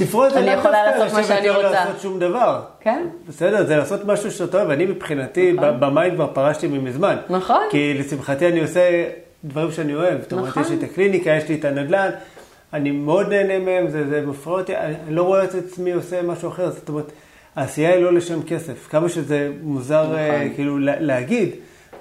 [0.00, 1.62] לפרוש זה יכולה דווקא לשבת לא.
[1.62, 2.60] לעשות שום דבר.
[2.80, 3.06] כן.
[3.28, 4.70] בסדר, זה לעשות משהו שאתה אוהב.
[4.70, 7.16] אני מבחינתי, ב- במים כבר פרשתי ממזמן.
[7.30, 7.62] נכון.
[7.70, 9.04] כי לשמחתי אני עושה
[9.44, 10.20] דברים שאני אוהב.
[10.22, 10.62] זאת אומרת, נכון.
[10.62, 12.10] יש לי את הקליניקה, יש לי את הנדל"ן,
[12.72, 16.70] אני מאוד נהנה מהם, זה, מפריע אותי, אני לא רואה את עצמי עושה משהו אחר.
[16.70, 17.12] זאת אומרת,
[17.60, 18.88] העשייה היא לא לשם כסף.
[18.90, 20.54] כמה שזה מוזר אה, נכון.
[20.54, 21.48] כאילו לה- להגיד,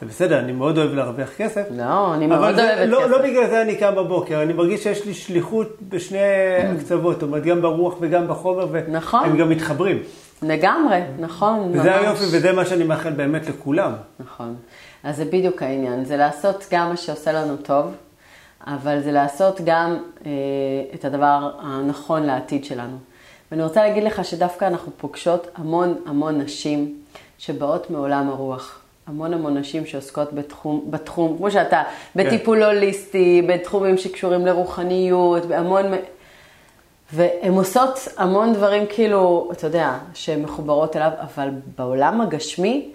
[0.01, 1.63] זה בסדר, אני מאוד אוהב להרוויח כסף.
[1.77, 3.09] לא, אני מאוד זה- אוהבת לא, כסף.
[3.09, 6.17] לא בגלל זה אני קם בבוקר, אני מרגיש שיש לי שליחות בשני
[6.75, 9.19] הקצוות, זאת אומרת, גם ברוח וגם בחומר, נכון.
[9.23, 9.99] והם גם מתחברים.
[10.41, 11.79] לגמרי, נכון, ממש.
[11.79, 13.91] וזה היופי, וזה מה שאני מאחל באמת לכולם.
[14.19, 14.55] נכון.
[15.03, 17.85] אז זה בדיוק העניין, זה לעשות גם מה שעושה לנו טוב,
[18.67, 20.31] אבל זה לעשות גם אה,
[20.95, 22.97] את הדבר הנכון לעתיד שלנו.
[23.51, 26.95] ואני רוצה להגיד לך שדווקא אנחנו פוגשות המון המון נשים
[27.37, 28.79] שבאות מעולם הרוח.
[29.07, 31.83] המון המון נשים שעוסקות בתחום, בתחום, כמו שאתה,
[32.15, 35.85] בטיפול הוליסטי, בתחומים שקשורים לרוחניות, בהמון...
[37.13, 42.91] והן עושות המון דברים כאילו, אתה יודע, שהן מחוברות אליו, אבל בעולם הגשמי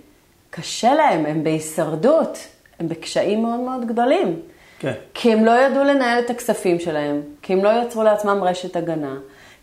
[0.51, 2.39] קשה להם, הם בהישרדות,
[2.81, 4.41] הם בקשיים מאוד מאוד גדולים.
[4.79, 4.93] כן.
[5.15, 9.17] כי הם לא ידעו לנהל את הכספים שלהם, כי הם לא יצרו לעצמם רשת הגנה,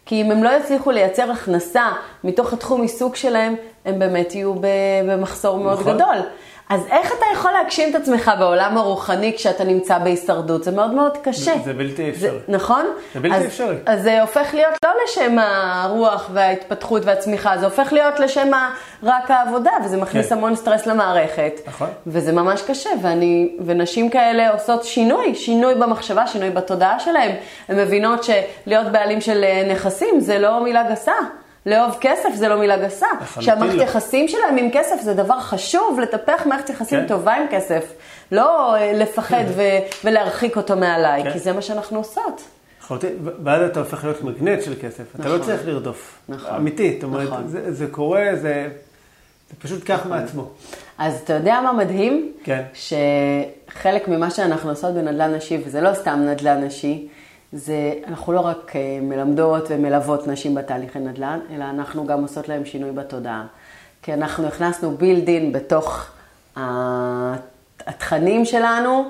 [0.06, 1.92] כי אם הם לא יצליחו לייצר הכנסה
[2.24, 4.54] מתוך התחום עיסוק שלהם, הם באמת יהיו
[5.08, 5.96] במחסור מאוד נכון.
[5.96, 6.18] גדול.
[6.72, 10.64] אז איך אתה יכול להגשים את עצמך בעולם הרוחני כשאתה נמצא בהישרדות?
[10.64, 11.54] זה מאוד מאוד קשה.
[11.66, 12.40] זה בלתי אפשרי.
[12.48, 12.86] נכון?
[13.14, 13.76] זה בלתי אז, אפשרי.
[13.86, 18.52] אז זה הופך להיות לא לשם הרוח וההתפתחות והצמיחה, זה הופך להיות לשם
[19.04, 20.36] רק העבודה, וזה מכניס כן.
[20.36, 21.54] המון סטרס למערכת.
[21.68, 21.88] נכון.
[22.08, 27.32] וזה ממש קשה, ואני, ונשים כאלה עושות שינוי, שינוי במחשבה, שינוי בתודעה שלהן.
[27.70, 31.14] הן מבינות שלהיות בעלים של אה, נכסים זה לא מילה גסה.
[31.66, 33.06] לאהוב כסף זה לא מילה גסה.
[33.22, 33.84] לחלוטין שהמערכת לא.
[33.84, 37.08] יחסים שלהם עם כסף זה דבר חשוב, לטפח מערכת יחסים כן.
[37.08, 37.94] טובה עם כסף.
[38.32, 41.34] לא אה, לפחד ו- ולהרחיק אותו מעליי, כן.
[41.34, 42.42] כי זה מה שאנחנו עושות.
[43.44, 45.48] ואז אתה הופך להיות מגנט של כסף, אתה לא נכון.
[45.48, 46.20] צריך לרדוף.
[46.30, 46.56] נכון.
[46.56, 47.48] אמיתי, זאת אומרת, נכון.
[47.48, 48.68] זה, זה קורה, זה,
[49.50, 50.50] זה פשוט כך מעצמו.
[50.98, 52.32] אז אתה יודע מה מדהים?
[52.44, 52.64] כן.
[52.74, 57.08] שחלק ממה שאנחנו עושות בנדל"ן נשי, וזה לא סתם נדל"ן נשי,
[57.54, 62.66] זה אנחנו לא רק אה, מלמדות ומלוות נשים בתהליכי נדל"ן, אלא אנחנו גם עושות להם
[62.66, 63.46] שינוי בתודעה.
[64.02, 66.06] כי אנחנו הכנסנו built-in בתוך
[66.58, 67.36] ה-
[67.88, 69.06] התכנים שלנו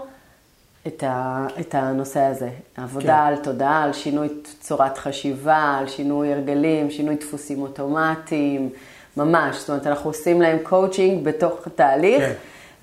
[0.87, 2.49] את, ה, את הנושא הזה.
[2.77, 3.11] עבודה כן.
[3.27, 4.29] על תודעה, על שינוי
[4.59, 8.69] צורת חשיבה, על שינוי הרגלים, שינוי דפוסים אוטומטיים,
[9.17, 9.57] ממש.
[9.59, 12.23] זאת אומרת, אנחנו עושים להם קואוצ'ינג בתוך התהליך.
[12.23, 12.33] כן.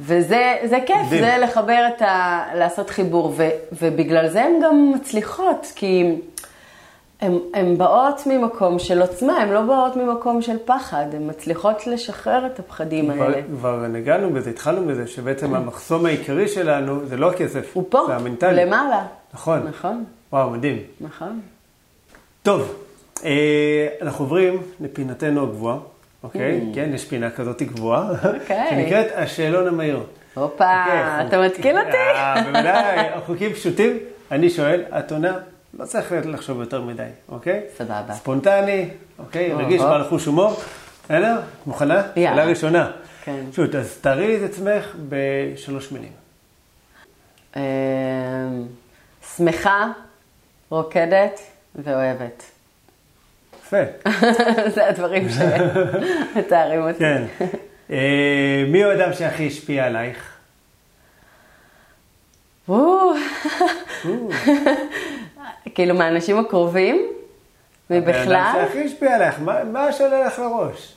[0.00, 1.24] וזה זה כיף, מדהים.
[1.24, 2.44] זה לחבר את ה...
[2.54, 3.48] לעשות חיבור, ו,
[3.82, 6.16] ובגלל זה הן גם מצליחות, כי
[7.54, 12.58] הן באות ממקום של עוצמה, הן לא באות ממקום של פחד, הן מצליחות לשחרר את
[12.58, 13.42] הפחדים כבר, האלה.
[13.42, 18.16] כבר נגענו בזה, התחלנו בזה, שבעצם המחסום העיקרי שלנו זה לא הכסף, הוא פה, זה
[18.16, 18.64] המנטלי.
[18.64, 19.06] למעלה.
[19.34, 19.62] נכון.
[19.68, 20.78] נכון, וואו, מדהים.
[21.00, 21.40] נכון.
[22.42, 22.74] טוב,
[23.24, 25.78] אה, אנחנו עוברים לפינתנו הגבוהה,
[26.22, 26.60] אוקיי?
[26.74, 28.26] כן, יש פינה כזאת גבוהה, Mm.
[28.40, 28.66] אוקיי.
[28.70, 30.02] שנקראת השאלון המהיר.
[30.34, 31.96] הופה, אוקיי, אתה מתקיל אותי?
[32.14, 33.98] אה, בוודאי, החוקים פשוטים.
[34.30, 35.36] אני שואל, את עונה,
[35.78, 37.60] לא צריך לחשוב יותר מדי, אוקיי?
[37.76, 38.12] סבבה.
[38.14, 38.88] ספונטני,
[39.18, 39.52] אוקיי?
[39.54, 40.60] רגיש בעל חוש הומור.
[41.04, 41.38] בסדר?
[41.38, 42.02] את מוכנה?
[42.16, 42.36] יאללה.
[42.36, 42.90] שאלה ראשונה.
[43.24, 43.44] כן.
[43.52, 46.12] פשוט, אז תארי את עצמך בשלוש מילים.
[47.56, 47.62] אמ,
[49.36, 49.86] שמחה,
[50.70, 51.40] רוקדת
[51.74, 52.42] ואוהבת.
[53.68, 54.08] יפה.
[54.74, 56.98] זה הדברים שמתארים אותי.
[56.98, 57.22] כן.
[57.90, 60.34] אה, מי הוא האדם שהכי השפיע עלייך?
[65.74, 67.06] כאילו מהאנשים הקרובים,
[67.90, 70.94] מבכלל, האדם שהכי השפיע עלייך, מה- מה שעולה לך לראש?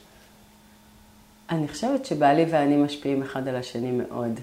[1.49, 4.39] אני חושבת שבעלי ואני משפיעים אחד על השני מאוד.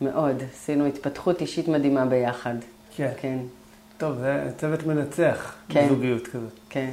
[0.00, 0.42] מאוד.
[0.52, 2.54] עשינו התפתחות אישית מדהימה ביחד.
[2.96, 3.10] כן.
[3.20, 3.38] כן,
[3.98, 5.86] טוב, זה צוות מנצח, כן.
[5.86, 6.52] בזוגיות כזאת.
[6.70, 6.90] כן.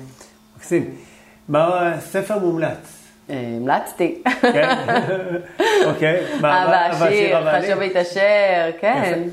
[0.64, 0.96] מקסים.
[1.48, 3.08] מה ספר מומלץ?
[3.30, 4.24] המלצתי.
[4.42, 4.76] כן?
[5.90, 6.40] אוקיי.
[6.40, 7.62] אבא עשיר?
[7.62, 9.24] חשוב להתעשר, כן.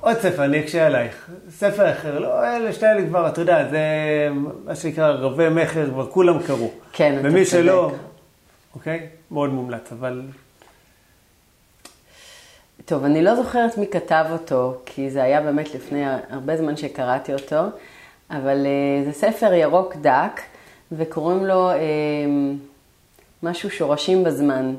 [0.00, 1.30] עוד ספר, אני אקשה עלייך.
[1.50, 3.78] ספר אחר, לא, אלה שני אלה כבר, אתה יודע, זה
[4.64, 6.70] מה שנקרא רבי מכר, כבר כולם קראו.
[6.92, 8.02] כן, אתה ומי שלא, צודק.
[8.74, 9.06] אוקיי?
[9.30, 10.22] מאוד מומלץ, אבל
[12.84, 17.32] טוב, אני לא זוכרת מי כתב אותו, כי זה היה באמת לפני הרבה זמן שקראתי
[17.32, 17.60] אותו,
[18.30, 20.40] אבל אה, זה ספר ירוק דק,
[20.92, 21.76] וקוראים לו אה,
[23.42, 24.74] משהו שורשים בזמן.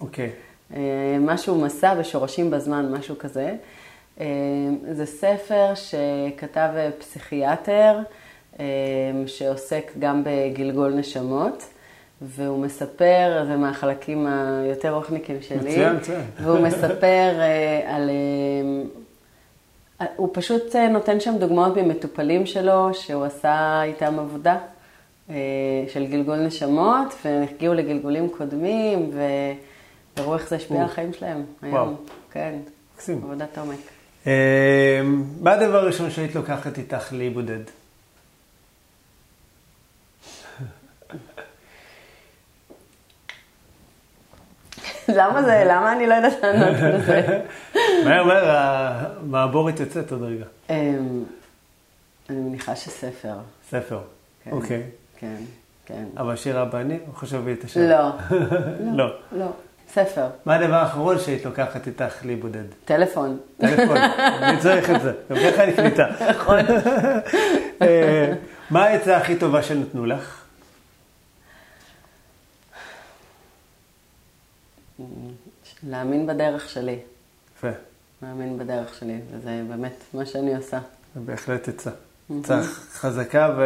[0.00, 0.30] אוקיי.
[0.74, 3.54] אה, משהו מסע ושורשים בזמן, משהו כזה.
[4.92, 6.68] זה ספר שכתב
[6.98, 7.98] פסיכיאטר,
[9.26, 11.64] שעוסק גם בגלגול נשמות,
[12.22, 16.20] והוא מספר, זה מהחלקים היותר רוחניקים שלי, מצוין, מצוין.
[16.42, 17.40] והוא מספר
[17.86, 18.10] על...
[20.16, 24.58] הוא פשוט אה, נותן שם דוגמאות ממטופלים שלו, שהוא עשה איתם עבודה
[25.30, 25.34] אה,
[25.88, 29.10] של גלגול נשמות, והגיעו לגלגולים קודמים,
[30.16, 31.74] וראו איך זה השפיע על החיים שלהם וואו.
[31.74, 31.96] היום.
[32.32, 32.54] כן,
[32.94, 33.20] מקסים.
[33.24, 33.78] עבודת עומק.
[34.26, 35.00] אה,
[35.40, 37.30] מה הדבר הראשון שהיית לוקחת איתך לאי
[45.08, 47.40] למה זה, למה אני לא יודעת לענות על זה?
[48.04, 50.44] מהר מהר, המעבורת יוצאת עוד רגע.
[50.70, 51.24] אמ,
[52.30, 53.34] אני מניחה שספר.
[53.70, 54.00] ספר.
[54.44, 54.50] כן.
[54.50, 54.82] אוקיי.
[55.18, 55.34] כן,
[55.86, 56.04] כן.
[56.16, 57.80] אבל שיר אבא אני, או חשבתי את השם?
[57.80, 58.10] לא,
[58.98, 59.10] לא.
[59.32, 59.46] לא,
[59.92, 60.26] ספר.
[60.46, 62.64] מה הדבר האחרון שהיית לוקחת איתך לאי בודד?
[62.84, 63.38] טלפון.
[63.60, 63.96] טלפון,
[64.42, 66.06] אני צריך את זה, גם ככה אני קליטה.
[66.30, 66.58] נכון.
[67.82, 68.32] אה,
[68.70, 70.39] מה העצה הכי טובה שנתנו לך?
[75.88, 76.98] להאמין בדרך שלי.
[77.56, 77.68] יפה,
[78.22, 80.78] להאמין בדרך שלי, וזה באמת מה שאני עושה.
[81.14, 81.90] זה בהחלט עצה.
[82.40, 83.56] עצה חזקה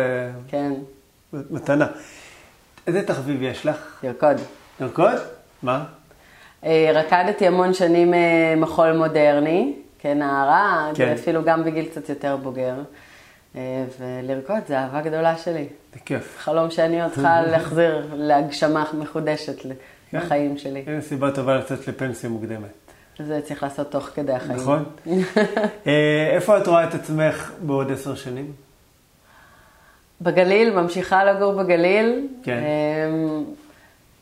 [0.48, 0.72] כן,
[1.32, 1.86] ומתנה.
[2.86, 4.00] איזה תחביב יש לך?
[4.02, 4.36] לרקוד.
[4.80, 5.18] לרקוד?
[5.62, 5.84] מה?
[6.64, 11.08] אה, רקדתי המון שנים אה, מחול מודרני, כנערה, כן.
[11.08, 12.74] ואפילו גם בגיל קצת יותר בוגר.
[13.56, 15.66] אה, ולרקוד זה אהבה גדולה שלי.
[15.94, 16.36] זה כיף.
[16.38, 19.64] חלום שאני עוד צריכה להחזיר להגשמה מחודשת
[20.20, 20.26] כן.
[20.26, 20.84] לחיים שלי.
[20.86, 22.68] אין סיבה טובה לצאת לפנסיה מוקדמת.
[23.18, 24.58] זה צריך לעשות תוך כדי החיים.
[24.58, 24.84] נכון?
[25.86, 28.52] אה, איפה את רואה את עצמך בעוד עשר שנים?
[30.20, 32.28] בגליל, ממשיכה לגור בגליל.
[32.42, 32.62] כן.
[32.62, 33.44] אמ,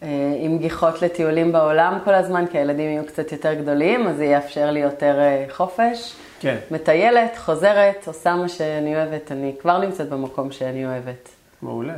[0.02, 0.08] אה,
[0.40, 4.70] עם גיחות לטיולים בעולם כל הזמן, כי הילדים יהיו קצת יותר גדולים, אז זה יאפשר
[4.70, 6.14] לי יותר אה, חופש.
[6.40, 6.56] כן.
[6.70, 9.32] מטיילת, חוזרת, עושה מה שאני אוהבת.
[9.32, 11.28] אני כבר נמצאת במקום שאני אוהבת.
[11.62, 11.94] מעולה.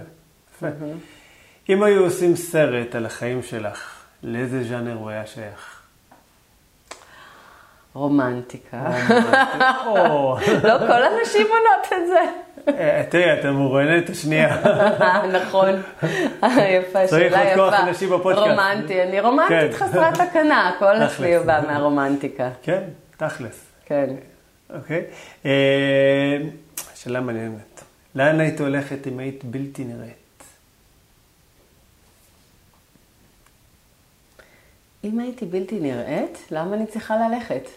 [0.57, 0.67] יפה.
[1.69, 5.81] אם היו עושים סרט על החיים שלך, לאיזה ז'אנר הוא היה שייך?
[7.95, 8.91] רומנטיקה.
[10.65, 12.21] לא כל הנשים עונות את זה.
[12.69, 14.57] אה, תראי, את המרואיינת השנייה.
[15.43, 15.69] נכון.
[16.43, 17.55] יפה, צריך שאלה עוד יפה.
[17.55, 18.49] כוח נשי בפודקאסט.
[18.49, 19.87] רומנטי, אני רומנטית כן.
[19.87, 20.97] חסרת תקנה, הכל.
[20.97, 22.51] אצלי בא מהרומנטיקה.
[22.63, 22.83] כן,
[23.17, 23.67] תכלס.
[23.87, 24.07] כן.
[24.75, 25.03] אוקיי.
[25.47, 26.37] אה,
[26.95, 27.83] שאלה מעניינת.
[28.15, 30.24] לאן היית הולכת אם היית בלתי נראית?
[35.05, 37.69] אם הייתי בלתי נראית, למה אני צריכה ללכת?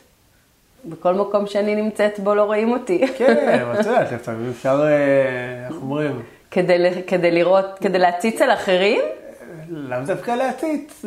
[0.85, 3.07] בכל מקום שאני נמצאת בו לא רואים אותי.
[3.17, 4.13] כן, אבל את יודעת,
[4.49, 6.21] אפשר, אה, איך אומרים,
[6.51, 9.01] כדי, כדי לראות, כדי להציץ על אחרים?
[9.69, 11.05] למה דווקא להציץ?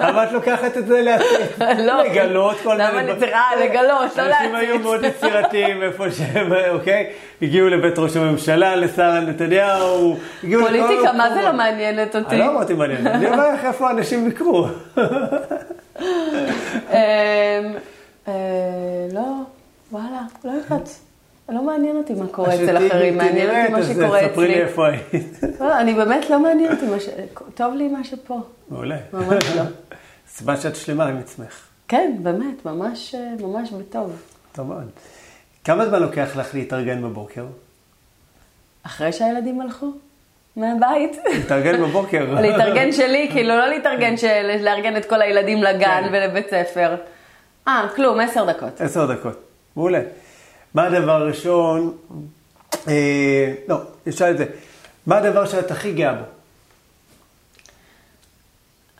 [0.00, 1.58] למה את לוקחת את זה להציץ?
[1.88, 2.02] לא.
[2.02, 2.84] לגלות כל מיני...
[2.90, 3.20] למה אני.
[3.20, 4.82] צריכה לגלות, לא אנשים היו להציץ?
[4.82, 7.10] מאוד יצירתיים איפה שהם, אוקיי?
[7.42, 11.42] הגיעו לבית ראש הממשלה, לשרה נתניהו, הגיעו לכל פוליטיקה, מה זה.
[11.42, 12.26] לא מעניינת אותי?
[12.30, 14.66] אני לא אמרתי מעניין, אני אומר לך איפה אנשים ביקרו.
[16.00, 16.04] אמ,
[18.28, 18.32] אה,
[19.12, 19.22] לא,
[19.92, 21.03] וואלה, לא יודעת.
[21.48, 24.62] לא מעניין אותי מה קורה אצל אחרים, מעניין אותי מה שקורה ספרי לי אצלי.
[24.62, 25.40] איפה היית.
[25.60, 27.08] לא, אני באמת לא מעניין אותי מה ש...
[27.54, 28.40] טוב לי מה שפה.
[28.68, 28.96] מעולה.
[29.12, 29.62] ממש לא.
[30.36, 31.60] סימן שאת שלמה עם עצמך.
[31.88, 34.16] כן, באמת, ממש, ממש בטוב.
[34.52, 34.90] טוב מאוד.
[35.64, 37.44] כמה זמן לוקח לך להתארגן בבוקר?
[38.82, 39.92] אחרי שהילדים הלכו
[40.56, 41.16] מהבית.
[41.26, 42.34] להתארגן בבוקר.
[42.42, 44.56] להתארגן שלי, כאילו לא להתארגן, של...
[44.60, 46.08] לארגן את כל הילדים לגן כן.
[46.12, 46.96] ולבית ספר.
[47.68, 48.80] אה, כלום, עשר דקות.
[48.80, 49.36] עשר דקות.
[49.76, 50.00] מעולה.
[50.74, 51.96] מה הדבר הראשון,
[52.88, 54.46] אה, לא, נשאל את זה.
[55.06, 56.24] מה הדבר שאת הכי גאה בו?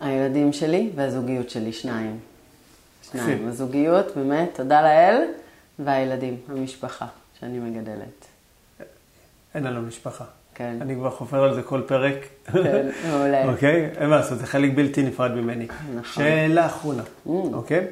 [0.00, 2.18] הילדים שלי והזוגיות שלי, שניים.
[3.12, 3.48] שניים.
[3.48, 5.22] הזוגיות, באמת, תודה לאל,
[5.78, 7.06] והילדים, המשפחה
[7.40, 8.26] שאני מגדלת.
[9.54, 10.24] אין לנו משפחה.
[10.54, 10.76] כן.
[10.80, 12.14] אני כבר חופר על זה כל פרק.
[12.52, 13.44] כן, מעולה.
[13.52, 13.90] אוקיי?
[13.96, 15.66] אין מה לעשות, זה חלק בלתי נפרד ממני.
[15.94, 16.02] נכון.
[16.02, 17.86] שאלה אחרונה, אוקיי?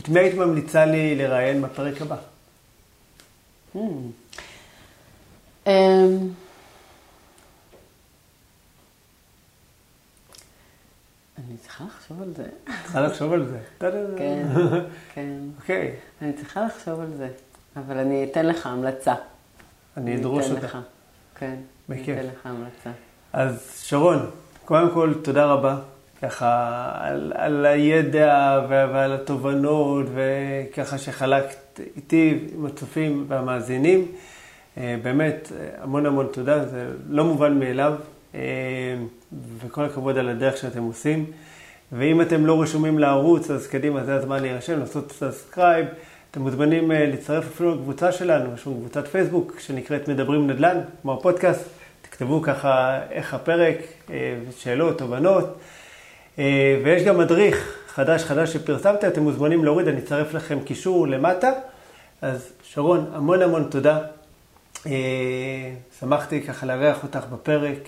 [0.00, 2.16] את מי היית ממליצה לי לראיין בפרק הבא?
[3.74, 3.88] אמ,
[11.62, 12.44] צריכה לחשוב על זה.
[12.82, 13.58] צריכה לחשוב על זה.
[13.78, 14.46] כן,
[15.14, 15.38] כן.
[15.60, 15.96] אוקיי.
[16.22, 17.28] אני צריכה לחשוב על זה,
[17.76, 19.14] אבל אני אתן לך המלצה.
[19.96, 20.66] אני אדרוש אתן אותה.
[20.66, 20.78] לך.
[21.38, 21.56] כן,
[21.88, 22.18] אני.
[22.20, 22.90] אתן לך המלצה.
[23.32, 24.30] אז שרון,
[24.64, 25.78] קודם כל תודה רבה,
[26.22, 34.06] ככה על, על הידע ועל התובנות, וככה שחלקת איתי עם הצופים והמאזינים.
[34.78, 37.94] אה, באמת, המון המון תודה, זה לא מובן מאליו,
[38.34, 38.40] אה,
[39.58, 41.24] וכל הכבוד על הדרך שאתם עושים.
[41.92, 45.86] ואם אתם לא רשומים לערוץ, אז קדימה, זה הזמן להירשם, לעשות subscribe.
[46.30, 51.14] אתם מוזמנים אה, להצטרף אפילו לקבוצה שלנו, יש לנו קבוצת פייסבוק שנקראת מדברים נדל"ן, כמו
[51.14, 51.68] הפודקאסט.
[52.02, 53.76] תכתבו ככה איך הפרק,
[54.58, 55.58] שאלות, תובנות.
[56.38, 61.50] אה, ויש גם מדריך חדש חדש שפרסמתם, אתם מוזמנים להוריד, אני אצרף לכם קישור למטה.
[62.22, 63.98] אז שרון, המון המון תודה.
[64.86, 64.92] אה,
[66.00, 67.78] שמחתי ככה לארח אותך בפרק.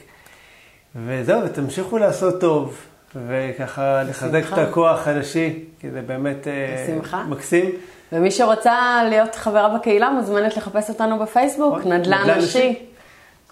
[0.97, 2.77] וזהו, ותמשיכו לעשות טוב,
[3.29, 4.59] וככה לחזק את.
[4.59, 7.23] הכוח הנשי, כי זה באמת אה, בשמחה.
[7.23, 7.71] מקסים.
[8.13, 12.71] ומי שרוצה להיות חברה בקהילה מוזמנת לחפש אותנו בפייסבוק, נכון, נדל"ן נדל"ן נשי.
[12.71, 12.87] נשי.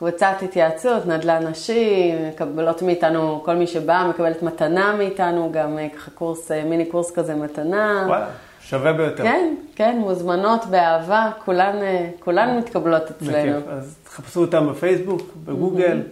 [0.00, 6.10] קבוצת התייעצות, נדל"ן נשי, מקבלות מאיתנו, כל מי שבא מקבלת מתנה מאיתנו, גם אה, ככה
[6.10, 8.04] קורס, אה, מיני קורס כזה מתנה.
[8.06, 8.26] וואלה,
[8.60, 9.22] שווה ביותר.
[9.22, 13.58] כן, כן, מוזמנות באהבה, כולן, אה, כולן מתקבלות אצלנו.
[13.60, 13.68] בכיף.
[13.68, 16.02] אז תחפשו אותם בפייסבוק, בגוגל.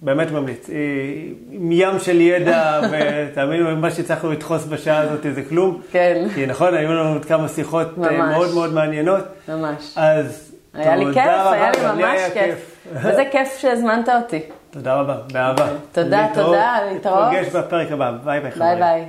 [0.00, 0.70] באמת ממליץ.
[1.50, 5.80] עם ים של ידע, ותאמינו, מה שהצלחנו לדחוס בשעה הזאת זה כלום.
[5.90, 6.26] כן.
[6.34, 8.10] כי נכון, היו לנו עוד כמה שיחות ממש.
[8.10, 9.24] מאוד מאוד מעניינות.
[9.48, 9.94] ממש.
[9.96, 12.76] אז היה לי כיף, רבה, היה לי ממש היה כיף.
[12.92, 14.42] וזה כיף שהזמנת אותי.
[14.70, 15.66] תודה רבה, באהבה.
[15.92, 16.26] תודה.
[16.34, 17.32] תודה, להתראות.
[17.32, 18.12] נתפגש בפרק הבא.
[18.24, 19.08] ביי ביי, ביי ביי.